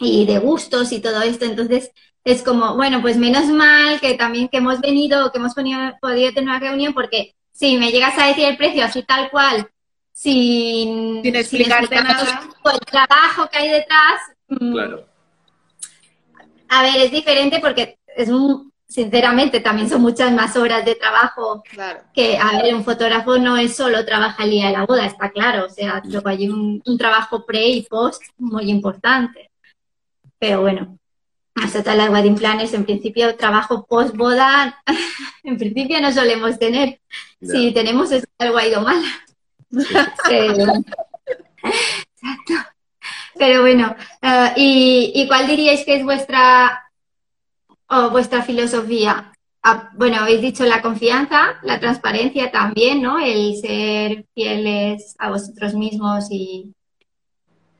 y 0.00 0.26
de 0.26 0.40
gustos 0.40 0.90
y 0.90 0.98
todo 0.98 1.22
esto. 1.22 1.44
Entonces, 1.44 1.92
es 2.24 2.42
como, 2.42 2.74
bueno, 2.74 3.00
pues 3.00 3.16
menos 3.16 3.46
mal 3.46 4.00
que 4.00 4.14
también 4.14 4.48
que 4.48 4.56
hemos 4.56 4.80
venido, 4.80 5.30
que 5.30 5.38
hemos 5.38 5.54
podido 5.54 6.32
tener 6.32 6.42
una 6.42 6.58
reunión, 6.58 6.92
porque 6.92 7.36
si 7.52 7.78
me 7.78 7.92
llegas 7.92 8.18
a 8.18 8.26
decir 8.26 8.46
el 8.46 8.56
precio 8.56 8.84
así 8.84 9.04
tal 9.04 9.30
cual, 9.30 9.70
sin, 10.18 11.22
Sin 11.22 11.36
explicarte 11.36 11.94
explicaros 11.94 12.24
nada. 12.24 12.48
el 12.72 12.80
trabajo 12.80 13.48
que 13.50 13.58
hay 13.58 13.68
detrás, 13.68 14.20
Mm, 14.48 14.72
Claro. 14.72 15.04
A 16.68 16.82
ver, 16.82 16.96
es 17.02 17.10
diferente 17.10 17.58
porque 17.60 17.98
es 18.16 18.28
un, 18.28 18.72
sinceramente, 18.88 19.58
también 19.60 19.88
son 19.90 20.00
muchas 20.02 20.32
más 20.32 20.56
horas 20.56 20.84
de 20.84 20.94
trabajo 20.94 21.62
Claro. 21.68 22.00
que, 22.14 22.38
a 22.38 22.62
ver, 22.62 22.72
un 22.74 22.84
fotógrafo 22.84 23.38
no 23.38 23.56
es 23.56 23.76
solo 23.76 24.04
trabaja 24.06 24.44
el 24.44 24.50
día 24.50 24.66
de 24.68 24.72
la 24.72 24.84
boda, 24.86 25.04
está 25.04 25.30
claro. 25.32 25.66
O 25.66 25.68
sea, 25.68 26.00
luego 26.04 26.28
hay 26.28 26.48
un, 26.48 26.80
un 26.86 26.96
trabajo 26.98 27.44
pre 27.44 27.66
y 27.68 27.82
post 27.82 28.22
muy 28.38 28.70
importante. 28.70 29.50
Pero 30.38 30.60
bueno, 30.62 30.96
nosotras 31.56 31.96
las 31.96 32.10
wedding 32.10 32.36
planners, 32.36 32.72
en 32.74 32.84
principio, 32.84 33.34
trabajo 33.36 33.84
post 33.84 34.14
boda, 34.16 34.80
en 35.44 35.58
principio 35.58 36.00
no 36.00 36.12
solemos 36.12 36.56
tener. 36.58 37.00
Si 37.42 37.72
tenemos 37.72 38.12
es 38.12 38.24
algo 38.38 38.58
ha 38.58 38.66
ido 38.66 38.80
mal. 38.80 39.02
Exacto. 42.12 42.54
Pero 43.38 43.60
bueno, 43.62 43.94
eh, 44.22 44.52
¿y, 44.56 45.12
y 45.14 45.26
cuál 45.28 45.46
diríais 45.46 45.84
que 45.84 45.96
es 45.96 46.04
vuestra, 46.04 46.82
o 47.88 48.10
vuestra 48.10 48.42
filosofía? 48.42 49.32
Ah, 49.62 49.90
bueno, 49.94 50.18
habéis 50.18 50.40
dicho 50.40 50.64
la 50.64 50.80
confianza, 50.80 51.56
la 51.62 51.80
transparencia 51.80 52.50
también, 52.50 53.02
¿no? 53.02 53.18
El 53.18 53.56
ser 53.56 54.24
fieles 54.34 55.14
a 55.18 55.30
vosotros 55.30 55.74
mismos 55.74 56.26
y, 56.30 56.72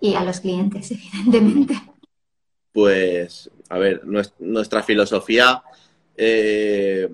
y 0.01 0.15
a 0.15 0.25
los 0.25 0.41
clientes, 0.41 0.91
evidentemente. 0.91 1.75
Pues, 2.73 3.51
a 3.71 3.79
ver, 3.79 4.03
nues- 4.05 4.35
nuestra 4.39 4.83
filosofía, 4.83 5.63
eh, 6.17 7.09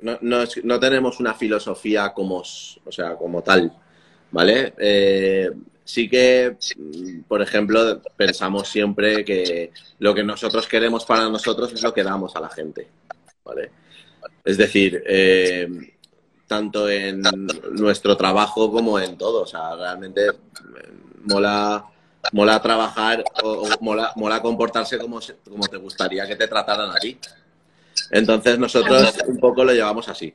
no, 0.00 0.18
no 0.20 0.44
no 0.64 0.80
tenemos 0.80 1.20
una 1.20 1.34
filosofía 1.34 2.12
como, 2.12 2.38
o 2.38 2.92
sea, 2.92 3.16
como 3.16 3.42
tal, 3.42 3.72
¿vale? 4.30 4.74
Eh, 4.78 5.50
sí 5.84 6.08
que, 6.08 6.56
mm, 6.76 7.22
por 7.22 7.42
ejemplo, 7.42 8.02
pensamos 8.16 8.68
siempre 8.68 9.24
que 9.24 9.72
lo 9.98 10.14
que 10.14 10.24
nosotros 10.24 10.66
queremos 10.66 11.04
para 11.04 11.28
nosotros 11.28 11.72
es 11.72 11.82
lo 11.82 11.94
que 11.94 12.02
damos 12.02 12.34
a 12.36 12.40
la 12.40 12.50
gente, 12.50 12.88
¿vale? 13.44 13.70
Es 14.44 14.56
decir, 14.58 15.02
eh, 15.06 15.68
tanto 16.46 16.88
en 16.88 17.22
nuestro 17.72 18.16
trabajo 18.16 18.70
como 18.70 18.98
en 19.00 19.16
todo, 19.16 19.42
o 19.42 19.46
sea, 19.46 19.74
realmente 19.76 20.26
eh, 20.28 20.32
mola 21.24 21.86
mola 22.32 22.60
trabajar 22.60 23.24
o, 23.42 23.68
mola, 23.80 24.12
mola 24.16 24.42
comportarse 24.42 24.98
como, 24.98 25.20
como 25.48 25.66
te 25.68 25.76
gustaría 25.76 26.26
que 26.26 26.36
te 26.36 26.48
trataran 26.48 26.90
a 26.90 26.96
ti. 26.96 27.18
Entonces 28.10 28.58
nosotros 28.58 29.14
un 29.26 29.38
poco 29.38 29.64
lo 29.64 29.72
llevamos 29.72 30.08
así. 30.08 30.32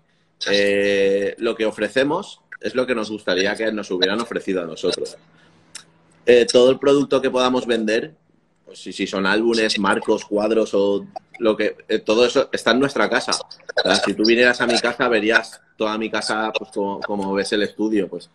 Eh, 0.49 1.35
lo 1.37 1.55
que 1.55 1.65
ofrecemos 1.65 2.41
es 2.59 2.75
lo 2.75 2.85
que 2.85 2.95
nos 2.95 3.09
gustaría 3.09 3.55
que 3.55 3.71
nos 3.71 3.89
hubieran 3.91 4.19
ofrecido 4.19 4.63
a 4.63 4.65
nosotros. 4.65 5.17
Eh, 6.25 6.45
todo 6.51 6.71
el 6.71 6.79
producto 6.79 7.21
que 7.21 7.29
podamos 7.29 7.65
vender, 7.65 8.13
pues 8.65 8.79
si, 8.79 8.93
si 8.93 9.07
son 9.07 9.25
álbumes, 9.25 9.79
marcos, 9.79 10.25
cuadros 10.25 10.73
o 10.73 11.05
lo 11.39 11.57
que 11.57 11.75
eh, 11.87 11.99
todo 11.99 12.25
eso 12.25 12.49
está 12.51 12.71
en 12.71 12.79
nuestra 12.79 13.09
casa. 13.09 13.31
O 13.31 13.81
sea, 13.81 13.95
si 13.95 14.13
tú 14.13 14.23
vinieras 14.25 14.61
a 14.61 14.67
mi 14.67 14.79
casa 14.79 15.07
verías 15.07 15.59
toda 15.75 15.97
mi 15.97 16.09
casa 16.09 16.51
pues 16.57 16.71
como, 16.71 16.99
como 17.01 17.33
ves 17.33 17.51
el 17.53 17.63
estudio, 17.63 18.07
pues 18.07 18.29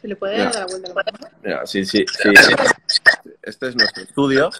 ¿Se 0.00 0.06
le 0.06 0.16
puede 0.16 0.38
dar 0.38 0.54
la 0.54 0.66
vuelta 0.66 0.92
a 0.92 0.94
la 0.94 1.04
cámara? 1.04 1.36
Mira, 1.42 1.66
sí, 1.66 1.84
sí, 1.84 2.04
sí. 2.08 2.28
Este 3.42 3.68
es 3.68 3.76
nuestro 3.76 4.02
estudio. 4.04 4.50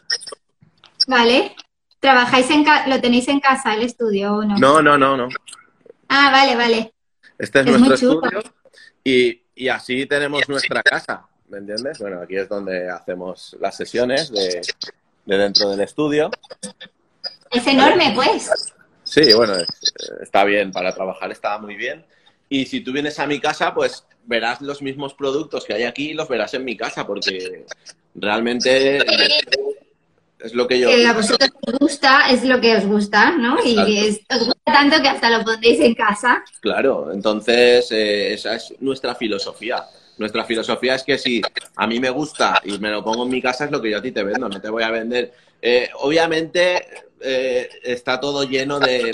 ¿Vale? 1.06 1.54
¿Trabajáis 2.01 2.49
en 2.51 2.64
ca- 2.64 2.86
lo 2.86 3.01
tenéis 3.01 3.26
en 3.28 3.40
casa, 3.40 3.74
el 3.74 3.82
estudio 3.82 4.34
o 4.36 4.44
no? 4.44 4.57
No, 4.59 4.80
no, 4.82 4.96
no, 4.96 5.16
no. 5.16 5.28
Ah, 6.09 6.30
vale, 6.30 6.55
vale. 6.57 6.92
Este 7.38 7.61
es, 7.61 7.66
Es 7.66 7.80
nuestro 7.80 7.94
estudio. 8.22 8.42
Y, 9.05 9.42
y 9.55 9.68
así 9.68 10.07
tenemos 10.07 10.49
nuestra 10.49 10.82
casa, 10.82 11.26
¿me 11.49 11.59
entiendes? 11.59 11.99
Bueno, 11.99 12.20
aquí 12.22 12.36
es 12.36 12.49
donde 12.49 12.88
hacemos 12.90 13.57
las 13.61 13.76
sesiones 13.76 14.30
de, 14.30 14.61
de 15.24 15.38
dentro 15.38 15.70
del 15.70 15.80
estudio. 15.80 16.30
Es 17.51 17.66
enorme, 17.66 18.12
pues. 18.14 18.51
Sí, 19.05 19.32
bueno, 19.34 19.55
es- 19.57 19.68
está 20.22 20.44
bien, 20.44 20.70
para 20.70 20.92
trabajar 20.94 21.30
está 21.32 21.59
muy 21.59 21.74
bien. 21.76 22.05
Y 22.49 22.66
si 22.66 22.80
tú 22.80 22.92
vienes 22.92 23.18
a 23.18 23.26
mi 23.26 23.40
casa, 23.40 23.74
pues 23.74 24.07
verás 24.24 24.61
los 24.61 24.82
mismos 24.82 25.14
productos 25.14 25.64
que 25.64 25.74
hay 25.74 25.84
aquí 25.84 26.11
y 26.11 26.14
los 26.14 26.28
verás 26.28 26.55
en 26.55 26.64
mi 26.64 26.76
casa, 26.76 27.07
porque 27.07 27.66
realmente 28.14 28.99
es 30.41 30.55
lo 30.55 30.66
que 30.66 30.78
yo... 30.78 30.89
Que 30.89 31.07
a 31.07 31.12
vosotros 31.12 31.51
os 31.66 31.78
gusta, 31.78 32.30
es 32.30 32.45
lo 32.45 32.61
que 32.61 32.76
os 32.76 32.86
gusta, 32.86 33.32
¿no? 33.36 33.59
Exacto. 33.59 33.91
Y 33.91 33.99
es, 33.99 34.20
os 34.30 34.47
gusta 34.47 34.72
tanto 34.72 35.03
que 35.03 35.09
hasta 35.09 35.30
lo 35.30 35.45
pondréis 35.45 35.80
en 35.80 35.95
casa. 35.95 36.45
Claro, 36.61 37.12
entonces 37.12 37.91
eh, 37.91 38.34
esa 38.34 38.55
es 38.57 38.74
nuestra 38.80 39.14
filosofía. 39.14 39.84
Nuestra 40.18 40.45
filosofía 40.45 40.97
es 40.97 41.05
que 41.05 41.16
si 41.16 41.41
a 41.76 41.86
mí 41.86 42.01
me 42.01 42.11
gusta 42.11 42.61
y 42.64 42.78
me 42.78 42.91
lo 42.91 43.05
pongo 43.05 43.24
en 43.24 43.30
mi 43.30 43.41
casa 43.41 43.66
es 43.66 43.70
lo 43.70 43.80
que 43.80 43.91
yo 43.91 43.99
a 43.99 44.03
ti 44.03 44.11
te 44.12 44.24
vendo, 44.24 44.49
no 44.49 44.61
te 44.61 44.68
voy 44.68 44.82
a 44.82 44.91
vender. 44.91 45.32
Eh, 45.62 45.89
obviamente 46.01 46.86
eh, 47.20 47.68
está 47.82 48.18
todo 48.18 48.45
lleno 48.45 48.80
de, 48.80 49.12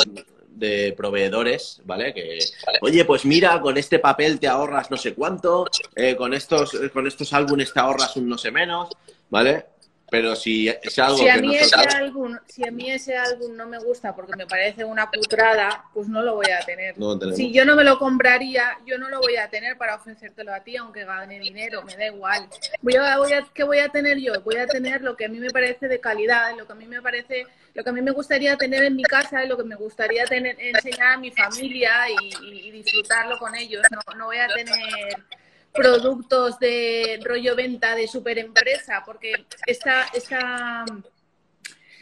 de 0.54 0.94
proveedores, 0.96 1.80
¿vale? 1.84 2.14
Que, 2.14 2.38
oye, 2.80 3.04
pues 3.04 3.24
mira, 3.24 3.60
con 3.60 3.76
este 3.76 3.98
papel 3.98 4.38
te 4.38 4.48
ahorras 4.48 4.90
no 4.90 4.96
sé 4.96 5.14
cuánto, 5.14 5.66
eh, 5.94 6.16
con, 6.16 6.32
estos, 6.32 6.72
con 6.92 7.06
estos 7.06 7.32
álbumes 7.32 7.72
te 7.72 7.80
ahorras 7.80 8.16
un 8.16 8.28
no 8.28 8.38
sé 8.38 8.50
menos, 8.50 8.88
¿vale? 9.28 9.66
Pero 10.14 10.36
si 10.36 10.68
es 10.68 10.98
algo 10.98 11.18
Si 11.18 11.28
a, 11.28 11.34
que 11.34 11.42
mí 11.42 11.56
ese 11.56 11.74
álbum, 11.76 12.38
si 12.46 12.66
a 12.66 12.70
mí 12.70 12.90
ese 12.90 13.16
álbum 13.16 13.56
no 13.56 13.66
me 13.66 13.78
gusta 13.78 14.14
porque 14.14 14.36
me 14.36 14.46
parece 14.46 14.84
una 14.84 15.10
putrada, 15.10 15.84
pues 15.92 16.08
no 16.08 16.22
lo 16.22 16.34
voy 16.36 16.50
a 16.50 16.60
tener. 16.60 16.98
No. 16.98 17.18
Si 17.34 17.52
yo 17.52 17.64
no 17.64 17.76
me 17.76 17.84
lo 17.84 17.98
compraría, 17.98 18.78
yo 18.86 18.98
no 18.98 19.08
lo 19.08 19.20
voy 19.20 19.36
a 19.36 19.48
tener 19.48 19.76
para 19.78 19.94
ofrecértelo 19.96 20.52
a 20.52 20.60
ti, 20.60 20.76
aunque 20.76 21.04
gane 21.04 21.38
dinero, 21.38 21.82
me 21.82 21.96
da 21.96 22.06
igual. 22.06 22.48
Voy 22.82 22.96
a, 22.96 23.18
voy 23.18 23.32
a, 23.32 23.46
¿Qué 23.54 23.64
voy 23.64 23.78
a 23.78 23.88
tener 23.88 24.18
yo? 24.18 24.40
Voy 24.42 24.56
a 24.56 24.66
tener 24.66 25.02
lo 25.02 25.16
que 25.16 25.26
a 25.26 25.28
mí 25.28 25.38
me 25.38 25.50
parece 25.50 25.88
de 25.88 26.00
calidad, 26.00 26.56
lo 26.56 26.66
que 26.66 26.72
a 26.72 26.76
mí 26.76 26.86
me 26.86 27.00
parece, 27.02 27.46
lo 27.74 27.84
que 27.84 27.90
a 27.90 27.92
mí 27.92 28.02
me 28.02 28.10
gustaría 28.10 28.56
tener 28.56 28.84
en 28.84 28.96
mi 28.96 29.02
casa 29.02 29.44
lo 29.44 29.56
que 29.56 29.64
me 29.64 29.76
gustaría 29.76 30.24
tener, 30.26 30.56
enseñar 30.60 31.14
a 31.14 31.18
mi 31.18 31.30
familia 31.30 31.90
y, 32.08 32.34
y- 32.46 32.68
y 32.68 32.70
disfrutarlo 32.70 33.38
con 33.38 33.54
ellos. 33.54 33.82
No, 33.90 34.00
no 34.16 34.26
voy 34.26 34.38
a 34.38 34.48
tener 34.48 34.76
productos 35.74 36.58
de 36.60 37.20
rollo 37.22 37.56
venta 37.56 37.96
de 37.96 38.06
superempresa, 38.06 39.02
porque 39.04 39.44
esta, 39.66 40.06
esta, 40.14 40.84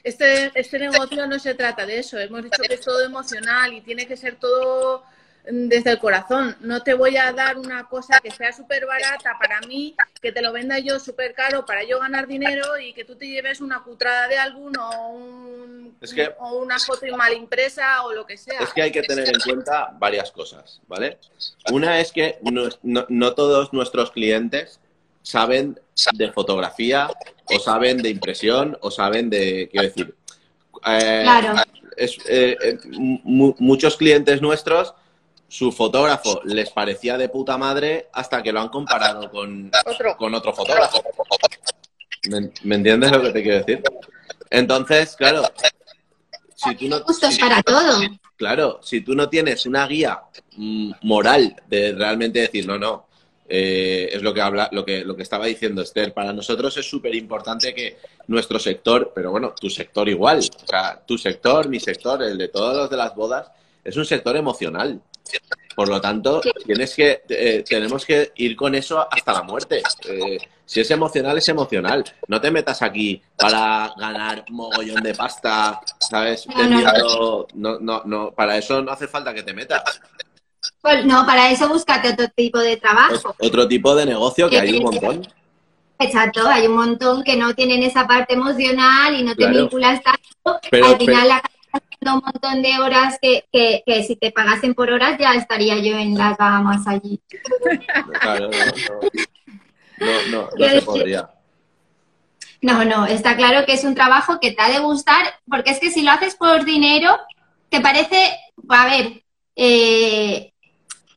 este, 0.04 0.52
este 0.54 0.78
negocio 0.78 1.26
no 1.26 1.38
se 1.38 1.54
trata 1.54 1.86
de 1.86 1.98
eso. 1.98 2.18
Hemos 2.18 2.44
dicho 2.44 2.62
que 2.62 2.74
es 2.74 2.80
todo 2.82 3.02
emocional 3.02 3.72
y 3.72 3.80
tiene 3.80 4.06
que 4.06 4.16
ser 4.16 4.36
todo 4.36 5.04
desde 5.44 5.90
el 5.90 5.98
corazón. 5.98 6.56
No 6.60 6.82
te 6.82 6.94
voy 6.94 7.16
a 7.16 7.32
dar 7.32 7.58
una 7.58 7.88
cosa 7.88 8.20
que 8.20 8.30
sea 8.30 8.52
súper 8.52 8.86
barata 8.86 9.36
para 9.40 9.60
mí, 9.62 9.96
que 10.20 10.30
te 10.30 10.40
lo 10.40 10.52
venda 10.52 10.78
yo 10.78 11.00
súper 11.00 11.34
caro 11.34 11.66
para 11.66 11.82
yo 11.84 11.98
ganar 11.98 12.26
dinero 12.28 12.78
y 12.78 12.92
que 12.92 13.04
tú 13.04 13.16
te 13.16 13.26
lleves 13.26 13.60
una 13.60 13.82
cutrada 13.82 14.28
de 14.28 14.38
álbum 14.38 14.72
o, 14.78 15.08
un- 15.08 15.96
Es 16.00 16.14
que- 16.14 16.30
o 16.38 16.58
una 16.58 16.78
foto 16.78 17.04
mal 17.16 17.32
impresa 17.32 18.04
o 18.04 18.12
lo 18.12 18.24
que 18.24 18.36
sea. 18.36 18.60
Es 18.60 18.72
que 18.72 18.82
hay 18.82 18.92
que 18.92 19.02
tener 19.02 19.28
en 19.28 19.40
cuenta 19.40 19.92
varias 19.98 20.30
cosas, 20.30 20.80
¿vale? 20.86 21.18
Una 21.72 21.98
es 22.00 22.12
que 22.12 22.38
no, 22.42 22.68
no- 22.82 23.06
no 23.08 23.34
todos 23.34 23.72
nuestros 23.72 24.12
clientes 24.12 24.78
saben 25.22 25.78
de 26.14 26.32
fotografía 26.32 27.08
o 27.46 27.58
saben 27.58 27.98
de 27.98 28.10
impresión 28.10 28.78
o 28.80 28.90
saben 28.90 29.28
de, 29.30 29.68
quiero 29.70 29.86
decir, 29.88 30.14
eh, 30.86 31.20
Claro. 31.24 31.54
es, 31.96 32.16
eh, 32.28 32.56
eh, 32.62 32.78
mu- 32.92 33.54
muchos 33.58 33.96
clientes 33.96 34.40
nuestros, 34.42 34.94
su 35.52 35.70
fotógrafo 35.70 36.40
les 36.44 36.70
parecía 36.70 37.18
de 37.18 37.28
puta 37.28 37.58
madre 37.58 38.08
hasta 38.14 38.42
que 38.42 38.50
lo 38.52 38.60
han 38.62 38.70
comparado 38.70 39.30
con, 39.30 39.70
Otro. 39.84 40.16
con 40.16 40.34
otro 40.34 40.54
fotógrafo. 40.54 41.02
¿Me, 42.30 42.50
me 42.62 42.76
entiendes 42.76 43.12
lo 43.12 43.20
que 43.20 43.32
te 43.32 43.42
quiero 43.42 43.58
decir? 43.58 43.82
Entonces, 44.48 45.14
claro, 45.14 45.42
si 46.56 46.74
tú 46.74 46.88
no... 46.88 47.02
Gustos 47.02 47.34
si- 47.34 47.40
para 47.42 47.62
todo. 47.62 48.00
Claro, 48.36 48.80
si 48.82 49.02
tú 49.02 49.14
no 49.14 49.28
tienes 49.28 49.66
una 49.66 49.86
guía 49.86 50.22
moral 51.02 51.54
de 51.68 51.92
realmente 51.92 52.40
decir, 52.40 52.66
no, 52.66 52.78
no, 52.78 53.06
eh, 53.46 54.08
es 54.10 54.22
lo 54.22 54.32
que 54.32 54.40
habla, 54.40 54.70
lo 54.72 54.86
que, 54.86 55.04
lo 55.04 55.14
que 55.14 55.22
estaba 55.22 55.44
diciendo 55.44 55.82
Esther. 55.82 56.14
Para 56.14 56.32
nosotros 56.32 56.74
es 56.78 56.88
súper 56.88 57.14
importante 57.14 57.74
que 57.74 57.98
nuestro 58.26 58.58
sector, 58.58 59.12
pero 59.14 59.30
bueno, 59.30 59.54
tu 59.60 59.68
sector 59.68 60.08
igual, 60.08 60.38
o 60.38 60.66
sea, 60.66 60.98
tu 61.06 61.18
sector, 61.18 61.68
mi 61.68 61.78
sector, 61.78 62.22
el 62.22 62.38
de 62.38 62.48
todos 62.48 62.74
los 62.74 62.88
de 62.88 62.96
las 62.96 63.14
bodas, 63.14 63.48
es 63.84 63.94
un 63.98 64.06
sector 64.06 64.34
emocional. 64.34 64.98
Por 65.74 65.88
lo 65.88 66.00
tanto, 66.00 66.42
tienes 66.66 66.94
que, 66.94 67.22
eh, 67.28 67.64
tenemos 67.66 68.04
que 68.04 68.32
ir 68.36 68.54
con 68.56 68.74
eso 68.74 69.06
hasta 69.10 69.32
la 69.32 69.42
muerte. 69.42 69.82
Eh, 70.08 70.38
si 70.66 70.80
es 70.80 70.90
emocional, 70.90 71.38
es 71.38 71.48
emocional. 71.48 72.04
No 72.28 72.40
te 72.40 72.50
metas 72.50 72.82
aquí 72.82 73.22
para 73.36 73.92
ganar 73.96 74.44
mogollón 74.50 75.02
de 75.02 75.14
pasta, 75.14 75.80
¿sabes? 75.98 76.46
No, 76.46 76.68
no. 76.68 77.46
No, 77.54 77.78
no, 77.80 78.02
no, 78.04 78.30
para 78.32 78.58
eso 78.58 78.82
no 78.82 78.92
hace 78.92 79.08
falta 79.08 79.32
que 79.32 79.42
te 79.42 79.54
metas. 79.54 79.82
Pues 80.82 81.04
no, 81.06 81.24
para 81.24 81.50
eso 81.50 81.68
búscate 81.68 82.10
otro 82.10 82.28
tipo 82.36 82.58
de 82.58 82.76
trabajo. 82.76 83.34
otro 83.38 83.66
tipo 83.66 83.94
de 83.94 84.06
negocio 84.06 84.50
que 84.50 84.58
hay 84.60 84.76
un 84.76 84.82
montón. 84.84 85.26
Exacto, 85.98 86.46
hay 86.48 86.66
un 86.66 86.74
montón 86.74 87.22
que 87.22 87.36
no 87.36 87.54
tienen 87.54 87.82
esa 87.82 88.06
parte 88.06 88.34
emocional 88.34 89.14
y 89.14 89.22
no 89.22 89.30
te 89.36 89.44
Claro. 89.44 89.58
vinculas 89.60 90.02
tanto. 90.02 90.60
Pero- 90.70 90.86
Al 90.86 90.98
final 90.98 91.30
haciendo 91.30 91.51
un 92.10 92.22
montón 92.24 92.62
de 92.62 92.78
horas 92.78 93.18
que, 93.20 93.44
que, 93.52 93.82
que 93.86 94.02
si 94.02 94.16
te 94.16 94.30
pagasen 94.30 94.74
por 94.74 94.90
horas 94.90 95.18
ya 95.18 95.34
estaría 95.34 95.78
yo 95.78 95.96
en 95.96 96.16
las 96.16 96.36
Bahamas 96.36 96.86
allí. 96.86 97.20
Claro, 98.20 98.50
no, 99.98 100.48
no, 100.56 100.68
se 100.68 100.82
podría. 100.82 101.30
No, 102.60 102.84
no, 102.84 103.06
está 103.06 103.36
claro 103.36 103.66
que 103.66 103.72
es 103.72 103.84
un 103.84 103.94
trabajo 103.94 104.38
que 104.40 104.52
te 104.52 104.62
ha 104.62 104.68
de 104.68 104.78
gustar, 104.78 105.34
porque 105.48 105.70
es 105.70 105.80
que 105.80 105.90
si 105.90 106.02
lo 106.02 106.12
haces 106.12 106.36
por 106.36 106.64
dinero, 106.64 107.18
te 107.68 107.80
parece, 107.80 108.36
a 108.68 108.86
ver, 108.86 109.24
eh, 109.56 110.52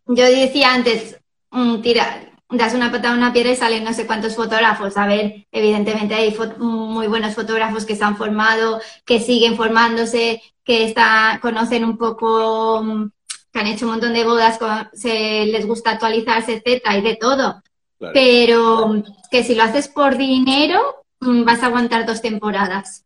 yo 0.07 0.25
decía 0.25 0.73
antes, 0.73 1.19
mm, 1.51 1.81
tira, 1.81 2.21
das 2.49 2.73
una 2.73 2.91
patada 2.91 3.13
a 3.13 3.17
una 3.17 3.33
piedra 3.33 3.51
y 3.51 3.55
salen 3.55 3.83
no 3.83 3.93
sé 3.93 4.05
cuántos 4.05 4.35
fotógrafos. 4.35 4.97
A 4.97 5.07
ver, 5.07 5.47
evidentemente 5.51 6.13
hay 6.13 6.35
muy 6.57 7.07
buenos 7.07 7.33
fotógrafos 7.33 7.85
que 7.85 7.95
se 7.95 8.03
han 8.03 8.17
formado, 8.17 8.79
que 9.05 9.19
siguen 9.19 9.55
formándose, 9.55 10.41
que 10.63 10.83
está, 10.83 11.39
conocen 11.41 11.83
un 11.85 11.97
poco, 11.97 12.81
mm, 12.83 13.09
que 13.51 13.59
han 13.59 13.67
hecho 13.67 13.85
un 13.85 13.91
montón 13.93 14.13
de 14.13 14.23
bodas, 14.23 14.59
se 14.93 15.45
les 15.45 15.65
gusta 15.65 15.91
actualizarse, 15.91 16.53
etcétera, 16.53 16.97
y 16.97 17.01
de 17.01 17.15
todo. 17.15 17.61
Pero 18.13 18.87
mm, 18.89 19.03
que 19.31 19.43
si 19.43 19.55
lo 19.55 19.63
haces 19.63 19.87
por 19.87 20.17
dinero, 20.17 21.03
mm, 21.21 21.43
vas 21.45 21.63
a 21.63 21.67
aguantar 21.67 22.05
dos 22.05 22.21
temporadas. 22.21 23.03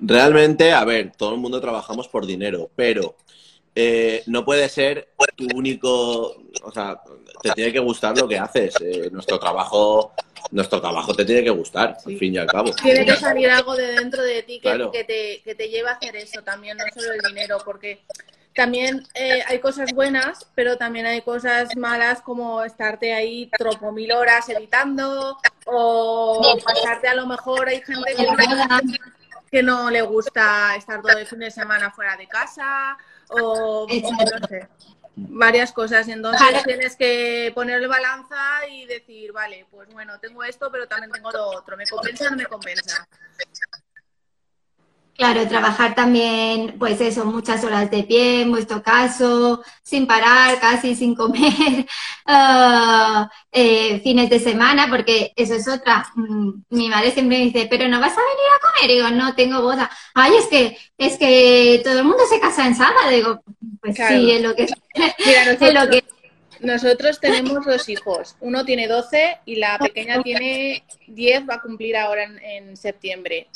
Realmente, 0.00 0.72
a 0.72 0.84
ver, 0.84 1.12
todo 1.16 1.34
el 1.34 1.40
mundo 1.40 1.60
trabajamos 1.60 2.08
por 2.08 2.24
dinero, 2.24 2.70
pero 2.74 3.14
eh, 3.74 4.22
no 4.26 4.44
puede 4.44 4.68
ser 4.68 5.08
tu 5.36 5.46
único, 5.54 6.36
o 6.62 6.72
sea, 6.72 7.00
te 7.44 7.50
tiene 7.52 7.72
que 7.72 7.78
gustar 7.78 8.16
lo 8.16 8.26
que 8.26 8.38
haces. 8.38 8.74
Eh, 8.80 9.10
nuestro 9.12 9.38
trabajo, 9.38 10.14
nuestro 10.50 10.80
trabajo 10.80 11.14
te 11.14 11.26
tiene 11.26 11.44
que 11.44 11.50
gustar, 11.50 11.98
al 12.04 12.16
fin 12.16 12.34
y 12.34 12.38
al 12.38 12.46
cabo. 12.46 12.70
Tiene 12.74 13.04
que 13.04 13.16
salir 13.16 13.50
algo 13.50 13.76
de 13.76 13.92
dentro 13.92 14.22
de 14.22 14.42
ti 14.42 14.60
que, 14.60 15.04
te, 15.04 15.42
que 15.44 15.54
te 15.54 15.68
lleva 15.68 15.90
a 15.90 15.94
hacer 15.94 16.16
eso 16.16 16.42
también, 16.42 16.78
no 16.78 16.84
solo 16.94 17.12
el 17.12 17.20
dinero, 17.20 17.58
porque 17.64 18.00
también 18.54 19.06
eh, 19.14 19.42
hay 19.46 19.58
cosas 19.58 19.92
buenas, 19.92 20.46
pero 20.54 20.78
también 20.78 21.04
hay 21.04 21.20
cosas 21.20 21.76
malas 21.76 22.22
como 22.22 22.62
estarte 22.62 23.12
ahí 23.12 23.50
tropo 23.58 23.92
mil 23.92 24.12
horas 24.12 24.48
editando 24.48 25.36
o 25.66 26.58
pasarte 26.64 27.08
a 27.08 27.14
lo 27.14 27.26
mejor 27.26 27.68
hay 27.68 27.82
gente 27.82 28.14
que 28.14 28.98
que 29.50 29.62
no 29.62 29.88
le 29.88 30.02
gusta 30.02 30.74
estar 30.74 31.00
todo 31.00 31.16
el 31.16 31.26
fin 31.26 31.38
de 31.38 31.50
semana 31.50 31.88
fuera 31.92 32.16
de 32.16 32.26
casa 32.26 32.98
o 33.28 33.86
no 33.88 34.48
sé, 34.48 34.68
varias 35.16 35.72
cosas. 35.72 36.08
Entonces 36.08 36.64
tienes 36.64 36.96
que 36.96 37.52
ponerle 37.54 37.86
balanza 37.86 38.66
y 38.68 38.86
decir, 38.86 39.32
vale, 39.32 39.66
pues 39.70 39.88
bueno, 39.92 40.18
tengo 40.20 40.44
esto, 40.44 40.70
pero 40.70 40.86
también 40.86 41.12
tengo 41.12 41.30
lo 41.30 41.46
otro. 41.48 41.76
¿Me 41.76 41.86
compensa 41.86 42.26
o 42.26 42.30
no 42.30 42.36
me 42.36 42.46
compensa? 42.46 43.08
Claro, 45.16 45.46
trabajar 45.46 45.94
también, 45.94 46.74
pues 46.76 47.00
eso, 47.00 47.24
muchas 47.24 47.62
horas 47.62 47.88
de 47.88 48.02
pie, 48.02 48.42
en 48.42 48.50
vuestro 48.50 48.82
caso, 48.82 49.62
sin 49.80 50.08
parar, 50.08 50.58
casi 50.58 50.96
sin 50.96 51.14
comer, 51.14 51.86
ah, 52.26 53.30
eh, 53.52 54.00
fines 54.00 54.28
de 54.28 54.40
semana, 54.40 54.88
porque 54.90 55.32
eso 55.36 55.54
es 55.54 55.68
otra. 55.68 56.04
Mm, 56.16 56.62
mi 56.70 56.88
madre 56.88 57.12
siempre 57.12 57.38
me 57.38 57.44
dice, 57.44 57.68
pero 57.70 57.86
no 57.86 58.00
vas 58.00 58.12
a 58.12 58.16
venir 58.16 58.50
a 58.56 58.60
comer, 58.60 58.90
y 58.90 58.94
digo, 58.94 59.10
no 59.10 59.34
tengo 59.36 59.62
boda. 59.62 59.88
Ay, 60.14 60.32
es 60.36 60.46
que, 60.48 60.76
es 60.98 61.16
que 61.16 61.80
todo 61.84 62.00
el 62.00 62.04
mundo 62.04 62.24
se 62.28 62.40
casa 62.40 62.66
en 62.66 62.74
sábado, 62.74 63.08
digo, 63.08 63.40
pues 63.80 63.96
sí, 63.96 64.32
es 64.32 64.42
lo 64.42 64.56
que, 64.56 64.64
es 65.18 65.74
lo 65.74 65.88
que 65.90 66.02
nosotros 66.58 67.20
tenemos 67.20 67.64
dos 67.64 67.88
hijos. 67.88 68.34
Uno 68.40 68.64
tiene 68.64 68.88
12 68.88 69.38
y 69.44 69.56
la 69.56 69.78
pequeña 69.78 70.24
tiene 70.24 70.82
10, 71.06 71.48
va 71.48 71.54
a 71.54 71.62
cumplir 71.62 71.96
ahora 71.96 72.24
en, 72.24 72.38
en 72.42 72.76
septiembre. 72.76 73.46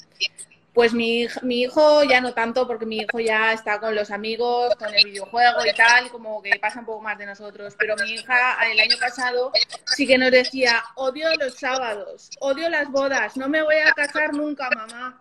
Pues 0.79 0.95
mi, 0.95 1.26
hijo 1.49 2.05
ya 2.05 2.20
no 2.20 2.35
tanto, 2.35 2.64
porque 2.64 2.87
mi 2.87 2.99
hijo 2.99 3.18
ya 3.18 3.53
está 3.53 3.81
con 3.81 3.97
los 3.97 4.12
amigos, 4.12 4.76
con 4.76 4.95
el 4.95 5.07
videojuego 5.07 5.66
y 5.66 5.74
tal, 5.74 6.09
como 6.09 6.41
que 6.41 6.57
pasa 6.61 6.79
un 6.79 6.87
poco 6.87 7.03
más 7.03 7.18
de 7.18 7.26
nosotros. 7.26 7.74
Pero 7.76 7.97
mi 7.97 8.12
hija 8.12 8.57
el 8.64 8.79
año 8.79 8.95
pasado 9.01 9.51
sí 9.87 10.07
que 10.07 10.16
nos 10.16 10.31
decía, 10.31 10.85
odio 10.95 11.35
los 11.35 11.55
sábados, 11.55 12.31
odio 12.39 12.68
las 12.68 12.89
bodas, 12.93 13.37
no 13.37 13.49
me 13.49 13.61
voy 13.61 13.74
a 13.74 13.91
casar 13.91 14.33
nunca, 14.33 14.70
mamá. 14.70 15.20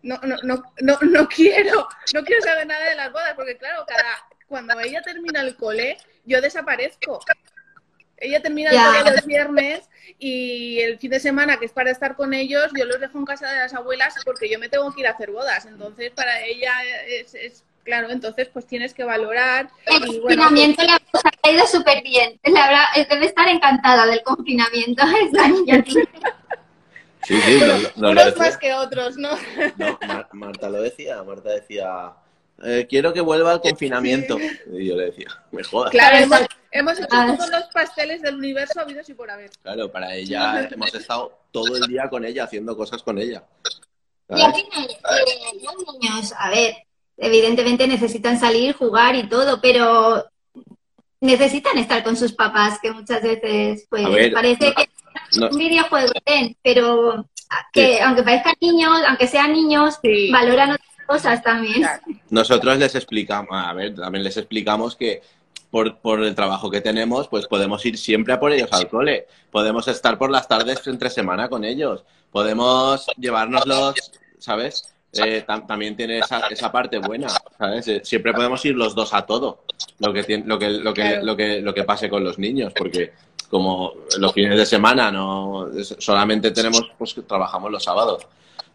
No, 0.00 0.18
no, 0.22 0.36
no, 0.44 0.62
no, 0.80 0.98
no 1.02 1.28
quiero, 1.28 1.86
no 2.14 2.24
quiero 2.24 2.40
saber 2.40 2.66
nada 2.66 2.86
de 2.86 2.94
las 2.94 3.12
bodas, 3.12 3.34
porque 3.34 3.58
claro, 3.58 3.84
cada, 3.86 4.26
cuando 4.48 4.80
ella 4.80 5.02
termina 5.02 5.42
el 5.42 5.56
cole, 5.56 5.98
yo 6.24 6.40
desaparezco. 6.40 7.20
Ella 8.18 8.40
termina 8.40 8.70
el 8.70 9.14
los 9.14 9.26
viernes 9.26 9.88
y 10.18 10.80
el 10.80 10.98
fin 10.98 11.10
de 11.10 11.20
semana, 11.20 11.58
que 11.58 11.66
es 11.66 11.72
para 11.72 11.90
estar 11.90 12.16
con 12.16 12.32
ellos, 12.32 12.70
yo 12.76 12.86
los 12.86 12.98
dejo 12.98 13.18
en 13.18 13.26
casa 13.26 13.50
de 13.50 13.58
las 13.58 13.74
abuelas 13.74 14.14
porque 14.24 14.48
yo 14.48 14.58
me 14.58 14.68
tengo 14.68 14.90
que 14.92 15.00
ir 15.00 15.06
a 15.06 15.10
hacer 15.10 15.30
bodas. 15.30 15.66
Entonces, 15.66 16.12
para 16.12 16.40
ella 16.42 16.72
es, 17.06 17.64
claro, 17.84 18.10
entonces 18.10 18.48
pues 18.48 18.66
tienes 18.66 18.94
que 18.94 19.04
valorar. 19.04 19.68
El 19.84 20.20
confinamiento 20.20 20.82
le 20.82 20.92
ha 20.92 21.50
ido 21.50 21.66
súper 21.66 22.02
bien. 22.02 22.40
Debe 22.42 23.26
estar 23.26 23.48
encantada 23.48 24.06
del 24.06 24.22
confinamiento 24.22 25.04
esta 25.24 25.48
niña. 25.48 25.84
Sí, 27.22 27.40
sí, 27.40 27.60
Unos 27.96 28.36
más 28.36 28.56
que 28.56 28.72
otros, 28.72 29.16
¿no? 29.16 29.30
No, 29.76 29.98
Marta 30.32 30.70
lo 30.70 30.80
decía, 30.80 31.22
Marta 31.22 31.50
decía 31.50 32.14
eh, 32.64 32.86
quiero 32.88 33.12
que 33.12 33.20
vuelva 33.20 33.52
al 33.52 33.60
confinamiento. 33.62 34.38
Y 34.72 34.86
yo 34.86 34.96
le 34.96 35.06
decía, 35.06 35.28
me 35.50 35.62
jodas. 35.62 35.90
Claro, 35.90 36.16
hemos, 36.70 36.98
hecho 36.98 37.08
ah. 37.10 37.34
todos 37.36 37.50
los 37.50 37.64
pasteles 37.72 38.22
del 38.22 38.36
universo 38.36 38.80
habidos 38.80 39.08
y 39.08 39.14
por 39.14 39.30
haber. 39.30 39.50
Claro, 39.62 39.90
para 39.90 40.14
ella 40.14 40.68
hemos 40.70 40.94
estado 40.94 41.38
todo 41.50 41.76
el 41.76 41.86
día 41.86 42.08
con 42.08 42.24
ella, 42.24 42.44
haciendo 42.44 42.76
cosas 42.76 43.02
con 43.02 43.18
ella. 43.18 43.44
Y 44.28 44.40
al 44.40 44.54
final, 44.54 44.88
eh, 44.90 45.60
los 45.62 46.00
niños, 46.00 46.32
a 46.36 46.50
ver, 46.50 46.74
evidentemente 47.16 47.86
necesitan 47.86 48.38
salir, 48.38 48.74
jugar 48.74 49.14
y 49.14 49.28
todo, 49.28 49.60
pero 49.60 50.26
necesitan 51.20 51.78
estar 51.78 52.02
con 52.02 52.16
sus 52.16 52.32
papás, 52.32 52.78
que 52.82 52.92
muchas 52.92 53.22
veces, 53.22 53.86
pues, 53.88 54.32
parece 54.32 54.74
que 54.74 54.88
un 55.40 55.58
videojuego, 55.58 56.12
pero 56.62 57.26
que 57.72 58.00
aunque 58.00 58.22
parezcan 58.22 58.54
niños, 58.60 59.00
aunque 59.06 59.28
sean 59.28 59.52
niños, 59.52 59.98
valoran 60.30 60.72
otras 60.72 60.85
cosas 61.06 61.42
también. 61.42 61.86
Nosotros 62.30 62.78
les 62.78 62.94
explicamos, 62.94 63.50
a 63.52 63.72
ver, 63.72 63.94
también 63.94 64.24
les 64.24 64.36
explicamos 64.36 64.96
que 64.96 65.22
por, 65.70 65.98
por, 65.98 66.22
el 66.22 66.34
trabajo 66.34 66.70
que 66.70 66.80
tenemos, 66.80 67.28
pues 67.28 67.46
podemos 67.46 67.84
ir 67.86 67.98
siempre 67.98 68.34
a 68.34 68.40
por 68.40 68.52
ellos 68.52 68.68
al 68.72 68.88
cole. 68.88 69.26
Podemos 69.50 69.88
estar 69.88 70.18
por 70.18 70.30
las 70.30 70.48
tardes 70.48 70.86
entre 70.86 71.10
semana 71.10 71.48
con 71.48 71.64
ellos. 71.64 72.04
Podemos 72.30 73.06
llevárnoslos, 73.16 73.94
¿sabes? 74.38 74.96
Eh, 75.12 75.44
también 75.46 75.96
tiene 75.96 76.18
esa, 76.18 76.46
esa, 76.48 76.70
parte 76.70 76.98
buena, 76.98 77.28
¿sabes? 77.58 77.88
Eh, 77.88 78.00
siempre 78.04 78.34
podemos 78.34 78.64
ir 78.64 78.74
los 78.74 78.94
dos 78.94 79.14
a 79.14 79.24
todo, 79.24 79.62
lo 79.98 80.12
que, 80.12 80.42
lo 80.44 80.58
que, 80.58 80.70
lo 80.70 80.92
que, 80.92 81.20
lo 81.22 81.36
que, 81.36 81.60
lo 81.62 81.74
que 81.74 81.84
pase 81.84 82.10
con 82.10 82.22
los 82.22 82.38
niños, 82.38 82.72
porque 82.76 83.12
como 83.48 83.92
los 84.18 84.32
fines 84.32 84.56
de 84.56 84.66
semana 84.66 85.10
no 85.10 85.68
solamente 85.98 86.50
tenemos, 86.50 86.90
pues 86.98 87.14
trabajamos 87.26 87.70
los 87.70 87.84
sábados. 87.84 88.26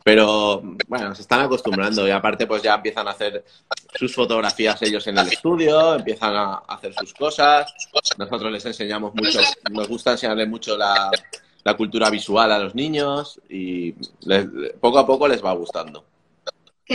Pero 0.03 0.61
bueno, 0.87 1.13
se 1.13 1.21
están 1.21 1.41
acostumbrando 1.41 2.07
y 2.07 2.11
aparte 2.11 2.47
pues 2.47 2.63
ya 2.63 2.75
empiezan 2.75 3.07
a 3.07 3.11
hacer 3.11 3.43
sus 3.93 4.13
fotografías 4.15 4.81
ellos 4.81 5.05
en 5.07 5.17
el 5.17 5.27
estudio, 5.27 5.95
empiezan 5.95 6.35
a 6.35 6.55
hacer 6.67 6.93
sus 6.93 7.13
cosas. 7.13 7.73
Nosotros 8.17 8.51
les 8.51 8.65
enseñamos 8.65 9.13
mucho, 9.13 9.39
nos 9.69 9.87
gusta 9.87 10.11
enseñarles 10.11 10.47
mucho 10.47 10.75
la, 10.75 11.11
la 11.63 11.77
cultura 11.77 12.09
visual 12.09 12.51
a 12.51 12.59
los 12.59 12.73
niños 12.73 13.39
y 13.49 13.91
poco 14.79 14.99
a 14.99 15.05
poco 15.05 15.27
les 15.27 15.43
va 15.43 15.53
gustando 15.53 16.05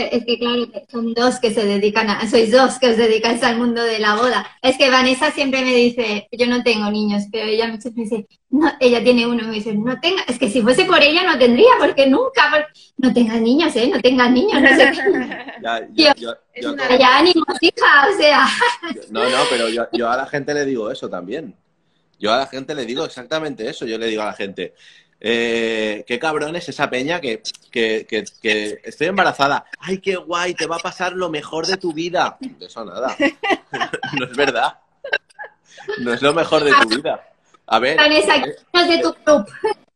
es 0.05 0.25
que 0.25 0.37
claro, 0.37 0.67
son 0.91 1.13
dos 1.13 1.39
que 1.39 1.51
se 1.51 1.65
dedican 1.65 2.09
a, 2.09 2.29
sois 2.29 2.51
dos 2.51 2.79
que 2.79 2.89
os 2.89 2.97
dedicáis 2.97 3.41
al 3.43 3.57
mundo 3.57 3.83
de 3.83 3.99
la 3.99 4.15
boda. 4.15 4.45
Es 4.61 4.77
que 4.77 4.89
Vanessa 4.89 5.31
siempre 5.31 5.61
me 5.63 5.73
dice, 5.73 6.27
yo 6.31 6.47
no 6.47 6.63
tengo 6.63 6.89
niños, 6.91 7.23
pero 7.31 7.45
ella 7.47 7.67
me 7.67 7.77
dice, 7.77 8.27
no, 8.49 8.71
ella 8.79 9.03
tiene 9.03 9.27
uno, 9.27 9.47
me 9.47 9.55
dice, 9.55 9.73
no 9.73 9.99
tenga, 9.99 10.23
es 10.27 10.39
que 10.39 10.49
si 10.49 10.61
fuese 10.61 10.85
por 10.85 11.01
ella 11.01 11.23
no 11.23 11.37
tendría, 11.37 11.71
porque 11.79 12.07
nunca, 12.07 12.67
no 12.97 13.13
tengas 13.13 13.41
niños, 13.41 13.75
¿eh? 13.75 13.89
No 13.93 13.99
tengas 14.01 14.31
niños, 14.31 14.61
no 14.61 14.69
sé 14.69 14.91
ya, 15.61 16.15
yo, 16.15 16.33
ya 16.99 17.17
ánimos, 17.17 17.57
hija, 17.61 18.07
o 18.09 18.17
sea. 18.17 18.47
No, 19.09 19.23
no, 19.29 19.37
pero 19.49 19.69
yo, 19.69 19.87
yo 19.93 20.09
a 20.09 20.17
la 20.17 20.25
gente 20.25 20.53
le 20.53 20.65
digo 20.65 20.91
eso 20.91 21.09
también. 21.09 21.55
Yo 22.19 22.33
a 22.33 22.37
la 22.37 22.47
gente 22.47 22.73
le 22.73 22.85
digo 22.85 23.05
exactamente 23.05 23.69
eso. 23.69 23.85
Yo 23.85 23.97
le 23.97 24.07
digo 24.07 24.21
a 24.23 24.27
la 24.27 24.33
gente, 24.33 24.73
eh, 25.19 26.03
qué 26.07 26.19
cabrón 26.19 26.55
es 26.55 26.69
esa 26.69 26.89
peña 26.89 27.19
que, 27.19 27.41
que, 27.71 28.05
que, 28.07 28.81
estoy 28.83 29.07
embarazada. 29.07 29.65
Ay, 29.79 29.99
qué 29.99 30.15
guay, 30.15 30.53
te 30.53 30.67
va 30.67 30.75
a 30.75 30.79
pasar 30.79 31.13
lo 31.13 31.29
mejor 31.29 31.65
de 31.65 31.77
tu 31.77 31.93
vida. 31.93 32.37
Eso 32.59 32.85
nada. 32.85 33.15
no 34.19 34.25
es 34.25 34.37
verdad. 34.37 34.79
No 35.99 36.13
es 36.13 36.21
lo 36.21 36.33
mejor 36.33 36.63
de 36.63 36.71
tu 36.81 36.89
vida. 36.89 37.27
A 37.65 37.79
ver. 37.79 37.97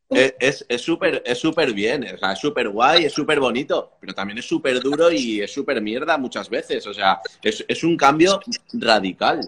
Es 0.09 0.65
súper 0.81 1.23
es 1.25 1.39
súper 1.39 1.71
bien, 1.73 2.03
o 2.13 2.17
sea, 2.17 2.33
es 2.33 2.39
súper 2.39 2.67
guay, 2.67 3.05
es 3.05 3.13
súper 3.13 3.39
bonito, 3.39 3.93
pero 3.99 4.13
también 4.13 4.39
es 4.39 4.45
súper 4.45 4.81
duro 4.81 5.09
y 5.09 5.39
es 5.39 5.53
súper 5.53 5.81
mierda 5.81 6.17
muchas 6.17 6.49
veces. 6.49 6.85
O 6.87 6.93
sea, 6.93 7.21
es, 7.41 7.63
es 7.65 7.83
un 7.83 7.95
cambio 7.95 8.41
radical, 8.73 9.39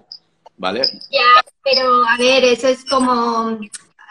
¿vale? 0.56 0.84
Ya, 1.12 1.44
pero 1.64 2.06
a 2.06 2.18
ver, 2.18 2.46
eso 2.46 2.70
es 2.70 2.86
como 2.86 3.60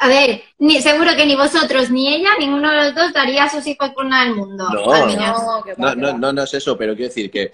a 0.02 0.08
ver, 0.08 0.42
ni, 0.58 0.82
seguro 0.82 1.14
que 1.14 1.24
ni 1.24 1.36
vosotros 1.36 1.88
ni 1.88 2.12
ella, 2.12 2.30
ninguno 2.36 2.70
de 2.72 2.76
los 2.76 2.94
dos 2.94 3.12
daría 3.12 3.44
a 3.44 3.48
sus 3.48 3.64
hijos 3.68 3.90
por 3.90 4.04
nada 4.04 4.24
del 4.24 4.34
mundo. 4.34 4.68
No, 5.76 5.94
no, 5.94 6.18
no, 6.18 6.32
no, 6.32 6.42
es 6.42 6.54
eso, 6.54 6.76
pero 6.76 6.96
quiero 6.96 7.08
decir 7.08 7.30
que, 7.30 7.52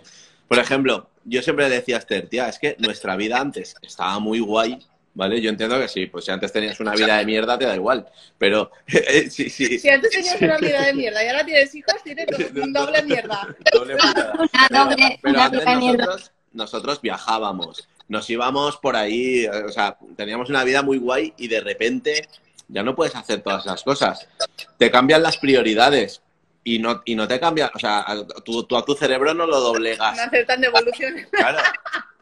por 0.49 0.59
ejemplo, 0.59 1.11
yo 1.25 1.43
siempre 1.43 1.69
decía 1.69 1.97
a 1.97 1.99
Esther, 1.99 2.27
tía, 2.27 2.49
es 2.49 2.59
que 2.59 2.75
nuestra 2.79 3.17
vida 3.17 3.39
antes 3.39 3.75
estaba 3.83 4.19
muy 4.19 4.41
guay, 4.41 4.79
¿vale? 5.13 5.43
Yo 5.43 5.51
entiendo 5.51 5.79
que 5.79 5.89
sí, 5.89 6.07
pues 6.07 6.25
si 6.25 6.31
antes 6.31 6.51
tenías 6.51 6.81
una 6.81 6.93
vida 6.93 7.19
de 7.19 7.27
mierda 7.27 7.59
te 7.59 7.67
da 7.67 7.75
igual, 7.75 8.09
pero 8.39 8.71
eh, 8.87 9.29
sí, 9.29 9.51
sí. 9.51 9.79
Si 9.79 9.91
antes 9.91 10.11
tenías 10.11 10.41
una 10.41 10.57
vida 10.67 10.87
de 10.87 10.95
mierda 10.95 11.23
y 11.23 11.29
ahora 11.29 11.45
tienes 11.45 11.75
hijos, 11.75 11.97
tienes 12.03 12.27
un 12.63 12.73
doble 12.73 13.03
mierda. 13.03 13.47
Doble 13.71 13.95
putada. 13.95 14.33
Una 14.39 14.85
doble, 14.85 15.19
Pero 15.21 15.35
una 15.35 15.51
doble 15.51 15.77
mierda. 15.77 16.07
nosotros, 16.07 16.33
nosotros 16.53 17.01
viajábamos, 17.03 17.87
nos 18.09 18.29
íbamos 18.31 18.77
por 18.79 18.97
ahí, 18.97 19.47
o 19.47 19.69
sea, 19.69 19.97
teníamos 20.17 20.49
una 20.51 20.65
vida 20.65 20.83
muy 20.83 20.99
guay 20.99 21.35
y 21.37 21.49
de 21.49 21.61
repente 21.61 22.29
ya 22.69 22.83
no 22.83 22.95
puedes 22.95 23.15
hacer 23.15 23.41
todas 23.43 23.65
esas 23.65 23.83
cosas. 23.83 24.29
Te 24.77 24.91
cambian 24.91 25.23
las 25.23 25.39
prioridades 25.39 26.23
y 26.65 26.79
no, 26.79 27.03
y 27.05 27.15
no 27.15 27.29
te 27.29 27.39
cambian, 27.41 27.71
o 27.75 27.79
sea, 27.79 28.05
tú, 28.45 28.65
tú 28.65 28.77
a 28.77 28.85
tu 28.85 28.95
cerebro 28.95 29.35
no 29.35 29.47
lo 29.47 29.61
doblegas. 29.61 30.17
No 30.17 30.23
aceptan 30.23 30.61
devoluciones. 30.61 31.27
Claro, 31.31 31.59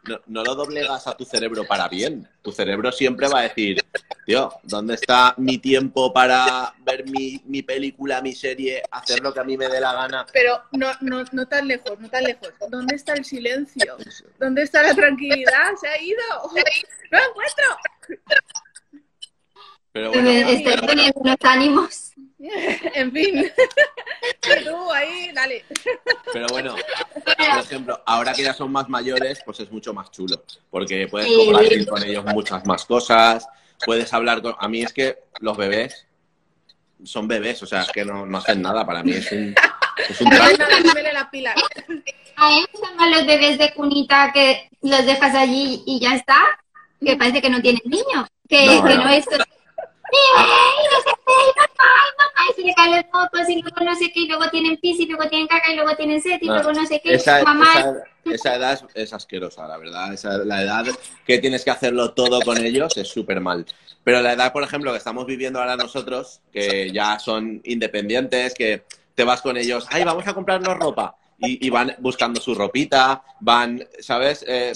no, 0.07 0.19
no 0.27 0.43
lo 0.43 0.55
doblegas 0.55 1.07
a 1.07 1.15
tu 1.17 1.25
cerebro 1.25 1.65
para 1.65 1.87
bien. 1.89 2.27
Tu 2.41 2.51
cerebro 2.51 2.91
siempre 2.91 3.27
va 3.27 3.39
a 3.39 3.43
decir, 3.43 3.83
tío, 4.25 4.51
¿dónde 4.63 4.95
está 4.95 5.33
mi 5.37 5.57
tiempo 5.57 6.13
para 6.13 6.73
ver 6.85 7.05
mi, 7.09 7.41
mi 7.45 7.61
película, 7.61 8.21
mi 8.21 8.33
serie, 8.33 8.81
hacer 8.91 9.21
lo 9.21 9.33
que 9.33 9.39
a 9.39 9.43
mí 9.43 9.57
me 9.57 9.67
dé 9.67 9.79
la 9.81 9.93
gana? 9.93 10.25
Pero 10.31 10.61
no, 10.71 10.87
no, 11.01 11.23
no 11.31 11.47
tan 11.47 11.67
lejos, 11.67 11.99
no 11.99 12.09
tan 12.09 12.23
lejos. 12.23 12.49
¿Dónde 12.69 12.95
está 12.95 13.13
el 13.13 13.25
silencio? 13.25 13.97
¿Dónde 14.39 14.63
está 14.63 14.81
la 14.83 14.93
tranquilidad? 14.95 15.75
¿Se 15.79 15.87
ha 15.87 16.01
ido? 16.01 16.17
¡No 17.11 17.17
encuentro! 17.19 17.77
Pero 19.91 20.11
bueno, 20.11 20.29
estoy 20.29 20.75
pero- 20.85 21.11
unos 21.15 21.37
ánimos. 21.41 22.11
En 22.93 23.11
fin. 23.11 23.51
Tú 24.65 24.91
ahí, 24.91 25.31
dale. 25.33 25.65
Pero 26.31 26.47
bueno, 26.49 26.75
por 27.25 27.59
ejemplo, 27.63 28.01
ahora 28.05 28.33
que 28.33 28.43
ya 28.43 28.53
son 28.53 28.71
más 28.71 28.87
mayores, 28.89 29.41
pues 29.45 29.59
es 29.59 29.71
mucho 29.71 29.93
más 29.93 30.11
chulo, 30.11 30.43
porque 30.69 31.07
puedes 31.07 31.27
Sí. 31.27 31.35
compartir 31.35 31.87
con 31.87 32.03
ellos 32.03 32.25
muchas 32.25 32.65
más 32.65 32.85
cosas, 32.85 33.47
puedes 33.85 34.13
hablar 34.13 34.41
con... 34.41 34.55
A 34.59 34.67
mí 34.67 34.81
es 34.83 34.93
que 34.93 35.17
los 35.39 35.57
bebés 35.57 36.05
son 37.03 37.27
bebés, 37.27 37.61
o 37.63 37.65
sea, 37.65 37.81
es 37.81 37.91
que 37.91 38.05
no, 38.05 38.25
no 38.25 38.37
hacen 38.37 38.61
nada, 38.61 38.85
para 38.85 39.03
mí 39.03 39.11
es 39.11 39.31
un... 39.31 39.55
Es 40.09 40.21
un. 40.21 40.31
A 40.33 40.49
gustan 42.71 42.95
más 42.97 43.09
los 43.09 43.25
bebés 43.25 43.57
de 43.57 43.73
cunita 43.73 44.31
que 44.31 44.69
los 44.81 45.05
dejas 45.05 45.33
allí 45.33 45.81
y 45.87 45.99
ya 45.99 46.13
está, 46.13 46.37
que 47.03 47.15
parece 47.15 47.41
que 47.41 47.49
no 47.49 47.61
tienen 47.61 47.81
niño, 47.85 48.27
que 48.47 48.65
No, 48.67 48.83
que 48.83 48.95
no. 48.95 49.03
no, 49.05 49.09
es... 49.09 49.25
Y 52.49 52.53
se 52.55 52.61
le 52.63 52.73
caen 52.75 52.95
los 52.95 53.05
mocos 53.13 53.49
y 53.49 53.61
luego 53.61 53.77
no 53.83 53.95
sé 53.95 54.11
qué, 54.13 54.21
y 54.21 54.27
luego 54.27 54.49
tienen 54.49 54.77
pis 54.77 54.99
y 54.99 55.05
luego 55.05 55.27
tienen 55.29 55.47
caca 55.47 55.71
y 55.71 55.75
luego 55.75 55.95
tienen 55.95 56.21
sed 56.21 56.39
y 56.41 56.47
No, 56.47 56.53
luego 56.55 56.71
no 56.73 56.85
sé 56.85 57.01
qué. 57.03 57.13
Esa, 57.15 57.43
mamá, 57.43 57.65
esa- 57.73 58.03
esa 58.25 58.55
edad 58.55 58.73
es, 58.73 58.83
es 58.95 59.13
asquerosa, 59.13 59.67
la 59.67 59.77
verdad. 59.77 60.13
Esa, 60.13 60.37
la 60.39 60.61
edad 60.61 60.85
que 61.25 61.39
tienes 61.39 61.63
que 61.63 61.71
hacerlo 61.71 62.13
todo 62.13 62.41
con 62.41 62.57
ellos 62.57 62.95
es 62.97 63.07
súper 63.07 63.41
mal. 63.41 63.65
Pero 64.03 64.21
la 64.21 64.33
edad, 64.33 64.53
por 64.53 64.63
ejemplo, 64.63 64.91
que 64.91 64.97
estamos 64.97 65.25
viviendo 65.25 65.59
ahora 65.59 65.75
nosotros, 65.75 66.39
que 66.51 66.91
ya 66.91 67.19
son 67.19 67.61
independientes, 67.65 68.53
que 68.53 68.83
te 69.15 69.23
vas 69.23 69.41
con 69.41 69.57
ellos, 69.57 69.87
ay, 69.89 70.03
vamos 70.03 70.25
a 70.27 70.33
comprarnos 70.33 70.77
ropa. 70.77 71.15
Y, 71.39 71.69
van 71.69 71.95
buscando 71.99 72.41
su 72.41 72.55
ropita, 72.55 73.23
van, 73.39 73.87
¿sabes? 73.99 74.43
Eh, 74.47 74.73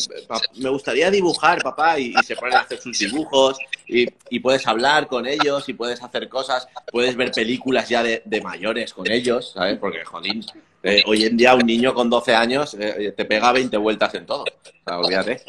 me 0.57 0.69
gustaría 0.69 1.09
dibujar, 1.09 1.63
papá, 1.63 1.97
y, 1.97 2.13
se 2.23 2.35
ponen 2.35 2.55
a 2.55 2.59
hacer 2.61 2.79
sus 2.79 2.99
dibujos, 2.99 3.57
y, 3.87 4.39
puedes 4.39 4.67
hablar 4.67 5.07
con 5.07 5.25
ellos, 5.25 5.67
y 5.69 5.73
puedes 5.73 6.03
hacer 6.03 6.29
cosas, 6.29 6.67
puedes 6.91 7.15
ver 7.15 7.31
películas 7.31 7.89
ya 7.89 8.03
de, 8.03 8.41
mayores 8.43 8.93
con 8.93 9.09
ellos, 9.09 9.53
¿sabes? 9.55 9.79
Porque, 9.79 10.05
jodín, 10.05 10.45
eh, 10.83 11.01
hoy 11.07 11.23
en 11.23 11.37
día 11.37 11.55
un 11.55 11.65
niño 11.65 11.95
con 11.95 12.09
12 12.09 12.35
años 12.35 12.75
eh, 12.79 13.13
te 13.15 13.25
pega 13.25 13.51
20 13.51 13.77
vueltas 13.77 14.13
en 14.13 14.25
todo, 14.27 14.43
o 14.43 14.83
sea, 14.85 14.99
olvídate. 14.99 15.41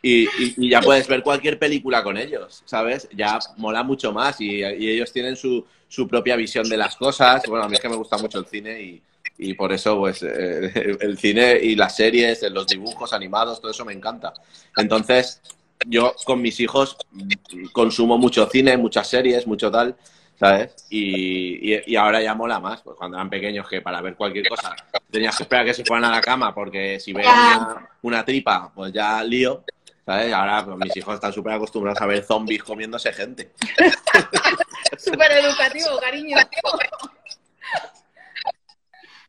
Y, 0.00 0.70
ya 0.70 0.80
puedes 0.80 1.06
ver 1.08 1.22
cualquier 1.22 1.58
película 1.58 2.02
con 2.02 2.16
ellos, 2.16 2.62
¿sabes? 2.64 3.06
Ya 3.14 3.38
mola 3.58 3.82
mucho 3.82 4.12
más 4.12 4.40
y, 4.40 4.60
y 4.60 4.90
ellos 4.90 5.12
tienen 5.12 5.36
su, 5.36 5.64
su 5.88 6.08
propia 6.08 6.36
visión 6.36 6.68
de 6.68 6.76
las 6.76 6.96
cosas. 6.96 7.42
Bueno, 7.46 7.64
a 7.64 7.68
mí 7.68 7.74
es 7.74 7.80
que 7.80 7.88
me 7.88 7.96
gusta 7.96 8.18
mucho 8.18 8.38
el 8.38 8.46
cine 8.46 8.80
y, 8.82 9.02
y 9.38 9.54
por 9.54 9.72
eso, 9.72 9.98
pues, 9.98 10.22
eh, 10.22 10.96
el 11.00 11.18
cine 11.18 11.58
y 11.62 11.74
las 11.74 11.96
series, 11.96 12.42
los 12.50 12.66
dibujos 12.66 13.12
animados, 13.12 13.60
todo 13.60 13.70
eso 13.70 13.84
me 13.84 13.92
encanta. 13.92 14.32
Entonces, 14.76 15.40
yo 15.86 16.14
con 16.24 16.40
mis 16.40 16.58
hijos 16.60 16.96
consumo 17.72 18.16
mucho 18.18 18.46
cine, 18.48 18.76
muchas 18.76 19.08
series, 19.08 19.46
mucho 19.46 19.70
tal, 19.70 19.96
¿sabes? 20.38 20.74
Y, 20.88 21.74
y- 21.74 21.82
y 21.86 21.96
ahora 21.96 22.22
ya 22.22 22.34
mola 22.34 22.58
más, 22.60 22.80
pues 22.82 22.96
cuando 22.96 23.16
eran 23.16 23.28
pequeños 23.30 23.68
que 23.68 23.80
para 23.82 24.00
ver 24.00 24.14
cualquier 24.16 24.48
cosa 24.48 24.74
tenías 25.10 25.36
que 25.36 25.42
esperar 25.44 25.64
a 25.64 25.66
que 25.66 25.74
se 25.74 25.84
fueran 25.84 26.04
a 26.06 26.10
la 26.16 26.20
cama 26.20 26.54
porque 26.54 26.98
si 26.98 27.12
una, 27.12 27.88
una 28.02 28.24
tripa, 28.24 28.72
pues 28.74 28.92
ya 28.92 29.22
lío, 29.22 29.64
¿sabes? 30.06 30.32
Ahora 30.32 30.64
pues, 30.64 30.76
mis 30.78 30.96
hijos 30.96 31.14
están 31.16 31.32
súper 31.32 31.52
acostumbrados 31.52 32.00
a 32.00 32.06
ver 32.06 32.24
zombies 32.24 32.62
comiéndose 32.64 33.12
gente. 33.12 33.52
Súper 34.98 35.32
educativo, 35.32 35.98
cariño. 36.00 36.36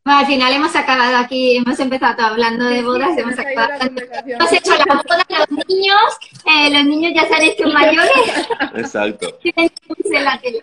Bueno, 0.05 0.19
al 0.19 0.27
final 0.27 0.53
hemos 0.53 0.75
acabado 0.75 1.17
aquí, 1.17 1.57
hemos 1.57 1.79
empezado 1.79 2.21
hablando 2.21 2.65
de 2.65 2.83
bodas, 2.83 3.09
Sí, 3.15 3.21
hemos 3.21 3.39
acabado. 3.39 3.71
la. 3.79 4.35
Hemos 4.35 4.51
hecho 4.53 4.71
la 4.75 5.01
boda 5.01 5.25
a 5.27 5.39
los 5.39 5.67
niños, 5.67 5.99
eh, 6.45 6.69
los 6.69 6.85
niños 6.85 7.13
ya 7.15 7.27
se 7.27 7.33
han 7.33 7.41
hecho 7.41 7.67
mayores, 7.69 8.11
Exacto. 8.75 9.33
tienen 9.41 9.71
luz 9.89 10.13
en 10.13 10.23
la 10.23 10.39
tele. 10.39 10.61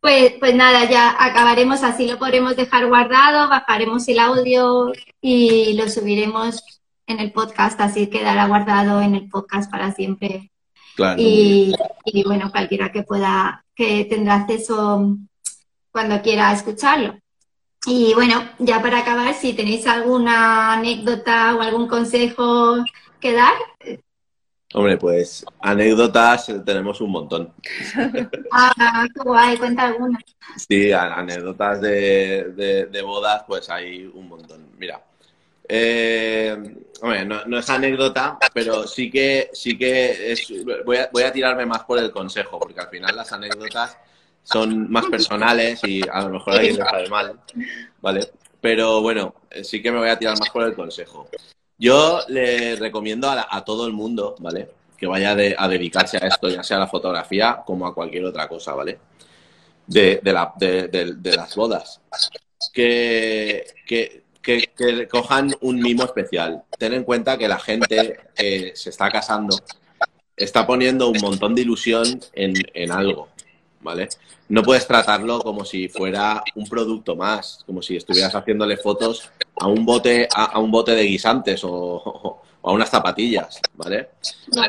Pues, 0.00 0.34
pues 0.38 0.54
nada, 0.54 0.88
ya 0.88 1.16
acabaremos 1.18 1.82
así, 1.82 2.06
lo 2.06 2.20
podremos 2.20 2.54
dejar 2.54 2.86
guardado, 2.86 3.48
bajaremos 3.48 4.06
el 4.06 4.20
audio 4.20 4.92
y 5.20 5.72
lo 5.72 5.88
subiremos 5.88 6.62
en 7.08 7.18
el 7.18 7.32
podcast, 7.32 7.80
así 7.80 8.06
quedará 8.06 8.46
guardado 8.46 9.00
en 9.00 9.16
el 9.16 9.28
podcast 9.28 9.68
para 9.72 9.90
siempre. 9.90 10.52
Claro. 10.94 11.20
Y, 11.20 11.74
y, 12.04 12.22
bueno, 12.22 12.52
cualquiera 12.52 12.92
que 12.92 13.02
pueda, 13.02 13.64
que 13.74 14.04
tendrá 14.04 14.36
acceso 14.36 15.16
cuando 15.90 16.22
quiera 16.22 16.52
escucharlo. 16.52 17.18
Y 17.86 18.12
bueno, 18.14 18.42
ya 18.58 18.82
para 18.82 18.98
acabar, 18.98 19.32
si 19.34 19.52
tenéis 19.52 19.86
alguna 19.86 20.72
anécdota 20.72 21.54
o 21.54 21.60
algún 21.60 21.86
consejo 21.86 22.76
que 23.20 23.32
dar, 23.32 23.54
Hombre, 24.74 24.98
pues 24.98 25.44
anécdotas 25.60 26.52
tenemos 26.64 27.00
un 27.00 27.10
montón. 27.10 27.52
ah, 28.52 29.06
qué 29.14 29.20
guay, 29.22 29.56
cuenta 29.56 29.84
alguna. 29.84 30.18
Sí, 30.56 30.92
anécdotas 30.92 31.80
de, 31.80 32.52
de- 32.54 32.86
de 32.86 33.02
bodas, 33.02 33.44
pues 33.46 33.70
hay 33.70 34.04
un 34.12 34.28
montón. 34.28 34.68
Mira, 34.76 35.00
eh, 35.68 36.56
hombre, 37.00 37.24
no, 37.24 37.44
no 37.46 37.58
es 37.58 37.70
anécdota, 37.70 38.38
pero 38.52 38.86
sí 38.86 39.10
que, 39.10 39.50
sí 39.52 39.78
que 39.78 40.32
es, 40.32 40.52
voy, 40.84 40.96
a, 40.98 41.08
voy 41.12 41.22
a 41.22 41.32
tirarme 41.32 41.64
más 41.64 41.84
por 41.84 41.98
el 41.98 42.10
consejo, 42.10 42.58
porque 42.58 42.80
al 42.80 42.88
final 42.88 43.14
las 43.16 43.32
anécdotas 43.32 43.96
son 44.46 44.90
más 44.90 45.06
personales 45.06 45.80
y 45.84 46.00
a 46.08 46.22
lo 46.22 46.30
mejor 46.30 46.54
alguien 46.54 46.76
le 46.76 46.84
sabe 46.84 47.08
mal, 47.08 47.40
¿vale? 48.00 48.30
Pero 48.60 49.02
bueno, 49.02 49.34
eh, 49.50 49.64
sí 49.64 49.82
que 49.82 49.90
me 49.90 49.98
voy 49.98 50.08
a 50.08 50.18
tirar 50.18 50.38
más 50.38 50.50
por 50.50 50.62
el 50.64 50.74
consejo. 50.74 51.28
Yo 51.78 52.20
le 52.28 52.76
recomiendo 52.76 53.28
a, 53.28 53.64
todo 53.64 53.86
el 53.86 53.92
mundo, 53.92 54.36
¿vale? 54.38 54.70
Que 54.96 55.06
vaya 55.06 55.32
a 55.32 55.68
dedicarse 55.68 56.16
a 56.16 56.28
esto, 56.28 56.48
ya 56.48 56.62
sea 56.62 56.76
a 56.76 56.80
la 56.80 56.86
fotografía 56.86 57.62
como 57.66 57.86
a 57.86 57.94
cualquier 57.94 58.24
otra 58.24 58.48
cosa, 58.48 58.72
¿vale? 58.72 58.98
de, 59.86 60.20
de, 60.22 60.32
la- 60.32 60.52
de- 60.56 61.36
las 61.36 61.54
bodas. 61.54 62.00
Que, 62.72 63.64
cojan 65.10 65.54
un 65.60 65.80
mimo 65.80 66.04
especial. 66.04 66.62
Ten 66.78 66.94
en 66.94 67.04
cuenta 67.04 67.36
que 67.36 67.48
la 67.48 67.58
gente 67.58 68.20
que 68.34 68.72
se 68.76 68.90
está 68.90 69.10
casando 69.10 69.58
está 70.36 70.66
poniendo 70.66 71.08
un 71.08 71.20
montón 71.20 71.54
de 71.54 71.62
ilusión 71.62 72.20
en 72.32 72.92
algo, 72.92 73.28
¿vale? 73.86 74.08
No 74.48 74.62
puedes 74.62 74.86
tratarlo 74.86 75.40
como 75.40 75.64
si 75.64 75.88
fuera 75.88 76.42
un 76.56 76.66
producto 76.68 77.14
más, 77.16 77.62
como 77.66 77.80
si 77.82 77.96
estuvieras 77.96 78.34
haciéndole 78.34 78.76
fotos 78.76 79.30
a 79.60 79.68
un 79.68 79.86
bote, 79.86 80.28
a, 80.34 80.44
a 80.46 80.58
un 80.58 80.70
bote 80.70 80.92
de 80.94 81.04
guisantes 81.04 81.62
o, 81.64 81.70
o 81.70 82.42
a 82.62 82.72
unas 82.72 82.90
zapatillas, 82.90 83.60
¿vale? 83.74 84.08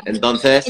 Entonces. 0.06 0.64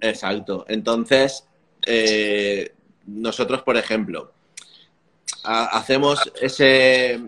Exacto. 0.00 0.64
Entonces, 0.68 1.44
eh, 1.86 2.72
nosotros, 3.06 3.62
por 3.62 3.76
ejemplo, 3.78 4.32
ha- 5.44 5.76
hacemos 5.78 6.20
ese 6.40 7.20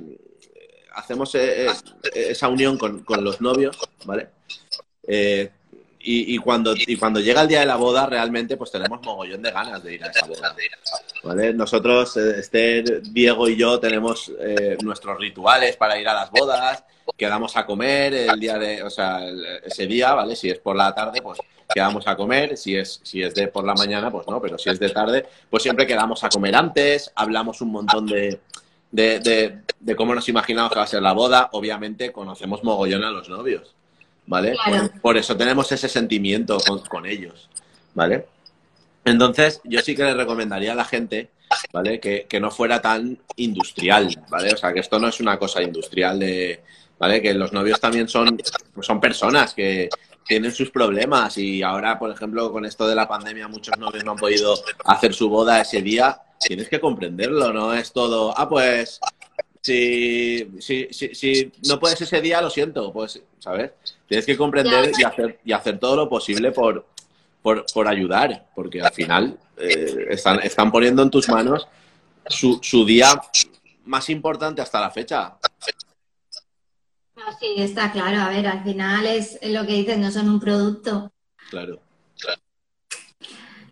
hacemos 0.94 1.34
eh, 1.34 1.66
eh, 1.66 2.26
esa 2.30 2.48
unión 2.48 2.78
con, 2.78 3.00
con 3.04 3.22
los 3.22 3.40
novios, 3.42 3.76
¿vale? 4.06 4.28
Eh, 5.06 5.50
y, 6.08 6.38
cuando, 6.38 6.74
y 6.76 6.96
cuando 6.96 7.20
llega 7.20 7.42
el 7.42 7.48
día 7.48 7.60
de 7.60 7.66
la 7.66 7.76
boda, 7.76 8.06
realmente, 8.06 8.56
pues 8.56 8.70
tenemos 8.70 9.00
mogollón 9.02 9.42
de 9.42 9.50
ganas 9.50 9.82
de 9.82 9.94
ir 9.94 10.04
a 10.04 10.08
esa 10.08 10.26
boda. 10.26 10.54
¿vale? 11.24 11.52
Nosotros, 11.52 12.16
eh, 12.16 12.40
Esther, 12.40 13.02
Diego 13.02 13.48
y 13.48 13.56
yo, 13.56 13.80
tenemos 13.80 14.30
eh, 14.38 14.76
nuestros 14.82 15.18
rituales 15.18 15.76
para 15.76 15.98
ir 15.98 16.08
a 16.08 16.14
las 16.14 16.30
bodas, 16.30 16.84
quedamos 17.16 17.56
a 17.56 17.66
comer 17.66 18.14
el 18.14 18.38
día 18.40 18.58
de, 18.58 18.82
o 18.82 18.90
sea, 18.90 19.20
ese 19.64 19.86
día, 19.86 20.12
¿vale? 20.14 20.36
Si 20.36 20.48
es 20.50 20.58
por 20.58 20.76
la 20.76 20.94
tarde, 20.94 21.20
pues 21.22 21.38
quedamos 21.74 22.06
a 22.06 22.16
comer, 22.16 22.56
si 22.56 22.76
es, 22.76 23.00
si 23.02 23.22
es 23.22 23.34
de 23.34 23.48
por 23.48 23.64
la 23.64 23.74
mañana, 23.74 24.10
pues 24.10 24.26
no, 24.28 24.40
pero 24.40 24.56
si 24.58 24.70
es 24.70 24.78
de 24.78 24.90
tarde, 24.90 25.26
pues 25.50 25.62
siempre 25.64 25.86
quedamos 25.86 26.22
a 26.22 26.28
comer 26.28 26.54
antes, 26.54 27.10
hablamos 27.16 27.60
un 27.60 27.72
montón 27.72 28.06
de, 28.06 28.38
de, 28.92 29.18
de- 29.20 29.58
de 29.80 29.96
cómo 29.96 30.14
nos 30.14 30.28
imaginamos 30.28 30.70
que 30.72 30.78
va 30.78 30.84
a 30.84 30.88
ser 30.88 31.02
la 31.02 31.12
boda, 31.12 31.48
obviamente 31.52 32.12
conocemos 32.12 32.62
mogollón 32.62 33.02
a 33.04 33.10
los 33.10 33.28
novios, 33.28 33.74
¿vale? 34.26 34.56
Claro. 34.64 34.90
Por, 34.90 35.00
por 35.00 35.16
eso 35.16 35.36
tenemos 35.36 35.70
ese 35.72 35.88
sentimiento 35.88 36.58
con, 36.66 36.80
con 36.80 37.06
ellos, 37.06 37.48
¿vale? 37.94 38.26
Entonces, 39.04 39.60
yo 39.64 39.80
sí 39.80 39.94
que 39.94 40.02
le 40.02 40.14
recomendaría 40.14 40.72
a 40.72 40.74
la 40.76 40.84
gente, 40.84 41.30
¿vale? 41.72 42.00
Que, 42.00 42.26
que 42.28 42.40
no 42.40 42.50
fuera 42.50 42.80
tan 42.82 43.18
industrial, 43.36 44.16
¿vale? 44.28 44.52
O 44.52 44.56
sea, 44.56 44.72
que 44.72 44.80
esto 44.80 44.98
no 44.98 45.08
es 45.08 45.20
una 45.20 45.38
cosa 45.38 45.62
industrial 45.62 46.18
de, 46.18 46.60
¿vale? 46.98 47.22
Que 47.22 47.34
los 47.34 47.52
novios 47.52 47.80
también 47.80 48.08
son, 48.08 48.40
son 48.80 49.00
personas 49.00 49.54
que 49.54 49.88
tienen 50.26 50.52
sus 50.52 50.70
problemas 50.70 51.38
y 51.38 51.62
ahora, 51.62 51.98
por 51.98 52.10
ejemplo, 52.10 52.50
con 52.50 52.64
esto 52.64 52.88
de 52.88 52.96
la 52.96 53.06
pandemia, 53.06 53.46
muchos 53.46 53.78
novios 53.78 54.04
no 54.04 54.12
han 54.12 54.18
podido 54.18 54.56
hacer 54.84 55.14
su 55.14 55.28
boda 55.28 55.60
ese 55.60 55.82
día. 55.82 56.20
Tienes 56.40 56.68
que 56.68 56.80
comprenderlo, 56.80 57.52
no 57.52 57.72
es 57.72 57.92
todo, 57.92 58.34
ah, 58.36 58.48
pues, 58.48 59.00
si, 59.62 60.50
si, 60.58 60.88
si, 60.90 61.14
si 61.14 61.52
no 61.68 61.78
puedes 61.78 62.00
ese 62.00 62.20
día, 62.20 62.42
lo 62.42 62.50
siento, 62.50 62.92
pues, 62.92 63.22
¿sabes? 63.38 63.70
Tienes 64.06 64.26
que 64.26 64.36
comprender 64.36 64.92
y 64.96 65.02
hacer, 65.02 65.40
y 65.44 65.52
hacer 65.52 65.78
todo 65.78 65.96
lo 65.96 66.08
posible 66.08 66.52
por, 66.52 66.86
por, 67.42 67.66
por 67.72 67.88
ayudar, 67.88 68.46
porque 68.54 68.80
al 68.80 68.92
final 68.92 69.38
eh, 69.56 70.06
están, 70.10 70.40
están 70.40 70.70
poniendo 70.70 71.02
en 71.02 71.10
tus 71.10 71.28
manos 71.28 71.66
su, 72.26 72.60
su 72.62 72.84
día 72.84 73.20
más 73.84 74.08
importante 74.10 74.62
hasta 74.62 74.80
la 74.80 74.90
fecha. 74.90 75.36
Sí, 77.40 77.54
está 77.58 77.90
claro. 77.90 78.20
A 78.20 78.28
ver, 78.30 78.46
al 78.46 78.62
final 78.62 79.06
es 79.06 79.38
lo 79.42 79.66
que 79.66 79.72
dices, 79.72 79.98
no 79.98 80.10
son 80.10 80.28
un 80.28 80.40
producto. 80.40 81.12
Claro. 81.50 81.80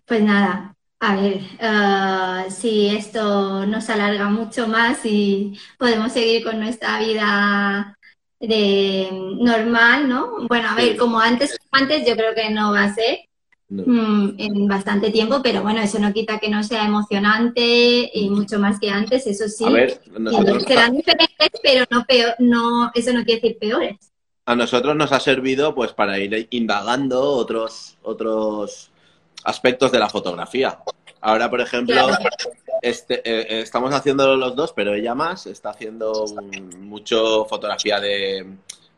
Pues 0.05 0.21
nada, 0.21 0.75
a 0.99 1.15
ver, 1.15 1.41
eh, 1.59 2.51
si 2.51 2.95
esto 2.95 3.65
nos 3.65 3.89
alarga 3.89 4.29
mucho 4.29 4.67
más 4.67 5.03
y 5.03 5.59
podemos 5.79 6.11
seguir 6.13 6.43
con 6.43 6.59
nuestra 6.59 6.99
vida 6.99 7.97
de 8.39 9.09
normal, 9.39 10.07
¿no? 10.09 10.47
Bueno, 10.47 10.69
a 10.69 10.75
ver, 10.75 10.97
como 10.97 11.19
antes, 11.19 11.57
antes 11.71 12.05
yo 12.07 12.15
creo 12.15 12.35
que 12.35 12.49
no 12.49 12.71
va 12.71 12.83
a 12.83 12.93
ser 12.93 13.19
No. 13.69 13.83
mm, 13.85 14.35
en 14.37 14.67
bastante 14.67 15.09
tiempo, 15.09 15.41
pero 15.41 15.61
bueno, 15.63 15.81
eso 15.81 15.97
no 15.99 16.13
quita 16.13 16.37
que 16.39 16.49
no 16.49 16.61
sea 16.63 16.85
emocionante 16.85 18.11
y 18.13 18.29
mucho 18.29 18.59
más 18.59 18.79
que 18.79 18.89
antes, 18.91 19.25
eso 19.25 19.47
sí. 19.47 19.65
A 19.65 19.69
ver, 19.69 20.01
nosotros, 20.19 20.63
serán 20.67 20.95
diferentes, 20.95 21.59
pero 21.63 21.85
no 21.89 22.05
peor, 22.05 22.35
no, 22.39 22.91
eso 22.93 23.11
no 23.13 23.23
quiere 23.23 23.41
decir 23.41 23.57
peores. 23.59 23.95
a 24.45 24.55
nosotros 24.55 24.95
nos 24.95 25.11
ha 25.11 25.19
servido 25.19 25.73
pues 25.73 25.93
para 25.93 26.19
ir 26.19 26.47
indagando 26.51 27.21
otros, 27.23 27.97
otros 28.03 28.91
aspectos 29.43 29.91
de 29.91 29.99
la 29.99 30.09
fotografía. 30.09 30.79
Ahora, 31.21 31.49
por 31.49 31.61
ejemplo, 31.61 31.95
Claro. 31.95 32.17
Este, 32.89 33.21
eh, 33.25 33.61
estamos 33.61 33.93
haciéndolo 33.93 34.35
los 34.35 34.55
dos, 34.55 34.71
pero 34.73 34.93
ella 34.93 35.15
más 35.15 35.47
está 35.47 35.71
haciendo 35.71 36.25
mucho 36.79 37.45
fotografía 37.45 37.99
de, 37.99 38.45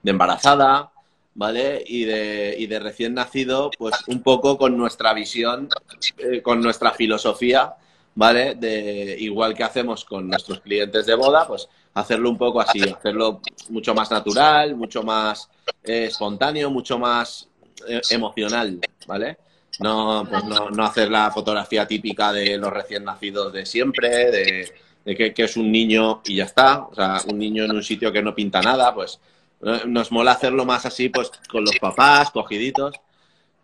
embarazada, 0.04 0.92
¿vale? 1.36 1.84
Y 1.86 2.04
de, 2.04 2.56
y 2.58 2.68
de 2.68 2.80
recién 2.80 3.14
nacido, 3.14 3.72
pues 3.78 3.96
un 4.08 4.22
poco 4.24 4.58
con 4.58 4.78
nuestra 4.78 5.14
visión, 5.14 5.70
eh, 6.18 6.42
con 6.42 6.62
nuestra 6.62 6.92
filosofía, 6.92 7.76
¿vale? 8.16 8.56
De 8.56 9.16
igual 9.20 9.54
que 9.54 9.64
hacemos 9.64 10.04
con 10.04 10.28
nuestros 10.28 10.60
clientes 10.60 11.06
de 11.06 11.16
boda, 11.16 11.48
pues 11.48 11.70
hacerlo 11.94 12.30
un 12.30 12.38
poco 12.38 12.60
así, 12.60 12.82
hacerlo 12.82 13.42
mucho 13.70 13.94
más 13.96 14.12
natural, 14.12 14.76
mucho 14.76 15.04
más 15.04 15.50
eh, 15.84 16.06
espontáneo, 16.06 16.70
mucho 16.70 17.00
más 17.00 17.48
eh, 17.88 18.02
emocional, 18.10 18.80
¿vale? 19.08 19.38
No, 19.80 20.26
pues 20.30 20.44
no, 20.46 20.70
no 20.70 20.86
hacer 20.86 21.12
la 21.12 21.30
fotografía 21.32 21.88
típica 21.88 22.34
de 22.34 22.58
los 22.58 22.74
recién 22.74 23.04
nacidos 23.04 23.54
de 23.54 23.66
siempre, 23.66 24.32
de, 24.32 24.74
de 25.06 25.34
que, 25.34 25.44
es 25.44 25.56
un 25.56 25.72
niño 25.72 26.22
y 26.26 26.36
ya 26.36 26.46
está, 26.46 26.80
o 26.84 26.94
sea, 26.96 27.22
un 27.28 27.38
niño 27.38 27.64
en 27.64 27.72
un 27.72 27.84
sitio 27.84 28.12
que 28.12 28.22
no 28.22 28.36
pinta 28.36 28.62
nada, 28.62 28.94
pues 28.94 29.20
eh, 29.62 29.82
nos 29.86 30.12
mola 30.12 30.34
hacerlo 30.34 30.66
más 30.66 30.86
así, 30.86 31.10
pues 31.10 31.32
con 31.50 31.64
los 31.64 31.78
papás, 31.80 32.32
cogiditos. 32.32 32.96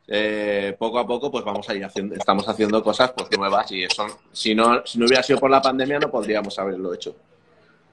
Eh, 0.08 0.76
poco 0.78 1.00
a 1.00 1.08
poco, 1.08 1.32
pues 1.32 1.44
vamos 1.44 1.68
a 1.70 1.76
ir 1.76 1.84
haciendo, 1.84 2.16
estamos 2.16 2.48
haciendo 2.48 2.84
cosas 2.84 3.12
pues 3.16 3.30
nuevas 3.38 3.72
y 3.72 3.84
eso, 3.84 4.06
si 4.32 4.54
no, 4.54 4.86
si 4.86 5.00
no 5.00 5.06
hubiera 5.06 5.24
sido 5.24 5.40
por 5.40 5.50
la 5.50 5.62
pandemia, 5.62 6.00
no 6.00 6.12
podríamos 6.12 6.58
haberlo 6.60 6.94
hecho. 6.94 7.16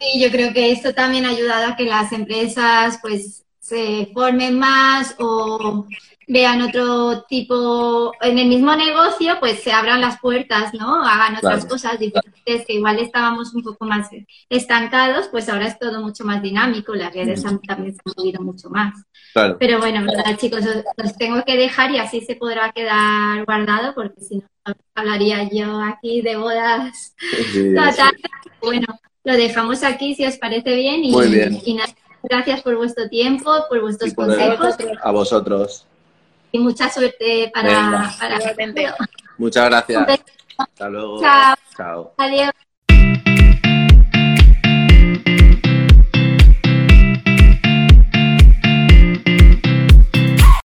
Sí, 0.00 0.20
yo 0.20 0.30
creo 0.30 0.52
que 0.52 0.72
esto 0.72 0.94
también 0.94 1.24
ha 1.24 1.30
ayudado 1.30 1.72
a 1.72 1.76
que 1.76 1.84
las 1.84 2.12
empresas 2.12 2.98
pues 3.02 3.44
se 3.58 4.10
formen 4.14 4.58
más 4.58 5.14
o 5.18 5.86
vean 6.28 6.62
otro 6.62 7.24
tipo, 7.28 8.12
en 8.20 8.38
el 8.38 8.46
mismo 8.48 8.74
negocio, 8.76 9.36
pues 9.40 9.62
se 9.62 9.72
abran 9.72 10.00
las 10.00 10.20
puertas, 10.20 10.72
¿no? 10.74 11.04
Hagan 11.04 11.36
otras 11.36 11.60
Claro. 11.62 11.68
cosas 11.68 11.98
diferentes, 11.98 12.66
que 12.66 12.74
igual 12.74 12.98
estábamos 13.00 13.52
un 13.54 13.62
poco 13.64 13.84
más 13.84 14.08
estancados, 14.48 15.28
pues 15.28 15.48
ahora 15.48 15.66
es 15.66 15.78
todo 15.78 16.00
mucho 16.00 16.24
más 16.24 16.40
dinámico, 16.42 16.94
las 16.94 17.12
redes 17.12 17.44
han- 17.44 17.60
también 17.60 17.94
se 17.94 18.00
han 18.04 18.12
movido 18.16 18.42
mucho 18.42 18.68
más. 18.70 18.94
Claro. 19.32 19.56
Pero 19.58 19.78
bueno, 19.78 20.06
chicos, 20.36 20.60
os, 20.66 21.04
os 21.04 21.16
tengo 21.18 21.42
que 21.44 21.56
dejar 21.56 21.90
y 21.90 21.98
así 21.98 22.20
se 22.20 22.36
podrá 22.36 22.70
quedar 22.72 23.44
guardado, 23.44 23.94
porque 23.94 24.20
si 24.20 24.36
no, 24.36 24.44
hablaría 24.94 25.48
yo 25.50 25.80
aquí 25.82 26.20
de 26.22 26.36
bodas 26.36 27.14
Sí, 27.52 27.72
toda 27.74 27.90
sí. 27.92 27.96
tarde. 27.98 28.18
Bueno, 28.62 28.86
lo 29.24 29.32
dejamos 29.34 29.82
aquí 29.82 30.14
si 30.14 30.24
os 30.26 30.36
parece 30.36 30.76
bien 30.76 31.04
y, 31.04 31.10
Muy 31.12 31.28
bien. 31.28 31.58
y 31.64 31.74
nada, 31.74 31.92
gracias 32.22 32.62
por 32.62 32.76
vuestro 32.76 33.08
tiempo, 33.08 33.50
por 33.68 33.80
vuestros 33.80 34.14
por- 34.14 34.26
consejos 34.26 34.76
A 35.02 35.10
vosotros. 35.10 35.86
Y 36.52 36.58
mucha 36.58 36.88
suerte 36.90 37.50
para, 37.52 37.68
Venga. 37.68 38.14
para. 38.18 38.96
Muchas 39.38 39.64
gracias. 39.66 40.20
Hasta 40.58 40.88
luego. 40.88 41.20
Chao. 41.20 41.54
Chao. 41.76 42.14
Adiós. 42.18 42.50